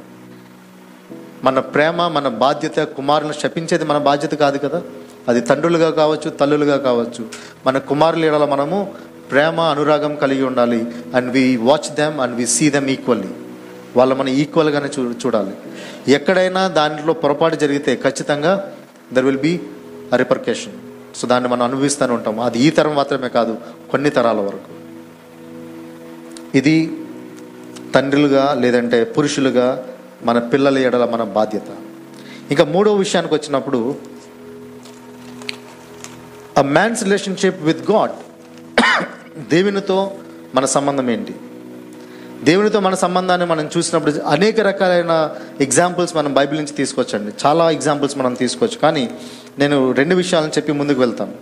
మన 1.44 1.60
ప్రేమ 1.60 2.08
మన 2.08 2.28
బాధ్యత 2.28 2.76
కుమారులను 2.78 3.34
శపించేది 3.34 3.86
మన 3.86 3.98
బాధ్యత 3.98 4.32
కాదు 4.32 4.58
కదా? 4.58 4.82
అది 5.28 5.42
తండ్రులుగా 5.42 5.90
కావచ్చు 5.90 6.30
తల్లులుగా 6.30 6.78
కావచ్చు. 6.78 7.30
మన 7.68 7.78
కుమారులు 7.78 8.26
ఎడల 8.26 8.46
మనము 8.46 8.94
ప్రేమ 9.32 9.62
అనురాగం 9.62 10.16
కలిగి 10.16 10.44
ఉండాలి. 10.44 10.92
And 11.16 11.32
we 11.32 11.58
watch 11.58 11.96
them 11.96 12.20
and 12.20 12.36
we 12.36 12.48
see 12.48 12.70
them 12.70 12.90
equally 12.90 13.28
వాళ్ళు 13.98 14.16
మనం 14.16 14.30
ఈక్వల్గానే 14.30 14.90
చూ 15.00 15.12
చూడాలి. 15.12 15.56
ఎక్కడైనా 16.12 16.68
దాంట్లో 16.68 17.14
పొరపాటు 17.14 17.56
జరిగితే 17.56 17.96
ఖచ్చితంగా 17.96 18.74
there 19.14 19.26
will 19.26 19.38
be 19.38 19.60
repercussion 20.16 20.74
so 21.16 21.28
దాన్ని 21.28 21.50
మనం 21.50 21.62
అనుభవిస్తూనే 21.62 22.14
ఉంటాం 22.14 22.40
అది 22.40 22.60
ఈ 22.60 22.70
తరం 22.70 22.96
మాత్రమే 22.96 23.30
కాదు 23.30 23.58
కొన్ని 23.92 24.10
తరాల 24.10 24.40
వరకు. 24.40 24.78
ఇది 26.58 27.04
తండ్రులుగా 27.96 28.54
లేదంటే 28.54 29.04
పురుషులుగా 29.04 29.88
మన 30.24 30.40
పిల్లల 30.40 30.78
ఎడల 30.78 31.06
మన 31.06 31.24
బాధ్యత. 31.24 31.64
ఇంకా 32.52 32.64
మూడో 32.64 32.96
విషయానికి 32.96 33.34
వచ్చినప్పుడు 33.34 33.96
a 36.58 36.62
man's 36.62 37.04
relationship 37.04 37.64
with 37.64 37.92
God 37.92 38.12
దేవునితో 39.50 40.12
మన 40.56 40.66
సంబంధం 40.66 41.10
ఏంటి? 41.10 41.36
దేవునితో 42.44 42.80
మన 42.80 42.96
సంబంధాన్ని 42.96 43.48
మనం 43.48 43.70
చూసినప్పుడు 43.78 44.14
అనేక 44.28 44.60
రకాలైన 44.60 45.36
ఎగ్జాంపుల్స్ 45.62 46.16
మనం 46.16 46.34
బైబిల్ 46.34 46.60
నుంచి 46.60 46.74
తీసుకోవచ్చండి. 46.74 47.32
చాలా 47.46 47.72
ఎగ్జాంపుల్స్ 47.72 48.18
మనం 48.18 48.34
తీసుకోవచ్చు. 48.34 48.78
కానీ 48.78 49.10
నేను 49.60 49.92
రెండు 49.92 50.16
విషయాలను 50.16 50.50
చెప్పి 50.50 50.72
ముందుకు 50.72 51.00
వెళ్తాను. 51.00 51.34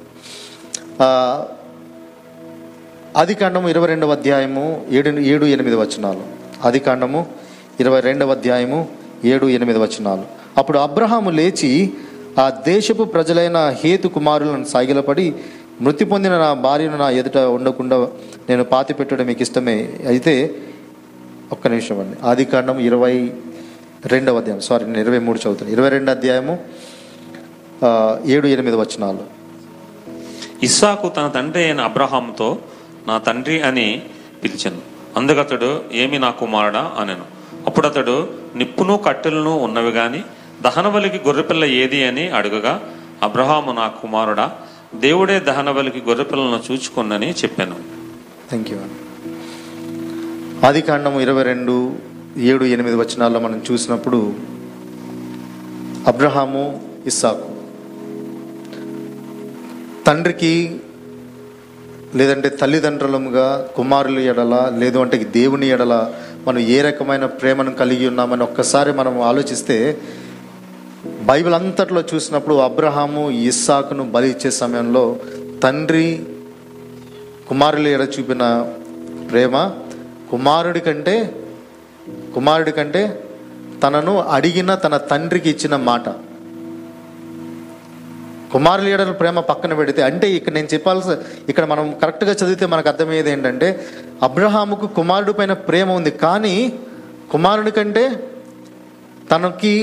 ఆ, 3.15 3.23
కాండము 3.23 3.69
ఇరవై 3.69 3.87
రెండవ 3.87 4.11
అధ్యాయము 4.11 4.85
ఏడు 4.89 5.09
ఏడు 5.09 5.45
ఎనిమిది 5.45 5.75
వచనాలు. 5.75 6.23
ఆది 6.65 6.79
కాండము 6.79 7.25
ఇరవై 7.79 7.99
రెండవ 7.99 8.31
అధ్యాయము 8.31 8.87
ఏడు 9.25 9.45
ఎనిమిది 9.45 9.79
వచనాలు. 9.79 10.23
అప్పుడు 10.57 10.77
అబ్రహాము 10.77 11.29
లేచి 11.29 11.93
ఆ 12.39 12.49
దేశపు 12.49 13.03
ప్రజలైన 13.03 13.75
హేతు 13.83 14.07
కుమారులను 14.07 14.63
సాగిలపడి 14.63 15.35
మృతి 15.81 16.05
పొందిన 16.05 16.37
నా 16.37 16.53
భార్యను 16.53 16.97
నా 16.97 17.09
ఎదుట 17.09 17.37
ఉండకుండా 17.37 18.07
నేను 18.49 18.63
పాతి 18.63 18.93
పెట్టడం 18.93 19.25
మీకు 19.25 19.41
ఇష్టమే. 19.41 19.93
అయితే 20.07 20.55
ఒక్క 21.51 21.67
నిమిషం 21.67 21.99
అండి. 21.99 22.17
ఆది 22.23 22.45
కాండం 22.45 22.79
ఇరవై 22.79 23.31
రెండవ 24.05 24.37
అధ్యాయం. 24.37 24.59
సారీ 24.59 24.85
నేను 24.85 24.99
ఇరవై 24.99 25.19
మూడు 25.19 25.39
చదువుతాను 25.39 25.71
ఇరవై 25.71 25.89
రెండు 25.89 26.11
అధ్యాయము 26.11 26.59
ఏడు 28.25 28.47
ఎనిమిది 28.47 28.77
వచనాలు. 28.77 29.35
ఇస్సాకు 30.63 31.09
తన 31.09 31.27
తండ్రి 31.27 31.63
అయిన 31.63 31.81
అబ్రహాంతో 31.81 32.57
నా 33.07 33.17
తండ్రి 33.17 33.61
అని 33.61 34.01
పిలిచాను. 34.43 34.95
అతడు 35.39 35.81
ఏమి 35.93 36.19
నా 36.19 36.29
కుమారుడా? 36.29 36.93
అనెను. 36.97 37.25
అప్పుడు 37.65 37.87
అతడు 37.87 38.29
నిప్పును 38.55 38.97
కట్టెలను 38.97 39.57
ఉన్నవి 39.57 39.89
గాని 39.89 40.21
దహనబలికి 40.61 41.17
గొర్రెపిల్ల 41.17 41.65
ఏది 41.65 42.03
అని 42.03 42.27
అడుగగా 42.27 42.81
అబ్రహాము 43.23 43.71
నా 43.71 43.87
కుమారుడా 43.87 44.51
దేవుడే 44.95 45.39
దహనబలికి 45.39 46.01
గొర్రెపిల్లను 46.01 46.71
చూచుకున్నని 46.71 47.31
చెప్పాను. 47.31 47.75
థ్యాంక్ 48.49 48.71
యూ 48.71 48.77
అండి 48.77 48.95
ఆది 50.65 50.81
కాండము 50.81 51.19
ఇరవై 51.21 51.43
రెండు 51.43 51.95
ఏడు 52.37 52.65
ఎనిమిది 52.65 52.95
వచనాల్లో 52.95 53.39
మనం 53.39 53.61
చూసినప్పుడు 53.71 54.33
అబ్రహాము 56.07 56.81
ఇస్సాకు 57.05 57.55
తండ్రికి 60.07 60.79
లేదంటే 62.15 62.49
తల్లిదండ్రులముగా 62.59 63.47
కుమారుల 63.75 64.19
ఎడల 64.31 64.55
లేదు 64.77 64.97
అంటే 64.99 65.17
దేవుని 65.33 65.67
ఎడల 65.67 65.95
మనం 66.47 66.59
ఏ 66.67 66.81
రకమైన 66.81 67.25
ప్రేమను 67.39 67.71
కలిగి 67.71 68.05
ఉన్నామని 68.07 68.43
ఒక్కసారి 68.43 68.91
మనం 68.91 69.21
ఆలోచిస్తే 69.21 69.77
బైబిల్ 71.25 71.53
అంతట్లో 71.53 72.01
చూసినప్పుడు 72.01 72.55
అబ్రహాము 72.59 73.23
ఇస్సాకును 73.49 74.03
బలి 74.05 74.27
ఇచ్చే 74.29 74.51
సమయంలో 74.51 75.03
తండ్రి 75.63 76.07
కుమారుల 77.47 77.87
ఎడ 77.87 78.03
చూపిన 78.13 78.43
ప్రేమ 79.31 79.55
కుమారుడి 80.31 80.79
కంటే 80.79 81.15
కుమారుడి 82.33 82.71
కంటే 82.71 83.03
తనను 83.83 84.13
అడిగిన 84.29 84.75
తన 84.75 84.97
తండ్రికి 85.11 85.49
ఇచ్చిన 85.49 85.75
మాట. 85.85 86.05
కుమారుల 88.55 88.87
ఎడల 88.87 89.11
ప్రేమ 89.11 89.39
పక్కన 89.49 89.73
పెడితే 89.73 90.01
అంటే 90.03 90.27
ఇక్కడ 90.31 90.53
నేను 90.53 90.69
చెప్పాల్సి 90.73 91.13
ఇక్కడ 91.51 91.65
మనం 91.65 91.85
కరెక్ట్గా 92.01 92.31
చదివితే 92.31 92.65
మనకు 92.65 92.89
అర్థమయ్యేది 92.89 93.31
ఏంటంటే 93.31 93.69
అబ్రహాముకు 94.23 94.87
కుమారుడి 94.97 95.33
పైన 95.33 95.53
ప్రేమ 95.69 95.91
ఉంది 95.91 96.11
కానీ 96.25 96.55
కుమారుడి 97.31 97.71
కంటే 97.71 98.03
తనకి 99.31 99.73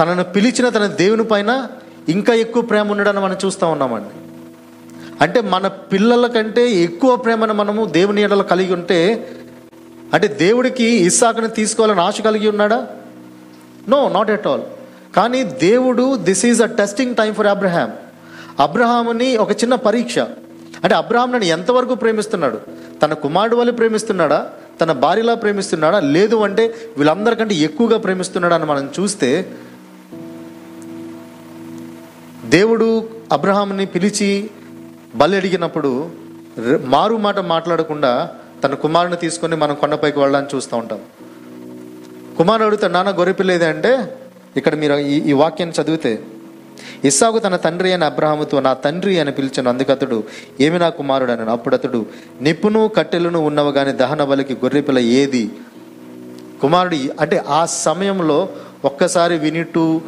తనను 0.00 0.24
పిలిచిన 0.24 0.68
తన 0.68 0.86
దేవుని 1.02 1.24
పైన 1.24 1.50
ఇంకా 2.14 2.32
ఎక్కువ 2.44 2.62
ప్రేమ 2.62 2.90
ఉండడాన్ని 2.90 3.22
మనం 3.22 3.36
చూస్తూ 3.44 3.66
ఉన్నామండి. 3.66 4.14
అంటే 5.24 5.40
మన 5.54 5.66
పిల్లల 5.66 6.26
కంటే 6.26 6.64
ఎక్కువ 6.86 7.16
ప్రేమను 7.16 7.54
మనము 7.54 7.84
దేవుని 7.96 8.22
ఎడల 8.22 8.42
కలిగి 8.42 8.72
ఉంటే 8.72 8.98
అంటే 10.14 10.28
దేవుడికి 10.42 10.86
ఇస్సాకుని 11.08 11.48
తీసుకోవాలని 11.48 12.00
ఆశ 12.00 12.20
కలిగి 12.26 12.48
ఉన్నాడా? 12.48 12.78
No 13.88 14.08
not 14.08 14.30
at 14.30 14.46
all. 14.46 14.66
కానీ 15.16 15.40
దేవుడు 15.64 16.16
this 16.28 16.44
is 16.46 16.62
a 16.62 16.70
testing 16.80 17.16
time 17.16 17.32
for 17.34 17.50
Abraham. 17.54 17.90
అబ్రహాముని 18.58 19.36
ఒక 19.36 19.50
చిన్న 19.50 19.74
పరీక్ష. 19.74 20.18
అంటే 20.84 20.94
అబ్రహాం 20.94 21.30
నన్ను 21.32 21.44
ఎంతవరకు 21.44 21.94
ప్రేమిస్తున్నాడు? 21.94 22.60
తన 23.02 23.14
కుమారుడు 23.14 23.56
వల్ల 23.56 23.70
ప్రేమిస్తున్నాడా? 23.70 24.50
తన 24.80 24.92
భార్యలా 24.92 25.34
ప్రేమిస్తున్నాడా? 25.34 26.00
లేదు 26.00 26.36
అంటే 26.36 26.74
వీళ్ళందరికంటే 26.96 27.54
ఎక్కువగా 27.54 27.98
ప్రేమిస్తున్నాడా 27.98 28.56
అని 28.56 28.64
మనం 28.64 28.90
చూస్తే 29.00 29.52
దేవుడు 32.44 33.08
అబ్రహాంని 33.32 33.86
పిలిచి 33.86 34.50
బలి 35.14 35.36
అడిగినప్పుడు 35.36 36.10
మారు 36.84 37.16
మాట 37.16 37.38
మాట్లాడకుండా 37.38 38.30
తన 38.64 38.74
కుమారుని 38.74 39.16
తీసుకొని 39.16 39.56
మనం 39.56 39.74
కొండపైకి 39.74 40.18
వెళ్ళడానికి 40.18 40.56
చూస్తూ 40.56 40.76
ఉంటాం. 40.76 41.00
కుమారుడు 42.38 42.66
అడుగుతాడు 42.66 42.92
నాన్న 42.92 43.10
గొర్రెపిల్లేదే 43.10 43.66
అంటే 43.66 44.18
ఇక్కడ 44.56 44.74
మీరు 44.74 44.94
ఈ 44.94 45.30
ఈ 45.30 45.32
వాక్యాన్ని 45.32 45.82
చదివితే 45.82 46.24
ఇస్సాకు 47.04 47.38
తన 47.38 47.56
తండ్రి 47.56 47.88
అయిన 47.88 48.04
అబ్రహాముతో 48.04 48.60
నా 48.60 48.72
తండ్రి 48.74 49.20
అని 49.20 49.32
పిలిచాను 49.32 49.68
అందుకతడు 49.68 50.18
ఏమి 50.60 50.78
నా 50.78 50.88
కుమారుడు? 50.88 51.32
అని 51.32 51.50
అప్పుడు 51.50 51.74
అతడు 51.74 52.06
నిప్పును 52.42 52.88
కట్టెలను 52.96 53.38
ఉన్నవ 53.38 53.70
కానీ 53.70 53.92
దహన 53.92 54.24
బలికి 54.24 54.54
గొర్రెపిల్ల 54.54 54.98
ఏది? 54.98 55.50
కుమారుడు 56.62 56.96
అంటే 57.20 57.42
ఆ 57.48 57.66
సమయంలో 57.66 58.48
ఒక్కసారి 58.84 59.38
we 59.38 59.50
need 59.50 59.68
to 59.68 60.00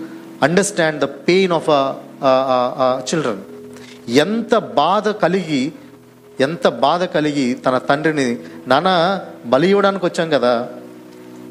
understand 0.43 1.01
the 1.01 1.05
pain 1.05 1.53
of 1.53 1.71
a 1.71 3.03
children 3.13 3.43
ఎంత 4.09 4.57
బాధ 4.59 5.09
కలిగి 5.09 5.73
ఎంత 6.41 6.69
బాధ 6.69 7.05
కలిగి 7.05 7.55
తన 7.55 7.79
తండ్రిని 7.79 8.39
నాన్న 8.69 8.91
బలి 9.47 9.69
ఇవ్వడానికి 9.69 10.05
వచ్చాం 10.05 10.31
కదా. 10.31 10.69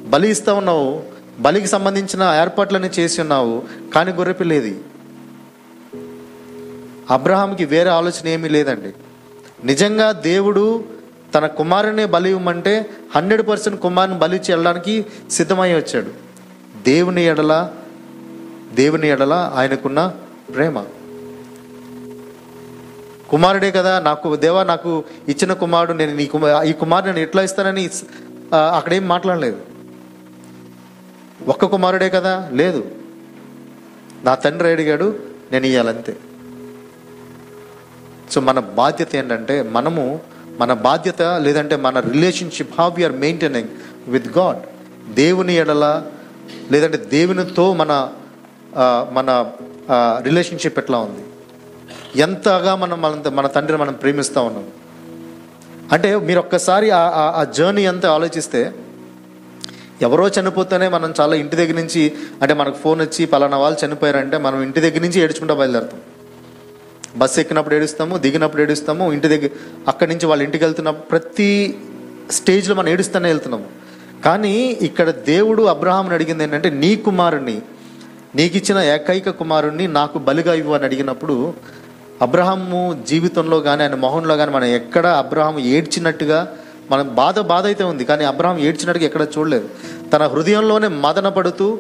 బలి 0.08 0.30
ఇస్తా 0.30 0.54
ఉన్నావు. 0.54 1.04
బలికి 1.40 1.68
సంబంధించిన 1.68 2.38
ఏర్పాట్లన్నీ 2.42 2.90
చేసి 3.00 3.22
ఉన్నావు. 3.22 3.64
కానీ 3.96 4.12
గొర్రెపిల్లేది 4.12 4.74
అబ్రహాంకి 7.10 7.66
వేరే 7.66 7.90
ఆలోచన 7.90 8.28
ఏమీ 8.28 8.50
లేదండి. 8.50 8.94
నిజంగా 9.66 10.12
దేవుడు 10.12 10.84
తన 11.36 11.48
కుమారుని 11.48 12.06
బలి 12.06 12.30
ఇవ్వమంటే 12.30 12.90
హండ్రెడ్ 13.16 13.48
పర్సెంట్ 13.48 13.82
కుమారుని 13.82 14.18
బలి 14.18 14.36
ఇచ్చి 14.36 14.46
వెళ్ళడానికి 14.50 15.06
సిద్ధమై 15.32 15.74
వచ్చాడు. 15.74 16.12
దేవుని 16.84 17.26
ఎడల 17.26 17.70
దేవుని 18.74 19.08
ఎడల 19.08 19.52
ఆయనకున్న 19.56 20.14
ప్రేమ. 20.56 20.86
కుమారుడే 23.30 23.72
కదా 23.72 24.00
నాకు 24.00 24.36
దేవా 24.36 24.64
నాకు 24.64 25.04
ఇచ్చిన 25.28 25.54
కుమారుడు 25.54 25.98
నేను 25.98 26.16
నీ 26.16 26.26
కుమార్ 26.26 26.66
ఈ 26.66 26.74
కుమారుడు 26.74 27.08
నేను 27.08 27.20
ఎట్లా 27.20 27.42
ఇస్తానని 27.42 27.90
అక్కడేం 28.76 29.08
మాట్లాడలేదు. 29.08 29.62
ఒక్క 31.48 31.66
కుమారుడే 31.66 32.10
కదా? 32.10 32.50
లేదు. 32.54 32.86
నా 34.24 34.36
తండ్రి 34.36 34.72
అడిగాడు 34.72 35.20
నేను 35.52 35.66
ఇయ్యాలంతే. 35.66 36.18
సో 38.32 38.42
మన 38.42 38.60
బాధ్యత 38.60 39.16
ఏంటంటే 39.16 39.62
మనము 39.62 40.20
మన 40.60 40.74
బాధ్యత 40.74 41.22
లేదంటే 41.22 41.76
మన 41.76 42.00
relationship 42.00 42.80
how 42.80 42.90
are 42.90 43.12
maintaining 43.12 43.68
with 44.08 44.38
God 44.38 44.58
దేవుని 45.14 45.56
ఎడల 45.56 46.04
లేదంటే 46.72 46.98
దేవునితో 46.98 47.74
మన 47.74 48.10
మన 49.12 49.52
రిలేషన్షిప్ 50.22 50.80
ఎట్లా 50.80 50.98
ఉంది? 50.98 51.20
ఎంతగా 52.20 52.76
మనం 52.76 53.02
మన 53.02 53.30
మన 53.30 53.48
తండ్రిని 53.48 53.82
మనం 53.82 53.94
ప్రేమిస్తూ 53.94 54.44
ఉన్నాం? 54.44 54.68
అంటే 55.92 56.18
మీరు 56.18 56.40
ఒక్కసారి 56.40 56.92
ఆ- 56.92 57.46
జర్నీ 57.56 57.86
అంతా 57.86 58.12
ఆలోచిస్తే 58.12 58.74
ఎవరో 60.02 60.28
చనిపోతేనే 60.28 60.88
మనం 60.88 61.14
చాలా 61.22 61.36
ఇంటి 61.36 61.56
దగ్గర 61.56 61.74
నుంచి 61.74 62.14
అంటే 62.42 62.54
మనకు 62.54 62.78
ఫోన్ 62.78 63.02
వచ్చి 63.02 63.26
పలానా 63.26 63.58
వాళ్ళు 63.58 63.86
చనిపోయారంటే 63.86 64.38
మనం 64.38 64.62
ఇంటి 64.62 64.80
దగ్గర 64.80 65.02
నుంచి 65.02 65.22
ఏడ్చుకుంటా 65.22 65.54
బయలుదేరుతాం. 65.54 66.00
బస్సు 67.18 67.40
ఎక్కినప్పుడు 67.40 67.76
ఏడుస్తాము 67.76 68.18
దిగినప్పుడు 68.18 68.62
ఏడుస్తాము 68.62 69.14
ఇంటి 69.14 69.28
దగ్గర 69.28 69.50
అక్కడి 69.88 70.12
నుంచి 70.12 70.26
వాళ్ళ 70.26 70.44
ఇంటికి 70.44 70.64
వెళ్తున్న 70.64 70.90
ప్రతి 70.90 71.80
స్టేజ్లో 72.32 72.76
మనం 72.76 72.90
ఏడుస్తూనే 72.90 73.28
వెళ్తున్నాము. 73.30 73.66
కానీ 74.26 74.78
ఇక్కడ 74.82 75.10
దేవుడు 75.10 75.64
అబ్రహాంని 75.64 76.14
అడిగింది 76.14 76.44
ఏంటంటే 76.44 76.70
నీ 76.70 76.96
కుమారుణ్ణి 76.96 77.62
నీకు 78.36 78.58
ఇచ్చిన 78.58 78.78
ఏకైక 78.78 79.30
కుమారుణ్ణి 79.30 79.88
నాకు 79.88 80.20
బలిగా 80.20 80.54
ఇవ్వు 80.54 80.74
అని 80.74 80.84
అడిగినప్పుడు 80.84 81.54
అబ్రహాము 82.22 83.04
జీవితంలో 83.10 83.60
కానీ 83.60 83.84
ఆయన 83.84 83.96
మొహంలో 83.96 84.38
కానీ 84.38 84.52
మనం 84.52 84.66
ఎక్కడ 84.66 85.08
అబ్రహాం 85.08 85.60
ఏడ్చినట్టుగా 85.60 86.48
మనం 86.92 87.16
బాధ 87.16 87.40
బాధ 87.40 87.66
అయితే 87.66 87.84
ఉంది. 87.84 88.06
కానీ 88.06 88.26
అబ్రహాం 88.26 88.60
ఏడ్చినట్టుగా 88.60 89.06
ఎక్కడ 89.06 89.28
చూడలేదు. 89.38 89.70
తన 90.14 90.28
హృదయంలోనే 90.28 90.88
మదన 90.88 91.30
పడుతూ 91.30 91.80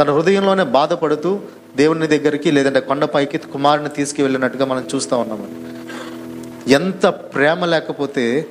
తన 0.00 0.10
హృదయంలోనే 0.10 0.64
బాధపడుతూ 0.64 1.40
దేవుని 1.76 2.06
దగ్గరికి 2.06 2.50
లేదంటే 2.50 2.80
కొండపైకి 2.80 3.38
కుమారుని 3.38 3.88
తీసుకువెళ్ళినట్టుగా 3.88 4.64
మనం 4.64 4.84
చూస్తూ 4.94 5.18
ఉన్నామండి. 5.18 5.74
ఎంత 6.72 7.06
ప్రేమ 7.06 7.64
లేకపోతే 7.64 8.46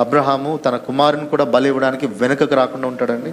అబ్రహాము 0.00 0.60
తన 0.66 0.76
కుమారుని 0.76 1.26
కూడా 1.26 1.44
బలి 1.44 1.68
ఇవ్వడానికి 1.68 2.06
వెనుకకు 2.06 2.54
రాకుండా 2.54 2.88
ఉంటాడండి. 2.88 3.32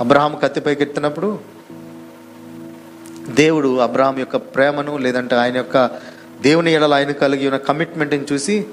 అబ్రహాం 0.00 0.38
కత్తిపైకి 0.42 0.82
ఎత్తినప్పుడు 0.82 1.38
దేవుడు 3.28 3.78
అబ్రహాం 3.78 4.18
యొక్క 4.18 4.36
ప్రేమను 4.36 4.96
లేదంటే 4.96 5.36
ఆయన 5.36 5.56
యొక్క 5.56 5.86
దేవుని 6.42 6.72
ఎడల 6.72 6.94
ఆయన 6.94 7.10
కలిగి 7.10 7.46
ఉన్న 7.46 7.56
కమిట్మెంట్ని 7.56 8.24
చూసి 8.32 8.66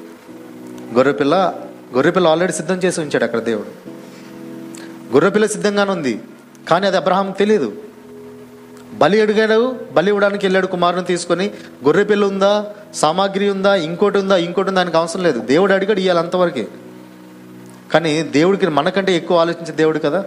గొర్రెపిల్ల 0.94 1.54
గొర్రెపిల్ల 1.94 2.28
ఆల్రెడీ 2.28 2.54
సిద్ధం 2.54 2.76
చేసి 2.76 3.02
ఉంచాడు 3.02 3.24
అక్కడ 3.24 3.40
దేవుడు. 3.40 3.90
గొర్రెపిల్ల 5.14 5.46
సిద్ధంగానే 5.46 5.92
ఉంది. 5.92 6.22
కానీ 6.70 6.88
అది 6.88 6.98
అబ్రహాం 6.98 7.32
తెలియదు 7.32 7.78
బలి 8.94 9.22
అడిగాడు 9.22 9.76
బలి 9.94 10.08
ఇవ్వడానికి 10.08 10.46
వెళ్ళాడు 10.46 10.68
కుమారుని 10.68 11.04
తీసుకొని. 11.04 11.52
గొర్రె 11.86 12.04
పిల్ల 12.04 12.26
ఉందా? 12.26 12.66
సామాగ్రి 12.94 13.50
ఉందా? 13.50 13.76
ఇంకోటి 13.76 14.18
ఉందా? 14.18 14.38
ఇంకోటి 14.38 14.70
ఉందా? 14.70 14.80
ఆయనకు 14.80 14.98
అవసరం 14.98 15.24
లేదు. 15.24 15.40
దేవుడు 15.40 15.74
అడిగాడు 15.74 16.00
ఇవ్వాలి 16.00 16.20
అంతవరకే. 16.20 16.68
కానీ 17.94 18.24
దేవుడికి 18.24 18.68
మనకంటే 18.68 19.16
ఎక్కువ 19.16 19.40
ఆలోచించే 19.40 19.74
దేవుడు 19.74 20.00
కదా. 20.00 20.26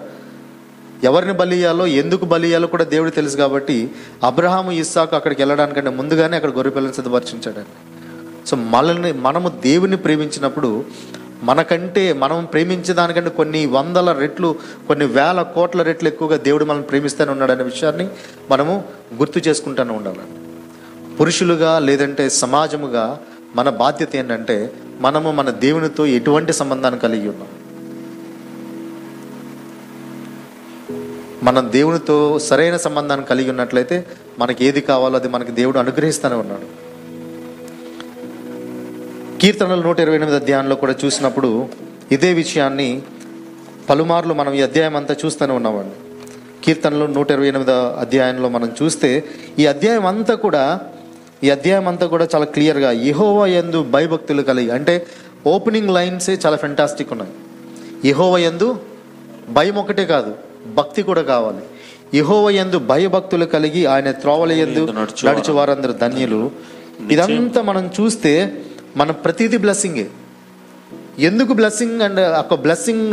ఎవరిని 1.05 1.33
బలి 1.33 1.57
ఇయ్యాలో 1.57 1.87
ఎందుకు 1.87 2.25
బలి 2.25 2.47
ఇయ్యాలో 2.47 2.67
కూడా 2.67 2.85
దేవుడు 2.85 3.11
తెలుసు 3.11 3.37
కాబట్టి 3.37 3.91
అబ్రహాము 4.25 4.73
ఇస్సాకు 4.73 5.17
అక్కడికి 5.17 5.43
వెళ్ళడానికంటే 5.43 5.91
ముందుగానే 5.91 6.37
అక్కడ 6.37 6.51
గొర్రె 6.51 6.71
పిల్లని 6.71 6.95
సిద్ధపరిచించాడండి. 6.95 7.95
సో 8.49 8.57
మనల్ని 8.57 9.13
మనము 9.13 9.49
దేవుని 9.49 9.97
ప్రేమించినప్పుడు 9.97 10.85
మనకంటే 11.49 12.03
మనం 12.23 12.39
ప్రేమించే 12.45 12.93
దానికంటే 12.95 13.31
కొన్ని 13.39 13.61
వందల 13.77 14.13
రెట్లు 14.13 14.51
కొన్ని 14.89 15.07
వేల 15.17 15.41
కోట్ల 15.55 15.83
రెట్లు 15.83 16.09
ఎక్కువగా 16.09 16.37
దేవుడు 16.47 16.65
మనల్ని 16.65 16.87
ప్రేమిస్తూనే 16.87 17.31
ఉన్నాడనే 17.33 17.65
విషయాన్ని 17.65 18.07
మనము 18.51 18.75
గుర్తు 19.19 19.39
చేసుకుంటూనే 19.49 19.95
ఉండాలండి 19.99 20.39
పురుషులుగా 21.17 21.73
లేదంటే 21.89 22.25
సమాజముగా 22.43 23.05
మన 23.57 23.69
బాధ్యత 23.83 24.17
ఏంటంటే 24.17 24.57
మనము 25.01 25.29
మన 25.33 25.51
దేవునితో 25.65 26.07
ఎటువంటి 26.19 26.53
సంబంధాన్ని 26.61 27.01
కలిగి 27.01 27.29
ఉన్నాం. 27.29 27.51
మనం 31.43 31.65
దేవునితో 31.73 32.17
సరైన 32.49 32.77
సంబంధాన్ని 32.77 33.27
కలిగి 33.27 33.51
ఉన్నట్లయితే 33.51 33.97
మనకి 34.39 34.61
ఏది 34.65 34.81
కావాలో 34.91 35.17
అది 35.19 35.29
మనకి 35.29 35.53
దేవుడు 35.53 35.79
అనుగ్రహిస్తూనే 35.79 36.35
ఉన్నాడు. 36.35 36.67
కీర్తనలు 39.45 39.83
నూట 39.83 40.01
ఇరవై 40.01 40.17
ఎనిమిది 40.17 40.37
అధ్యాయంలో 40.37 40.75
కూడా 40.75 40.95
చూసినప్పుడు 41.05 41.69
ఇదే 42.13 42.33
విషయాన్ని 42.33 43.03
పలుమార్లు 43.91 44.35
మనం 44.35 44.55
ఈ 44.55 44.63
అధ్యాయం 44.63 44.97
అంతా 44.97 45.17
చూస్తూనే 45.25 45.53
ఉన్నామండి. 45.53 45.97
కీర్తనలు 46.65 47.07
నూట 47.07 47.31
ఇరవై 47.31 47.47
ఎనిమిది 47.47 47.71
అధ్యాయంలో 47.73 48.49
మనం 48.49 48.73
చూస్తే 48.83 49.25
ఈ 49.59 49.67
అధ్యాయం 49.67 50.07
అంతా 50.07 50.35
కూడా 50.35 50.81
ఈ 51.45 51.51
అధ్యాయం 51.51 51.89
అంతా 51.89 52.07
కూడా 52.07 52.29
చాలా 52.35 52.45
క్లియర్గా 52.45 52.91
యహోవా 52.91 53.47
యందు 53.47 53.83
భయభక్తులు 53.83 54.43
కలిగి 54.43 54.71
అంటే 54.71 55.07
ఓపెనింగ్ 55.47 55.91
లైన్సే 55.91 56.39
చాలా 56.47 56.57
ఫెంటాస్టిక్ 56.57 57.13
ఉన్నాయి. 57.13 57.33
యహోవ 58.11 58.39
యందు 58.39 58.81
భయం 59.49 59.75
ఒకటే 59.75 60.07
కాదు 60.07 60.35
భక్తి 60.75 61.03
కూడా 61.03 61.23
కావాలి. 61.23 61.65
యహోవ 62.19 62.51
యందు 62.51 62.79
భయభక్తులు 62.79 63.45
కలిగి 63.45 63.87
ఆయన 63.87 64.11
త్రోవల 64.11 64.53
యందు 64.53 64.85
నడుచువారు. 64.87 65.39
నడుచు 65.39 65.53
వారందరూ 65.53 65.93
ధన్యులు. 65.93 66.51
ఇదంతా 67.11 67.63
మనం 67.63 67.91
చూస్తే 68.01 68.53
మన 68.97 69.11
ప్రతిదీ 69.11 69.57
బ్లెస్సింగే 69.57 70.07
ఎందుకు 71.19 71.53
బ్లెస్సింగ్ 71.53 72.01
అండ్ 72.01 72.21
ఒక 72.21 72.55
బ్లెస్సింగ్ 72.61 73.13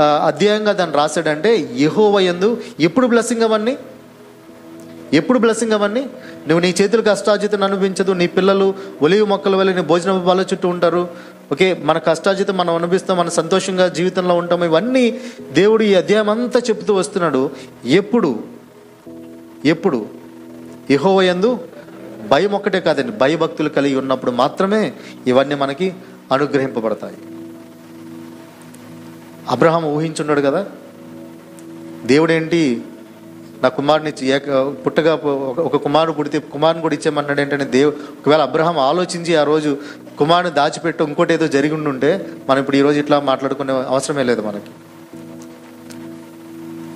అధ్యాయంగా 0.00 0.72
దాన్ని 0.72 0.96
రాశాడంటే 0.96 1.70
యహోవ 1.78 2.20
యందు 2.20 2.60
ఎప్పుడు 2.80 3.06
బ్లెస్సింగ్ 3.06 3.42
అవన్నీ? 3.42 3.76
ఎప్పుడు 5.12 5.38
బ్లెస్సింగ్ 5.38 5.72
అవన్నీ? 5.72 6.00
నువ్వు 6.48 6.60
నీ 6.60 6.74
చేతులకు 6.80 7.06
కష్టార్జితం 7.06 7.62
అనిపించదు 7.62 8.12
నీ 8.12 8.26
పిల్లలు 8.26 8.74
ఒలివి 9.02 9.26
మొక్కల 9.26 9.56
వల్ల 9.56 9.72
నీ 9.72 9.82
భోజన 9.82 10.10
వాళ్ళ 10.10 10.42
చుట్టూ 10.42 10.68
ఉంటారు. 10.68 11.08
ఓకే 11.52 11.76
మన 11.84 11.98
కష్టార్జితం 11.98 12.56
మనం 12.56 12.74
అనుభవిస్తాం 12.74 13.16
మన 13.16 13.28
సంతోషంగా 13.28 13.88
జీవితంలో 13.88 14.34
ఉంటాం. 14.34 14.64
ఇవన్నీ 14.64 15.20
దేవుడు 15.52 15.82
ఈ 15.82 15.94
అధ్యాయం 15.94 16.30
అంతా 16.30 16.60
చెప్తూ 16.68 16.94
వస్తున్నాడు. 16.94 17.50
ఎప్పుడు? 17.84 18.42
ఎప్పుడు? 19.64 20.06
యహోవయందు 20.90 21.58
భయం 22.28 22.52
ఒక్కటే 22.52 22.80
కాదండి. 22.80 23.12
భయభక్తులు 23.12 23.68
కలిగి 23.68 23.96
ఉన్నప్పుడు 23.96 24.30
మాత్రమే 24.30 24.92
ఇవన్నీ 25.26 25.54
మనకి 25.54 25.94
అనుగ్రహింపబడతాయి. 26.32 27.16
అబ్రహాం 29.48 29.84
ఊహించున్నాడు 29.84 30.40
కదా? 30.40 30.66
దేవుడేంటి? 32.04 32.82
నా 33.62 33.68
కుమారుని 33.68 34.26
ఏక 34.26 34.74
పుట్టగా 34.86 35.14
ఒక- 35.14 35.62
ఒక 35.62 35.76
కుమారుడు 35.76 36.12
పుడితే 36.12 36.38
కుమారుని 36.38 36.82
కూడా 36.82 36.94
ఇచ్చేమన్నాడు 36.94 37.40
ఏంటంటే 37.40 37.64
దేవు 37.64 37.90
ఒకవేళ 37.90 38.40
అబ్రహం 38.40 38.78
ఆలోచించి 38.78 39.36
ఆ 39.36 39.42
రోజు 39.42 39.76
కుమారుని 40.18 40.52
దాచిపెట్టి 40.52 41.04
ఇంకోటి 41.04 41.34
ఏదో 41.34 41.46
జరిగి 41.46 41.74
ఉండుంటే 41.74 42.28
మనం 42.48 42.60
ఇప్పుడు 42.60 42.76
ఈ 42.76 42.80
రోజు 42.80 43.00
ఇట్లా 43.00 43.20
మాట్లాడుకునే 43.20 43.72
అవసరమే 43.72 44.22
లేదు 44.22 44.42
మనకి. 44.42 44.70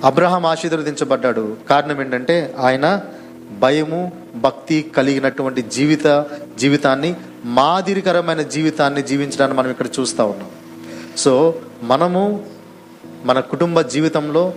అబ్రహాం 0.03 0.45
ఆశీర్వదించబడ్డాడు. 0.45 1.57
కారణం 1.69 2.01
ఏంటంటే 2.01 2.55
ఆయన 2.59 3.01
భయము 3.51 4.11
భక్తి 4.35 4.91
కలిగినటువంటి 4.97 5.61
జీవిత 5.61 6.25
జీవితాన్ని 6.57 7.15
మాదిరికరమైన 7.45 8.41
జీవితాన్ని 8.41 9.01
జీవించడాన్ని 9.01 9.57
మనం 9.57 9.71
ఇక్కడ 9.71 9.85
చూస్తూ 9.99 10.25
ఉన్నాం. 10.25 10.49
సో 11.17 11.61
మనము 11.83 12.45
మన 13.23 13.39
కుటుంబ 13.39 13.81
జీవితంలో 13.81 14.53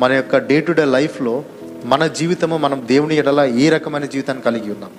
మన 0.00 0.12
యొక్క 0.12 0.36
డే 0.36 0.60
టు 0.60 0.72
డే 0.72 0.84
లైఫ్లో 0.84 1.44
మన 1.84 2.06
జీవితము 2.06 2.56
మనం 2.56 2.84
దేవుని 2.86 3.16
ఎడల 3.16 3.40
ఏ 3.40 3.68
రకమైన 3.68 4.04
జీవితాన్ని 4.04 4.44
కలిగి 4.44 4.72
ఉన్నాం? 4.72 4.90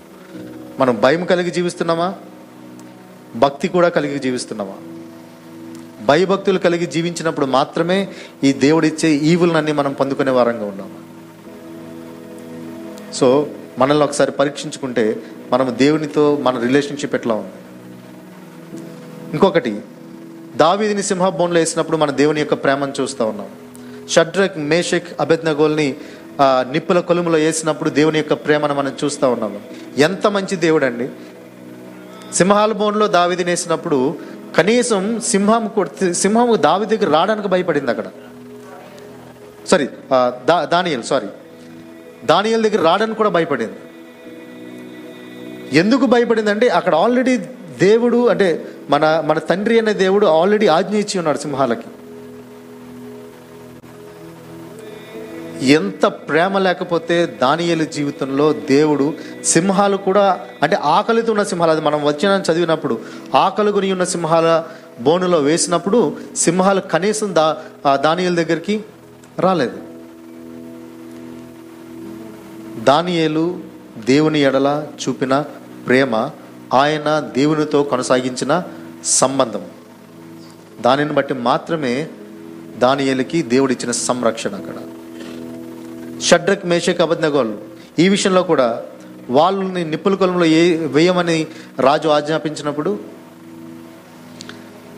మనం 0.80 1.02
భయం 1.02 1.26
కలిగి 1.26 1.52
జీవిస్తున్నామా? 1.52 2.16
భక్తి 3.36 3.68
కూడా 3.68 3.90
కలిగి 3.90 4.20
జీవిస్తున్నామా? 4.20 4.74
భయభక్తులు 6.06 6.60
కలిగి 6.60 6.86
జీవించినప్పుడు 6.86 7.46
మాత్రమే 7.46 8.08
ఈ 8.44 8.54
దేవుడిచ్చే 8.54 9.10
ఈవులనన్నీ 9.10 9.72
మనం 9.72 9.94
పొందుకునే 9.94 10.32
వారంగా 10.32 10.66
ఉన్నాము? 10.66 11.11
సో 13.14 13.48
మనల్ని 13.80 14.04
ఒకసారి 14.04 14.32
పరీక్షించుకుంటే 14.32 15.20
మనం 15.52 15.76
దేవునితో 15.78 16.38
మన 16.42 16.60
రిలేషన్షిప్ 16.60 17.16
ఎట్లా 17.16 17.36
ఉంది? 17.36 17.52
ఇంకొకటి 19.34 19.82
దావీదిని 20.56 21.04
సింహభవన్లో 21.04 21.60
వేసినప్పుడు 21.60 21.98
మన 21.98 22.12
దేవుని 22.12 22.40
యొక్క 22.40 22.54
ప్రేమను 22.54 22.94
చూస్తూ 23.02 23.26
ఉన్నాం. 23.26 23.48
షడ్రక్ 24.10 24.58
మేషక్ 24.58 25.22
అభెజ్ఞగోల్ని 25.22 25.96
నిప్పుల 26.42 27.00
కొలుములో 27.00 27.38
వేసినప్పుడు 27.38 27.90
దేవుని 27.90 28.18
యొక్క 28.18 28.34
ప్రేమను 28.34 28.74
మనం 28.74 28.96
చూస్తూ 29.04 29.30
ఉన్నాము 29.32 29.60
ఎంత 29.98 30.28
మంచి 30.28 30.56
దేవుడు 30.56 30.86
అండి 30.86 31.10
సింహాల 32.34 32.72
బోన్లో 32.72 33.08
దావిదిని 33.08 33.50
వేసినప్పుడు 33.52 34.16
కనీసం 34.58 35.22
సింహం 35.22 35.68
కొడితే- 35.68 36.12
సింహం 36.12 36.58
దావి 36.62 36.86
దగ్గర 36.86 37.14
రావడానికి 37.14 37.48
భయపడింది 37.48 37.92
అక్కడ. 37.92 38.06
సారీ 39.68 39.90
దా 40.48 40.66
దానియల్ 40.66 41.04
సారీ 41.04 41.28
దానియల్ 42.26 42.64
దగ్గర 42.64 42.82
రావడానికి 42.82 43.18
కూడా 43.18 43.30
భయపడింది. 43.30 43.74
ఎందుకు 45.78 46.06
భయపడింది 46.06 46.50
అంటే 46.50 46.68
అక్కడ 46.68 46.96
ఆల్రెడీ 46.96 47.38
దేవుడు 47.80 48.28
అంటే 48.28 48.66
మన 48.90 49.24
మన 49.26 49.38
తండ్రి 49.40 49.80
అనే 49.80 49.94
దేవుడు 49.94 50.26
ఆల్రెడీ 50.26 50.68
ఆజ్ఞ 50.68 50.96
ఇచ్చి 50.96 51.20
ఉన్నాడు 51.20 51.38
సింహాలకి. 51.38 51.88
ఎంత 55.66 56.06
ప్రేమ 56.06 56.58
లేకపోతే 56.58 57.26
దానియలు 57.26 57.84
జీవితంలో 57.84 58.54
దేవుడు 58.54 59.14
సింహాలు 59.44 59.98
కూడా 59.98 60.40
అంటే 60.64 60.76
ఆకలితో 60.76 61.32
ఉన్న 61.32 61.44
సింహాలు 61.44 61.72
అది 61.72 61.82
మనం 61.82 62.06
వచ్చిన 62.06 62.44
చదివినప్పుడు 62.52 63.00
ఆకలి 63.36 63.72
గురి 63.72 63.92
ఉన్న 63.92 64.04
సింహాల 64.04 64.64
బోనులో 65.00 65.40
వేసినప్పుడు 65.40 66.18
సింహాలు 66.36 66.82
కనీసం 66.82 67.36
దా 67.36 67.58
దానియల 67.96 68.36
దగ్గరికి 68.36 68.84
రాలేదు. 69.40 69.91
దానియేలు 72.84 73.60
దేవుని 74.06 74.40
ఎడల 74.40 74.88
చూపిన 75.08 75.44
ప్రేమ 75.88 76.30
ఆయన 76.74 77.20
దేవునితో 77.20 77.84
కొనసాగించిన 77.84 78.64
సంబంధం. 79.06 79.66
దానిని 80.82 81.14
బట్టి 81.14 81.34
మాత్రమే 81.34 82.10
దానియేలుకి 82.78 83.42
దేవుడిచ్చిన 83.42 83.92
సంరక్షణ 83.92 84.56
అక్కడ. 84.56 84.74
షడ్రక్ 86.22 86.66
మేషక్ 86.66 87.02
అబద్నగోళ్ళు 87.02 87.62
ఈ 88.00 88.10
విషయంలో 88.10 88.44
కూడా 88.44 88.84
వాళ్ళని 89.30 89.84
నిప్పుల 89.84 90.16
కొలంలో 90.16 90.46
ఏ 90.46 90.78
వేయమని 90.78 91.48
రాజు 91.80 92.10
ఆజ్ఞాపించినప్పుడు 92.10 93.00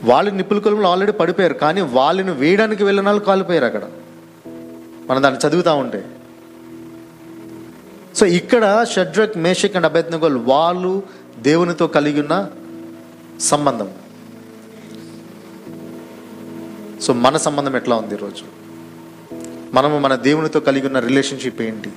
వాళ్ళు 0.03 0.31
నిప్పుల 0.31 0.59
కొలంలో 0.59 0.89
ఆల్రెడీ 0.89 1.11
పడిపోయారు 1.11 1.53
కానీ 1.53 1.81
వాళ్ళని 1.81 2.31
వేయడానికి 2.31 2.84
వెళ్ళిన 2.84 3.05
వాళ్ళు 3.05 3.23
కాలిపోయారు 3.23 3.65
అక్కడ. 3.65 3.84
మనం 5.07 5.23
దాన్ని 5.23 5.47
చదువుతూ 5.47 5.75
ఉంటే. 5.75 6.05
సో 8.16 8.26
ఇక్కడ 8.26 8.86
షడ్రక్ 8.91 9.38
మేషక్ 9.38 9.76
అండ్ 9.76 9.86
అభ్యర్థనగోల్ 9.86 10.38
వాళ్ళు 10.38 11.03
దేవునితో 11.39 11.88
కలిగి 11.88 12.22
ఉన్న 12.22 12.49
సంబంధం. 13.39 13.93
సో 17.01 17.14
మన 17.14 17.38
సంబంధం 17.38 17.76
ఎట్లా 17.76 17.95
ఉంది 17.95 18.16
ఈరోజు? 18.16 18.43
మనము 19.74 19.99
మన 19.99 20.16
దేవునితో 20.16 20.59
కలిగి 20.59 20.88
ఉన్న 20.88 20.99
రిలేషన్షిప్ 20.99 21.61
ఏంటి? 21.61 21.89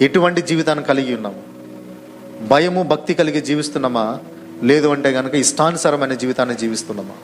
ఎటువంటి 0.00 0.42
జీవితాన్ని 0.42 0.84
కలిగి 0.84 1.14
ఉన్నాము? 1.14 1.42
భయము 2.46 2.82
భక్తి 2.82 3.14
కలిగి 3.14 3.40
జీవిస్తున్నామా? 3.40 4.18
లేదు 4.62 4.88
అంటే 4.88 5.12
కనుక 5.12 5.34
ఇష్టానుసారమైన 5.34 6.14
జీవితాన్ని 6.14 6.56
జీవిస్తున్నామా? 6.56 7.14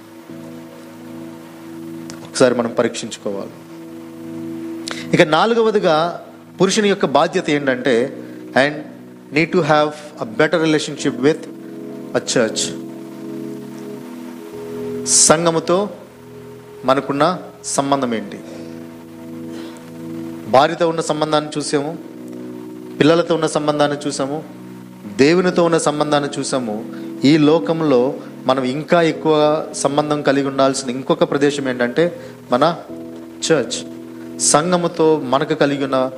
ఒకసారి 2.28 2.55
మనం 2.55 2.72
పరీక్షించుకోవాలి. 2.78 3.51
ఇక 5.14 5.22
నాలుగవదిగా 5.22 6.26
పురుషుని 6.61 6.88
యొక్క 6.88 7.06
బాధ్యత 7.06 7.50
ఏంటంటే 7.50 8.22
and 8.56 8.84
need 9.34 9.52
to 9.52 9.58
have 9.58 9.90
a 10.20 10.24
better 10.24 10.62
relationship 10.62 11.20
with 11.20 11.46
a 12.16 12.20
church 12.32 12.64
సంఘముతో 15.06 15.90
మనకున్న 16.84 17.38
సంబంధం 17.64 18.14
ఏంటి? 18.14 18.38
భార్యతో 20.50 20.88
ఉన్న 20.88 21.00
సంబంధాన్ని 21.00 21.50
చూసాము 21.58 21.98
పిల్లలతో 23.00 23.34
ఉన్న 23.34 23.46
సంబంధాన్ని 23.46 23.98
చూసాము 24.06 24.44
దేవునితో 25.16 25.64
ఉన్న 25.64 25.78
సంబంధాన్ని 25.78 26.30
చూసాము. 26.38 26.84
ఈ 27.24 27.36
లోకంలో 27.38 28.14
మనం 28.46 28.64
ఇంకా 28.64 29.02
ఎక్కువ 29.02 29.64
సంబంధం 29.74 30.22
కలిగి 30.22 30.46
ఉండాల్సిన 30.46 30.90
ఇంకొక 30.90 31.30
ప్రదేశం 31.30 31.68
ఏంటంటే 31.68 32.20
మన 32.52 32.76
చర్చ్ 33.52 33.78
సంఘముతో 34.40 35.20
మనకు 35.24 35.54
కలిగి 35.54 35.84
ఉన్న 35.84 36.11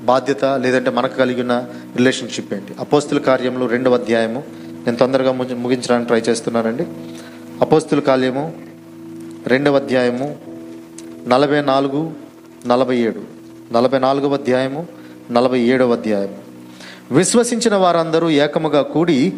బాధ్యత 0.00 0.44
లేదంటే 0.44 0.90
మనకు 0.90 1.16
కలిగిన 1.16 1.64
రిలేషన్షిప్ 1.96 2.54
ఏంటి? 2.54 2.74
అపోస్తుల 2.80 3.18
కార్యంలో 3.18 3.66
రెండవ 3.66 3.94
అధ్యాయము. 3.94 4.44
నేను 4.62 4.96
తొందరగా 4.96 5.32
ముగి- 5.32 5.56
ముగించడానికి 5.56 6.06
ట్రై 6.06 6.20
చేస్తున్నానండి. 6.20 6.86
అపోస్తుల 7.60 8.00
కార్యము 8.00 8.52
రెండవ 9.46 9.76
అధ్యాయము 9.76 10.36
నలభై 11.26 11.62
నాలుగు 11.62 12.12
నలభై 12.66 12.96
ఏడు. 12.96 13.20
నలభై 13.72 13.98
నాలుగవ 13.98 14.34
అధ్యాయము 14.34 14.86
నలభై 15.30 15.60
ఏడవ 15.60 15.92
అధ్యాయము. 15.92 16.36
విశ్వసించిన 17.14 17.74
వారందరూ 17.74 18.30
ఏకముగా 18.30 18.82
కూడి 18.82 19.32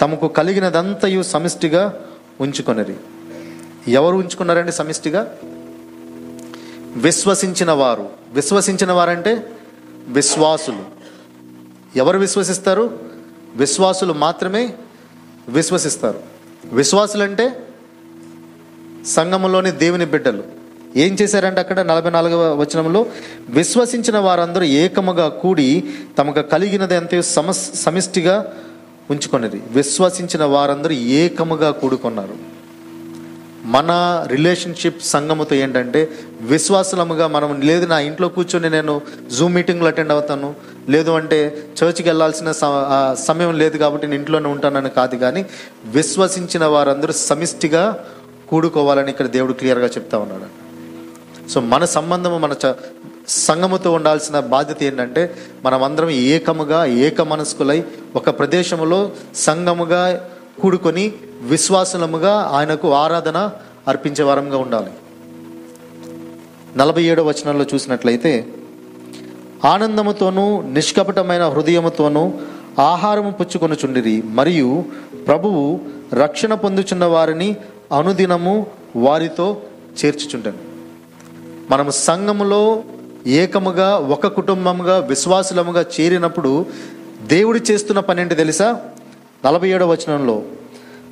తమకు 0.00 0.28
కలిగినదంతయు 0.28 1.22
సమిష్టిగా 1.22 1.94
ఉంచుకొనిరి. 2.40 2.94
ఎవరు 3.92 4.16
ఉంచుకున్నారండి 4.16 4.72
సమిష్టిగా? 4.72 5.34
విశ్వసించిన 6.96 7.70
వారు 7.70 8.08
విశ్వసించిన 8.32 8.92
వారంటే 8.92 9.52
విశ్వాసులు. 10.08 10.84
ఎవరు 11.96 12.18
విశ్వసిస్తారు? 12.18 12.98
విశ్వాసులు 13.56 14.12
మాత్రమే 14.12 14.74
విశ్వసిస్తారు. 15.48 16.20
విశ్వాసులు 16.64 17.22
అంటే 17.22 17.66
సంఘములోని 19.06 19.70
దేవుని 19.70 20.04
బిడ్డలు. 20.04 20.42
ఏం 20.96 21.14
చేశారంటే 21.14 21.60
అక్కడ 21.60 21.80
నలభై 21.80 22.10
నాలుగవ 22.10 22.54
వచనంలో 22.56 23.06
విశ్వసించిన 23.48 24.18
వారందరూ 24.18 24.62
ఏకముగా 24.62 25.28
కూడి 25.28 25.84
తమకు 26.18 26.42
కలిగినది 26.42 26.96
అంతే 26.96 27.22
సమస్ 27.22 27.74
సమిష్టిగా 27.74 28.52
ఉంచుకొనిది 29.10 29.62
విశ్వసించిన 29.70 30.44
వారందరూ 30.44 30.92
ఏకముగా 30.92 31.70
కూడుకున్నారు. 31.70 32.51
మన 33.64 34.22
రిలేషన్షిప్ 34.26 35.02
సంఘముతో 35.02 35.56
ఏంటంటే 35.56 36.08
విశ్వాసలముగా 36.40 37.26
మనం 37.26 37.60
లేదు 37.60 37.86
నా 37.86 37.98
ఇంట్లో 37.98 38.28
కూర్చొని 38.28 38.70
నేను 38.70 39.00
జూమ్ 39.30 39.54
మీటింగ్లు 39.54 39.86
అటెండ్ 39.86 40.12
అవుతాను. 40.12 40.54
లేదు 40.88 41.10
అంటే 41.10 41.56
చర్చ్కి 41.82 42.08
వెళ్ళాల్సిన 42.08 42.52
స- 42.52 43.14
సమయం 43.24 43.58
లేదు 43.58 43.78
కాబట్టి 43.78 44.06
నేను 44.06 44.18
ఇంట్లోనే 44.18 44.48
ఉంటానని 44.48 44.90
కాదు 44.90 45.16
కానీ 45.16 45.46
విశ్వసించిన 45.84 46.64
వారందరూ 46.64 47.12
సమిష్టిగా 47.12 48.04
కూడుకోవాలని 48.48 49.10
ఇక్కడ 49.10 49.26
దేవుడు 49.26 49.52
క్లియర్గా 49.52 49.86
చెప్తా 49.86 50.18
ఉన్నాడు. 50.18 50.62
సో 51.50 51.60
మన 51.60 51.84
సంబంధము 51.84 52.38
మన 52.38 52.54
చ 52.66 52.72
సంఘముతో 53.28 53.92
ఉండాల్సిన 53.92 54.40
బాధ్యత 54.40 54.82
ఏంటంటే 54.82 55.34
మనమందరం 55.64 56.10
ఏకముగా 56.10 56.84
ఏక 56.84 57.20
మనస్కులై 57.20 57.84
ఒక 58.16 58.38
ప్రదేశంలో 58.38 59.12
సంఘముగా 59.34 60.28
కూడుకొని 60.62 61.12
విశ్వాసముగా 61.42 62.50
ఆయనకు 62.52 62.92
ఆరాధన 62.92 63.50
అర్పించే 63.88 64.24
వరంగా 64.24 64.56
ఉండాలి. 64.56 64.90
నలభై 66.76 67.02
ఏడో 67.04 67.22
వచనంలో 67.22 67.64
చూసినట్లయితే 67.74 68.32
ఆనందముతోనూ 69.64 70.62
నిష్కపటమైన 70.62 71.48
హృదయముతోనూ 71.48 72.32
ఆహారము 72.78 73.30
పుచ్చుకొనుచుండిరి 73.30 74.22
మరియు 74.22 74.84
ప్రభువు 75.26 75.80
రక్షణ 76.14 76.54
పొందుచున్న 76.54 77.04
వారిని 77.04 77.56
అనుదినము 77.98 78.66
వారితో 78.96 79.56
చేర్చుచుండను. 80.04 80.58
మనం 81.70 81.90
సంఘములో 81.90 82.82
ఏకముగా 83.26 83.96
ఒక 83.96 84.26
కుటుంబముగా 84.26 84.98
విశ్వాసులముగా 84.98 85.84
చేరినప్పుడు 86.00 86.66
దేవుడు 87.26 87.58
చేస్తున్న 87.58 88.00
పని 88.00 88.22
ఏంటి 88.22 88.34
తెలుసా? 88.34 88.68
నలభై 89.46 89.68
ఏడవ 89.68 89.90
వచనంలో 89.90 90.42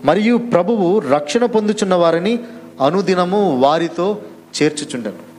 మరియు 0.05 0.37
ప్రభువు 0.37 0.99
రక్షణ 0.99 1.47
పొందుచున్న 1.47 1.95
వారిని 1.95 2.39
అనుదినము 2.87 3.61
వారితో 3.61 4.19
చేర్చుచుండను. 4.63 5.31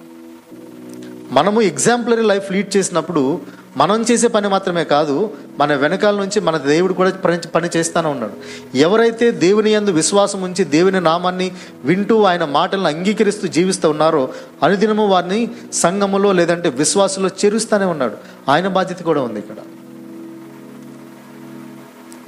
మనము 1.32 1.62
ఎగ్జాంపులరీ 1.62 2.22
లైఫ్ 2.22 2.52
లీడ్ 2.52 2.78
చేసినప్పుడు 2.78 3.42
మనం 3.78 4.02
చేసే 4.02 4.28
పని 4.28 4.48
మాత్రమే 4.48 4.84
కాదు 4.84 5.34
మన 5.60 5.76
వెనకాల 5.76 6.16
నుంచి 6.16 6.39
మన 6.39 6.58
దేవుడు 6.58 6.94
కూడా 6.94 7.10
పని 7.10 7.38
పని 7.56 7.70
చేస్తానే 7.76 8.08
ఉన్నాడు. 8.08 8.34
ఎవరైతే 8.78 9.32
దేవుని 9.32 9.72
యందు 9.72 9.92
విశ్వాసం 9.92 10.42
ఉంచి 10.42 10.64
దేవుని 10.64 11.02
నామాన్ని 11.02 11.52
వింటూ 11.84 12.24
ఆయన 12.24 12.46
మాటలను 12.46 12.86
అంగీకరిస్తూ 12.86 13.48
జీవిస్తూ 13.48 13.89
ఉన్నారో 13.89 14.30
అనుదినము 14.64 15.08
వారిని 15.08 15.52
సంఘములో 15.74 16.32
లేదంటే 16.32 16.70
విశ్వాసంలో 16.70 17.30
చేరుస్తూనే 17.46 17.86
ఉన్నాడు. 17.86 18.18
ఆయన 18.52 18.68
బాధ్యత 18.68 19.00
కూడా 19.00 19.22
ఉంది 19.22 19.39
ఇక్కడ. 19.39 19.56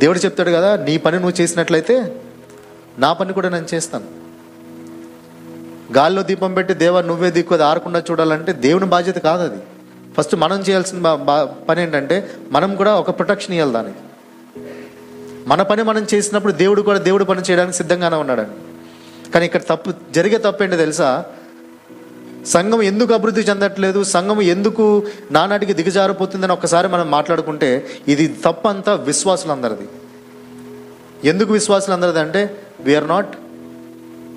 దేవుడు 0.03 0.19
చెప్తాడు 0.19 0.51
కదా 0.51 0.75
నీ 0.75 0.97
పని 0.97 1.19
నువ్వు 1.19 1.41
చేసినట్లయితే 1.41 2.15
నా 2.99 3.13
పని 3.13 3.33
కూడా 3.33 3.49
నేను 3.49 3.67
చేస్తాను. 3.73 4.05
గాల్లో 5.93 6.23
దీపం 6.23 6.53
పెట్టి 6.53 6.73
దేవ 6.73 7.01
నువ్వే 7.01 7.31
దిక్కు 7.31 7.53
అది 7.53 7.63
ఆరకుండా 7.63 8.03
చూడాలంటే 8.11 8.53
దేవుని 8.53 8.85
బాధ్యత 8.85 9.15
కాదు 9.15 9.43
అది. 9.43 9.61
ఫస్ట్ 10.17 10.35
మనం 10.35 10.59
చేయాల్సిన 10.59 10.99
బా- 10.99 11.15
బా- 11.15 11.45
పని 11.45 11.83
ఏంటంటే 11.83 12.29
మనం 12.51 12.75
కూడా 12.75 12.95
ఒక 12.95 13.09
ప్రొటెక్షన్ 13.09 13.55
ఇవ్వాలి 13.55 13.73
దానికి. 13.73 13.99
మన 15.47 15.61
పని 15.61 15.83
మనం 15.83 16.07
చేసినప్పుడు 16.13 16.53
దేవుడు 16.53 16.81
కూడా 16.81 16.99
దేవుడు 16.99 17.23
పని 17.23 17.41
చేయడానికి 17.41 17.77
సిద్ధంగానే 17.77 18.15
ఉన్నాడని 18.15 18.49
కానీ 19.31 19.45
ఇక్కడ 19.45 19.61
తప్పు 19.61 19.93
జరిగే 20.15 20.37
తప్పు 20.37 20.63
ఏంటో 20.63 20.77
తెలుసా? 20.77 21.25
సంఘం 22.45 22.81
ఎందుకు 22.81 23.13
అభివృద్ధి 23.13 23.41
చెందట్లేదు? 23.41 24.03
సంఘం 24.03 24.41
ఎందుకు 24.41 25.03
నానాటికి 25.31 25.73
దిగజారిపోతుందని 25.73 26.51
ఒక్కసారి 26.51 26.87
మనం 26.87 27.11
మాట్లాడుకుంటే 27.11 27.85
ఇది 28.07 28.27
తప్పంతా 28.27 28.93
విశ్వాసులందరిది. 28.93 29.87
ఎందుకు 31.27 31.53
విశ్వాసులందరిది 31.53 32.19
అంటే 32.19 32.57
వీఆర్ 32.79 33.07
నాట్ 33.07 33.27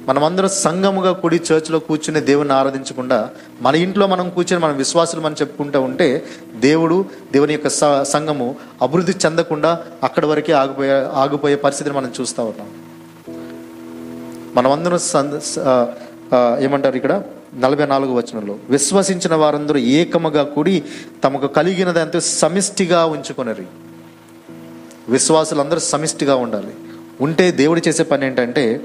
మనమందరం 0.07 0.49
సంఘముగా 0.49 1.13
కూడి 1.13 1.41
చర్చ్లో 1.53 1.79
కూర్చుని 1.79 2.21
దేవుని 2.21 2.53
ఆరాధించకుండా 2.53 3.31
మన 3.61 3.75
ఇంట్లో 3.75 4.07
మనం 4.07 4.31
కూర్చొని 4.31 4.63
మన 4.65 4.73
విశ్వాసులు 4.73 5.21
మనం 5.21 5.35
చెప్పుకుంటూ 5.41 5.81
ఉంటే 5.81 6.27
దేవుడు 6.57 7.05
దేవుని 7.33 7.53
యొక్క 7.53 7.69
స- 7.69 8.03
సంఘము 8.03 8.57
అభివృద్ధి 8.83 9.13
చెందకుండా 9.13 9.83
అక్కడి 10.05 10.27
వరకే 10.27 10.53
ఆగిపోయే 10.53 10.93
ఆగిపోయే 10.93 11.57
పరిస్థితిని 11.57 11.97
మనం 11.97 12.13
చూస్తూ 12.21 12.45
ఉన్నాం. 12.45 12.69
మనమందరం 14.55 14.99
సంద- 14.99 15.87
ఏమంటారు 16.59 16.97
ఇక్కడ? 16.97 17.23
నలభై 17.57 17.87
నాలుగు 17.87 18.15
వచనంలో 18.15 18.57
విశ్వసించిన 18.71 19.35
వారందరూ 19.35 19.79
ఏకముగా 19.79 20.43
కూడి 20.43 20.83
తమకు 21.25 21.47
కలిగినదంతా 21.47 22.19
సమిష్టిగా 22.19 23.07
ఉంచుకొనరి. 23.07 23.67
విశ్వాసులందరూ 25.09 25.79
సమిష్టిగా 25.79 26.35
ఉండాలి. 26.35 26.75
ఉంటే 27.21 27.51
దేవుడు 27.51 27.83
చేసే 27.89 28.03
పని 28.03 28.27
ఏంటంటే 28.27 28.81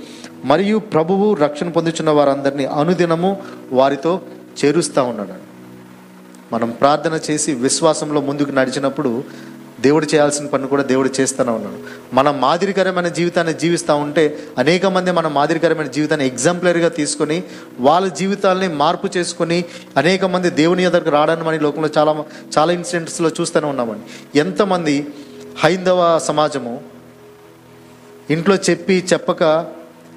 మరియు 0.46 0.78
ప్రభువు 0.78 1.34
రక్షణ 1.34 1.70
పొందుచున్న 1.70 2.10
వారందరినీ 2.10 2.66
అనుదినము 2.66 3.42
వారితో 3.72 4.22
చేరుస్తూ 4.66 5.04
ఉన్నాడు. 5.04 5.52
మనం 6.54 6.70
ప్రార్థన 6.70 7.20
చేసి 7.32 7.54
విశ్వాసంలో 7.54 8.22
ముందుకు 8.22 8.52
నడిచినప్పుడు 8.52 9.24
దేవుడు 9.82 10.06
చేయాల్సిన 10.06 10.46
పని 10.48 10.68
కూడా 10.68 10.84
దేవుడు 10.84 11.10
చేస్తూనే 11.20 11.52
ఉన్నాడు. 11.52 11.80
మన 12.14 12.32
మాదిరికరమైన 12.32 13.08
జీవితాన్ని 13.08 13.54
జీవిస్తూ 13.54 13.94
ఉంటే 13.96 14.38
అనేక 14.58 14.86
మంది 14.86 15.12
మన 15.12 15.28
మాదిరికరమైన 15.28 15.88
జీవితాన్ని 15.88 16.28
ఎగ్జాంపులరీగా 16.28 16.90
తీసుకొని 16.90 17.44
వాళ్ళ 17.80 18.08
జీవితాలని 18.08 18.70
మార్పు 18.76 19.10
చేసుకొని 19.18 19.60
అనేక 19.98 20.26
మంది 20.26 20.50
దేవుని 20.50 20.84
ఎదురుకు 20.84 21.10
రావడానికి 21.10 21.48
మన 21.48 21.60
లోకంలో 21.62 21.90
చాలా 21.98 22.24
చాలా 22.58 22.74
ఇన్సిడెంట్స్లో 22.74 23.30
చూస్తూనే 23.30 23.68
ఉన్నామండి. 23.68 24.40
ఎంతమంది 24.40 25.08
హైందవ 25.64 26.20
సమాజము 26.24 26.82
ఇంట్లో 28.30 28.56
చెప్పి 28.56 29.06
చెప్పక 29.14 29.44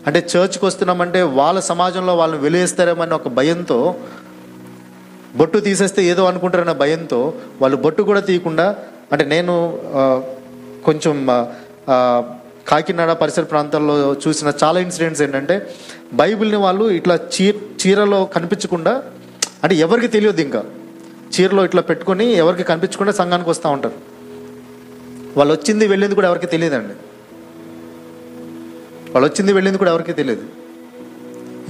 అంటే 0.06 0.26
చర్చ్కి 0.32 0.64
వస్తున్నామంటే 0.64 1.22
వాళ్ళ 1.22 1.60
సమాజంలో 1.60 2.14
వాళ్ళని 2.14 2.40
వెలివేస్తారేమని 2.40 3.14
ఒక 3.14 3.28
భయంతో 3.28 3.94
బొట్టు 5.36 5.58
తీసేస్తే 5.58 6.04
ఏదో 6.04 6.24
అనుకుంటారన్న 6.24 6.72
భయంతో 6.72 7.34
వాళ్ళు 7.60 7.76
బొట్టు 7.76 8.02
కూడా 8.02 8.20
తీయకుండా 8.20 8.76
అంటే 9.14 9.24
నేను 9.34 9.54
కొంచెం 10.86 11.16
కాకినాడ 12.68 13.12
పరిసర 13.22 13.44
ప్రాంతాల్లో 13.50 13.94
చూసిన 14.22 14.48
చాలా 14.62 14.78
ఇన్సిడెంట్స్ 14.84 15.22
ఏంటంటే 15.22 15.56
బైబిల్ని 16.20 16.58
వాళ్ళు 16.66 16.84
ఇట్లా 16.98 17.16
చీ 17.34 17.46
చీరలో 17.80 18.20
కనిపించకుండా 18.36 18.94
అంటే 19.64 19.74
ఎవరికి 19.86 20.08
తెలియదు 20.16 20.40
ఇంకా. 20.46 20.62
చీరలో 21.34 21.62
ఇట్లా 21.68 21.82
పెట్టుకొని 21.90 22.26
ఎవరికి 22.42 22.64
కనిపించకుండా 22.70 23.12
సంఘానికి 23.20 23.50
వస్తూ 23.50 23.68
ఉంటారు. 23.76 23.98
వాళ్ళు 25.38 25.52
వచ్చింది 25.54 25.84
వెళ్ళింది 25.92 26.14
కూడా 26.14 26.28
ఎవరికి 26.30 26.48
తెలియదండి. 26.54 26.94
వాళ్ళు 29.12 29.26
వచ్చింది 29.30 29.52
వెళ్ళింది 29.52 29.78
కూడా 29.82 29.92
ఎవరికి 29.94 30.12
తెలియదు. 30.20 30.44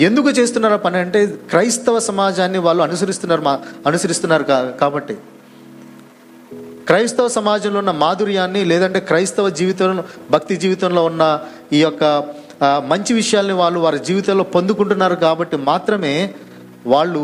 ఎందుకు 0.07 0.31
చేస్తున్నారు 0.39 0.77
పని 0.87 0.99
అంటే 1.05 1.21
క్రైస్తవ 1.51 1.99
సమాజాన్ని 2.11 2.61
వాళ్ళు 2.67 2.83
అనుసరిస్తున్నారు 2.83 3.43
మా 3.49 3.55
అనుసరిస్తున్నారు 3.87 4.45
కాబట్టి. 4.81 5.17
క్రైస్తవ 6.87 7.29
సమాజంలో 7.29 7.79
ఉన్న 7.79 7.91
మాధుర్యాన్ని 7.91 8.65
లేదంటే 8.65 9.01
క్రైస్తవ 9.01 9.49
జీవితంలో 9.61 10.05
భక్తి 10.31 10.57
జీవితంలో 10.57 11.05
ఉన్న 11.11 11.25
ఈ 11.73 11.81
యొక్క 11.83 12.05
మంచి 12.91 13.13
విషయాల్ని 13.15 13.55
వాళ్ళు 13.63 13.79
వారి 13.81 13.99
జీవితంలో 13.99 14.45
పొందుకుంటున్నారు 14.45 15.15
కాబట్టి 15.15 15.57
మాత్రమే 15.71 16.15
వాళ్ళు 16.87 17.23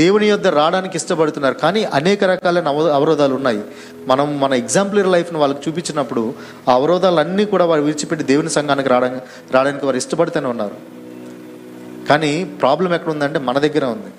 దేవుని 0.00 0.26
యొద్ద 0.28 0.46
రావడానికి 0.46 0.96
ఇష్టపడుతున్నారు. 0.96 1.54
కానీ 1.54 1.80
అనేక 1.98 2.24
రకాలైన 2.24 2.68
అవ 2.68 2.86
అవరోధాలు 2.98 3.34
ఉన్నాయి. 3.34 3.60
మనం 4.06 4.28
మన 4.40 4.52
ఎగ్జాంపులర్ 4.62 5.10
లైఫ్ని 5.14 5.38
వాళ్ళకి 5.38 5.60
చూపించినప్పుడు 5.66 6.22
ఆ 6.68 6.74
అవరోధాలన్నీ 6.74 7.44
కూడా 7.52 7.64
వారు 7.64 7.82
విడిచిపెట్టి 7.88 8.26
దేవుని 8.26 8.50
సంఘానికి 8.50 8.88
రావడానికి 8.88 9.24
రావడానికి 9.54 9.86
వారు 9.86 9.96
ఇష్టపడుతూనే 9.96 10.48
ఉన్నారు. 10.54 10.76
కానీ 12.08 12.32
ప్రాబ్లం 12.62 12.94
ఎక్కడ 12.94 13.12
ఉందంటే 13.12 13.38
మన 13.48 13.58
దగ్గర 13.66 13.84
ఉంది. 13.96 14.12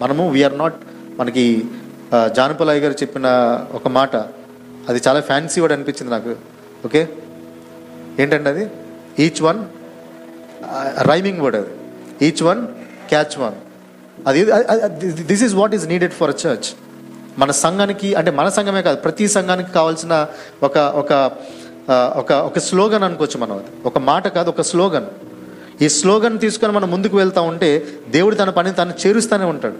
మనము 0.00 0.30
వీఆర్ 0.30 0.58
నాట్ 0.58 0.78
మనకి 1.18 1.64
జానపలాయ్ 2.36 2.80
గారు 2.80 2.96
చెప్పిన 3.02 3.26
ఒక 3.74 3.88
మాట 3.88 4.16
అది 4.88 4.98
చాలా 5.06 5.20
ఫ్యాన్సీ 5.20 5.58
వర్డ్ 5.60 5.74
అనిపించింది 5.76 6.10
నాకు. 6.12 6.32
ఓకే 6.86 7.02
ఏంటంటే 8.20 8.50
అది? 8.50 8.64
ఈచ్ 9.24 9.42
వన్ 9.42 9.60
రైమింగ్ 11.10 11.40
వర్డ్ 11.44 11.56
అది. 11.56 11.72
ఈచ్ 12.26 12.42
వన్ 12.42 12.60
క్యాచ్ 13.12 13.36
వన్ 13.38 13.56
అది 14.26 14.40
this 15.32 15.44
is 15.46 15.54
what 15.54 15.74
is 15.74 15.86
needed 15.92 16.12
for 16.12 16.30
a 16.30 16.38
church 16.44 16.68
మన 17.38 17.50
సంఘానికి 17.64 18.08
అంటే 18.14 18.30
మన 18.30 18.48
సంఘమే 18.48 18.82
కాదు 18.82 18.98
ప్రతి 19.00 19.24
సంఘానికి 19.28 19.70
కావాల్సిన 19.72 20.14
ఒక 20.62 20.76
ఒక 21.02 21.12
uh, 21.92 22.10
ఒక 22.20 22.32
ఒక 22.48 22.58
స్లోగన్ 22.58 23.04
అనుకోవచ్చు 23.08 23.38
మనం 23.40 23.54
అది. 23.56 23.70
ఒక 23.88 23.98
మాట 24.10 24.28
కాదు 24.28 24.48
ఒక 24.50 24.62
స్లోగన్ 24.70 25.08
ఈ 25.84 25.88
స్లోగన్ 25.88 26.36
తీసుకొని 26.38 26.72
మనం 26.72 26.88
ముందుకు 26.90 27.16
వెళ్తా 27.16 27.40
ఉంటే 27.40 27.68
దేవుడు 28.08 28.34
తన 28.34 28.50
పని 28.50 28.70
తను 28.72 28.94
చేరుస్తూనే 29.02 29.44
ఉంటాడు. 29.44 29.78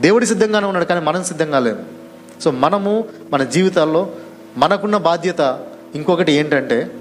దేవుడి 0.00 0.26
సిద్ధంగానే 0.26 0.66
ఉన్నాడు 0.66 0.84
కానీ 0.84 1.02
మనం 1.04 1.22
సిద్ధంగా 1.24 1.58
లేము. 1.58 1.84
సో 2.40 2.50
మనము 2.50 3.04
మన 3.30 3.44
జీవితాల్లో 3.44 4.14
మనకున్న 4.56 4.96
బాధ్యత 4.96 5.66
ఇంకొకటి 5.94 6.32
ఏంటంటే 6.32 6.96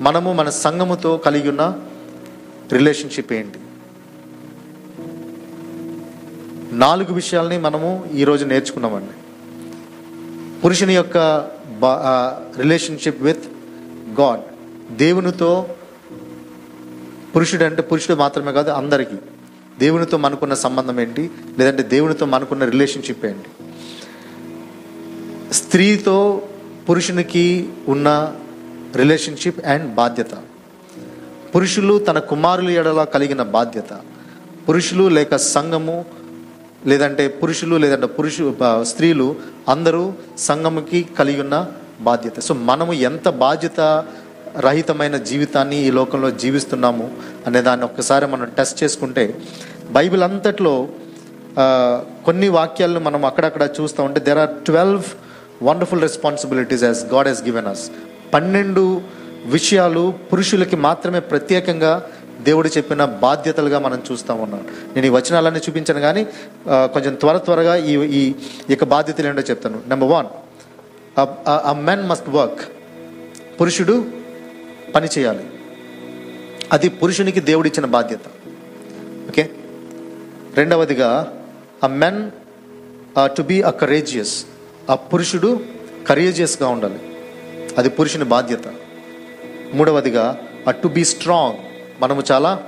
మనము 0.00 0.32
మన 0.32 0.50
సంఘముతో 0.50 1.16
కలిగి 1.16 1.48
ఉన్న 1.48 1.80
రిలేషన్షిప్ 2.72 3.32
ఏంటి? 3.32 3.58
నాలుగు 6.76 7.14
విషయాల్ని 7.14 7.58
మనము 7.58 8.04
ఈరోజు 8.14 8.44
నేర్చుకున్నామండి. 8.44 9.12
పురుషుని 10.60 10.94
యొక్క 10.94 11.50
రిలేషన్షిప్ 12.58 13.22
విత్ 13.22 13.44
గాడ్. 14.20 14.40
దేవునితో 14.96 15.68
పురుషుడు 17.36 17.64
అంటే 17.64 17.82
పురుషుడు 17.82 18.16
మాత్రమే 18.16 18.52
కాదు 18.52 18.70
అందరికీ. 18.70 19.16
దేవునితో 19.78 20.16
మనకున్న 20.16 20.54
సంబంధం 20.54 21.00
ఏంటి? 21.00 21.30
లేదంటే 21.58 21.82
దేవునితో 21.82 22.26
మనకున్న 22.26 22.64
రిలేషన్షిప్ 22.64 23.24
ఏంటి? 23.26 23.63
స్త్రీతో 25.58 26.16
పురుషునికి 26.88 27.44
ఉన్న 27.92 28.08
రిలేషన్షిప్ 29.00 29.60
అండ్ 29.72 29.86
బాధ్యత. 29.94 30.32
పురుషులు 31.54 31.94
తన 32.08 32.18
కుమారుల 32.30 32.68
ఎడల 32.80 33.00
కలిగిన 33.14 33.42
బాధ్యత. 33.56 33.90
పురుషులు 34.66 35.04
లేక 35.16 35.36
సంఘము 35.54 35.96
లేదంటే 36.90 37.24
పురుషులు 37.40 37.76
లేదంటే 37.84 38.08
పురుషు 38.16 38.44
స్త్రీలు 38.90 39.28
అందరూ 39.68 40.02
సంఘముకి 40.38 41.00
కలిగి 41.18 41.40
ఉన్న 41.40 41.56
బాధ్యత. 42.08 42.38
సో 42.46 42.54
మనము 42.70 42.92
ఎంత 43.08 43.28
బాధ్యత 43.44 43.80
రహితమైన 44.66 45.16
జీవితాన్ని 45.30 45.76
ఈ 45.86 45.90
లోకంలో 45.98 46.30
జీవిస్తున్నాము 46.42 47.06
అనే 47.46 47.62
దాన్ని 47.68 47.84
ఒక్కసారి 47.90 48.26
మనం 48.26 48.48
టెస్ట్ 48.58 48.82
చేసుకుంటే 48.82 49.24
బైబిల్ 49.96 50.22
అంతట్లో 50.22 50.74
కొన్ని 52.26 52.48
వాక్యాలను 52.58 53.00
మనం 53.00 53.22
అక్కడక్కడ 53.24 53.64
చూస్తూ 53.76 54.00
ఉంటే 54.08 54.20
there 54.28 54.40
are 54.44 54.54
twelve 54.66 55.04
wonderful 55.62 56.00
responsibilities 56.00 56.84
as 56.84 57.04
God 57.14 57.28
he's 57.28 57.42
given 57.42 57.66
us 57.66 57.84
పన్నెండు 58.34 59.02
విషయాలు 59.46 60.14
పురుషులకి 60.32 60.76
మాత్రమే 60.76 61.20
ప్రత్యేకంగా 61.30 61.92
దేవుడు 62.44 62.68
చెప్పిన 62.76 63.04
బాధ్యతలుగా 63.04 63.78
మనం 63.78 64.02
చూస్తూ 64.10 64.34
ఉన్నాం. 64.34 64.62
నేను 64.94 65.06
ఈ 65.06 65.12
వచనాలన్నీ 65.16 65.60
చూపించాను 65.66 66.00
కానీ 66.00 66.22
కొంచెం 66.94 67.14
త్వర 67.14 67.36
త్వరగా 67.36 67.76
ఈ 67.76 67.92
ఈ 68.20 68.22
ఈ 68.68 68.70
యొక్క 68.70 68.84
బాధ్యతలు 68.84 69.26
ఏంటో 69.26 69.44
చెప్తాను. 69.50 69.78
Number 69.88 70.10
one 70.10 70.28
a 71.70 71.74
men 71.88 72.08
must 72.08 72.28
work 72.28 72.62
పురుషుడు 73.60 74.04
పని 74.94 75.08
చేయాలి. 75.18 75.44
అది 76.72 76.88
పురుషునికి 76.88 77.40
దేవుడిచ్చిన 77.40 77.86
బాధ్యత. 77.86 78.26
ఓకే 79.28 79.44
రెండవదిగా 80.56 81.10
a 81.84 81.86
men 81.86 82.20
to 83.36 83.42
be 83.42 83.62
a 83.62 83.72
courageous 83.82 84.34
ఆ 84.90 84.94
పురుషుడు 84.94 85.60
కరేజియస్గా 86.08 86.68
ఉండాలి. 86.68 87.16
అది 87.78 87.88
పురుషుని 87.88 88.24
బాధ్యత. 88.24 88.60
మూడవదిగా 89.74 90.38
అ 90.68 90.70
టు 90.70 90.88
బీ 90.88 91.04
స్ట్రాంగ్ 91.04 91.54
మనము 92.02 92.22
చాలా 92.32 92.62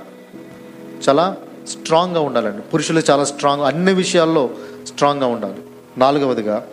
చాలా 1.09 1.37
స్ట్రాంగ్గా 1.67 2.19
ఉండాలండి. 2.19 2.61
పురుషులు 2.61 3.01
చాలా 3.09 3.23
స్ట్రాంగ్ 3.23 3.63
అన్ని 3.63 3.93
విషయాల్లో 3.93 4.49
స్ట్రాంగ్గా 4.87 5.27
ఉండాలి. 5.27 5.61
నాలుగవదిగా 5.97 6.67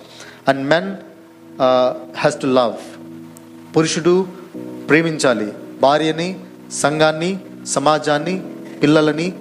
and 0.48 0.66
men 0.66 0.96
has 2.18 2.40
to 2.40 2.46
love 2.46 2.74
పురుషుడు 3.76 4.26
ప్రేమించాలి. 4.88 5.52
భార్యని 5.82 6.40
సంఘాన్ని 6.72 7.40
సమాజాన్ని 7.66 8.42
పిల్లలని 8.82 9.32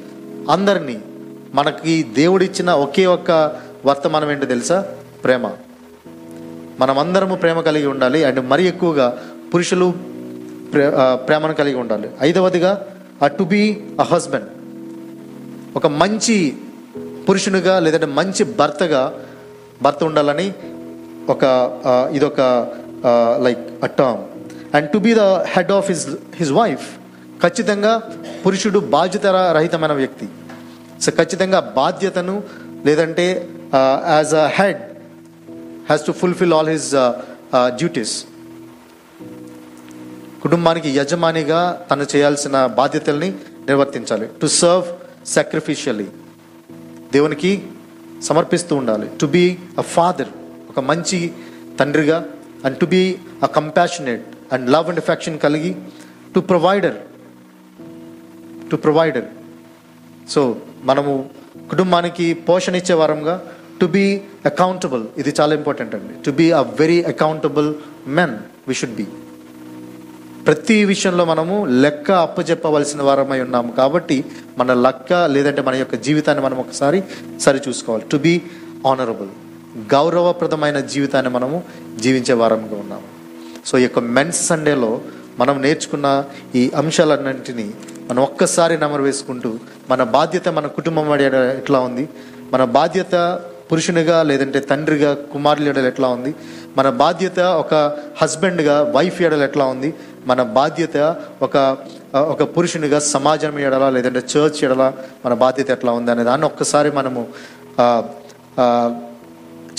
అందరినీ. 0.50 1.02
మనకి 1.54 2.04
దేవుడిచ్చిన 2.04 2.72
ఒకే 2.72 3.06
ఒక్క 3.06 3.32
వర్తమానం 3.86 4.32
ఏంటో 4.32 4.46
తెలుసా? 4.46 4.82
ప్రేమ. 5.24 5.52
మనమందరము 6.80 7.36
ప్రేమ 7.36 7.62
కలిగి 7.62 7.88
ఉండాలి. 7.88 8.24
అండ్ 8.24 8.42
మరీ 8.52 8.64
ఎక్కువగా 8.68 9.08
పురుషులు 9.54 9.88
ప్రే 10.74 10.86
ప్రేమను 11.28 11.54
కలిగి 11.54 11.76
ఉండాలి. 11.76 12.10
ఐదవదిగా 12.22 12.72
టు 13.40 13.44
బీ 13.44 13.64
అ 14.00 14.06
హస్బెండ్ 14.12 14.50
ఒక 15.76 15.88
మంచి 15.88 16.38
పురుషునిగా 17.28 17.76
లేదంటే 17.80 18.08
మంచి 18.20 18.44
భర్తగా 18.60 19.02
భర్త 19.82 20.04
ఉండాలని 20.04 20.48
ఒక 21.30 21.44
ఇదొక 22.14 22.42
like 23.46 23.62
a 23.84 23.90
term 24.00 24.22
and 24.76 24.88
to 24.90 24.98
be 24.98 25.12
the 25.14 25.24
head 25.54 25.72
of 25.72 25.88
his 25.92 26.06
his 26.36 26.52
wife 26.52 26.88
ఖచ్చితంగా 27.44 27.94
పురుషుడు 28.46 28.80
బాధ్యత 28.80 29.26
రహితమైన 29.58 29.94
వ్యక్తి. 30.02 30.28
సో 31.04 31.12
ఖచ్చితంగా 31.12 31.60
బాధ్యతను 31.60 32.36
లేదంటే 32.86 33.28
as 34.14 34.34
a 34.34 34.46
head 34.60 34.82
has 35.88 36.06
to 36.08 36.14
fulfil 36.22 36.54
all 36.58 36.70
his 36.76 36.90
duties 37.80 38.16
కుటుంబానికి 40.44 40.90
యజమానిగా 41.00 41.88
తను 41.92 42.06
చేయాల్సిన 42.14 42.56
బాధ్యతల్ని 42.80 43.30
నిర్వర్తించాలి. 43.68 44.26
టు 44.42 44.48
సర్వ్ 44.62 44.88
సాక్రిఫిషియలీ 45.36 46.08
దేవునికి 47.14 47.52
సమర్పిస్తూ 48.24 48.74
ఉండాలి. 48.76 49.08
టు 49.22 49.26
బీ 49.36 49.44
అ 49.78 49.86
ఫాదర్ 49.96 50.32
ఒక 50.70 50.80
మంచి 50.90 51.20
తండ్రిగా 51.80 52.18
and 52.66 52.78
to 52.82 52.86
be 52.86 53.02
a 53.44 53.50
compassionate 53.60 54.26
and 54.54 54.66
love 54.72 54.90
and 54.90 55.02
affection 55.04 55.38
కలిగి 55.46 55.72
to 56.36 56.40
provider 56.52 56.98
to 58.72 58.76
provider 58.76 59.28
so 60.34 60.42
మనము 60.90 61.14
కుటుంబానికి 61.72 62.34
పోషణ 62.48 62.76
ఇచ్చే 62.76 62.96
వారంగా 62.96 63.36
టు 63.84 63.88
బీ 63.88 64.22
అకౌంటబుల్ 64.46 65.04
ఇది 65.18 65.34
చాలా 65.40 65.56
ఇంపార్టెంట్ 65.56 65.96
అండి. 65.96 66.14
To 66.26 66.32
be 66.32 66.52
a 66.52 66.62
very 66.62 67.04
accountable 67.04 67.76
men 68.08 68.38
we 68.68 68.74
should 68.74 68.96
be 68.96 69.04
ప్రతి 70.46 70.86
విషయంలో 70.86 71.26
మనము 71.26 71.66
లెక్క 71.66 72.12
అప్పచెప్పవలసిన 72.12 73.02
వారమై 73.02 73.40
ఉన్నాము 73.40 73.72
కాబట్టి 73.72 74.26
మన 74.58 74.74
లెక్క 74.74 75.14
లేదంటే 75.14 75.62
మన 75.62 75.76
యొక్క 75.76 75.96
జీవితాన్ని 75.96 76.46
మనం 76.46 76.58
ఒకసారి 76.58 77.04
సరి 77.40 77.60
చూసుకోవాలి 77.68 78.06
టు 78.12 78.18
బీ 78.18 78.42
ఆనరబుల్ 78.88 79.30
గౌరవప్రదమైన 79.94 80.80
జీవితాన్ని 80.80 81.32
మనము 81.32 81.64
జీవించే 82.00 82.34
వారంగా 82.34 82.76
ఉన్నాము. 82.76 83.08
సో 83.66 83.78
ఈ 83.78 83.82
యొక్క 83.82 84.00
మెన్స్ 84.00 84.48
సండేలో 84.48 85.02
మనం 85.40 85.62
నేర్చుకున్న 85.62 86.24
ఈ 86.56 86.72
అంశాలన్నింటినీ 86.76 87.74
మనం 88.10 88.24
ఒక్కసారి 88.24 88.78
నెమరు 88.78 89.04
వేసుకుంటూ 89.04 89.60
మన 89.90 90.04
బాధ్యత 90.04 90.50
మన 90.50 90.68
కుటుంబం 90.68 91.16
ఎడల 91.16 91.56
ఎట్లా 91.58 91.80
ఉంది? 91.80 92.10
మన 92.54 92.64
బాధ్యత 92.64 93.42
పురుషునిగా 93.72 94.18
లేదంటే 94.30 94.60
తండ్రిగా 94.72 95.12
కుమారుల 95.34 95.68
ఎడలు 95.68 95.88
ఎట్లా 95.88 96.08
ఉంది? 96.16 96.32
మన 96.78 96.88
బాధ్యత 97.04 97.40
ఒక 97.64 97.74
హస్బెండ్గా 98.22 98.76
వైఫ్ 98.96 99.20
ఎడలు 99.22 99.44
ఎట్లా 99.44 99.66
ఉంది? 99.74 99.90
మన 100.28 100.42
బాధ్యత 100.58 100.98
ఒక 101.42 101.56
ఒక 102.32 102.44
పురుషునిగా 102.58 103.00
సమాజం 103.14 103.54
ఎడలా 103.60 103.90
లేదంటే 103.96 104.22
చర్చ్ 104.34 104.60
ఎడలా 104.66 104.88
మన 105.26 105.34
బాధ్యత 105.44 105.70
ఎట్లా 105.78 105.92
ఉంది 106.00 106.12
అనే 106.12 106.24
దాన్ని 106.24 106.46
ఒక్కసారి 106.52 106.92
మనము 106.92 107.22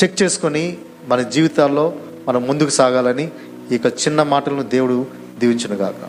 చెక్ 0.03 0.17
చేసుకొని 0.23 0.65
మన 1.09 1.21
జీవితాల్లో 1.35 1.87
మనం 2.29 2.43
ముందుకు 2.47 2.73
సాగాలని 2.81 3.27
ఈ 3.71 3.75
యొక్క 3.77 3.89
చిన్న 4.03 4.21
మాటలను 4.33 4.65
దేవుడు 4.75 4.97
దీవించునుగాక. 5.39 6.03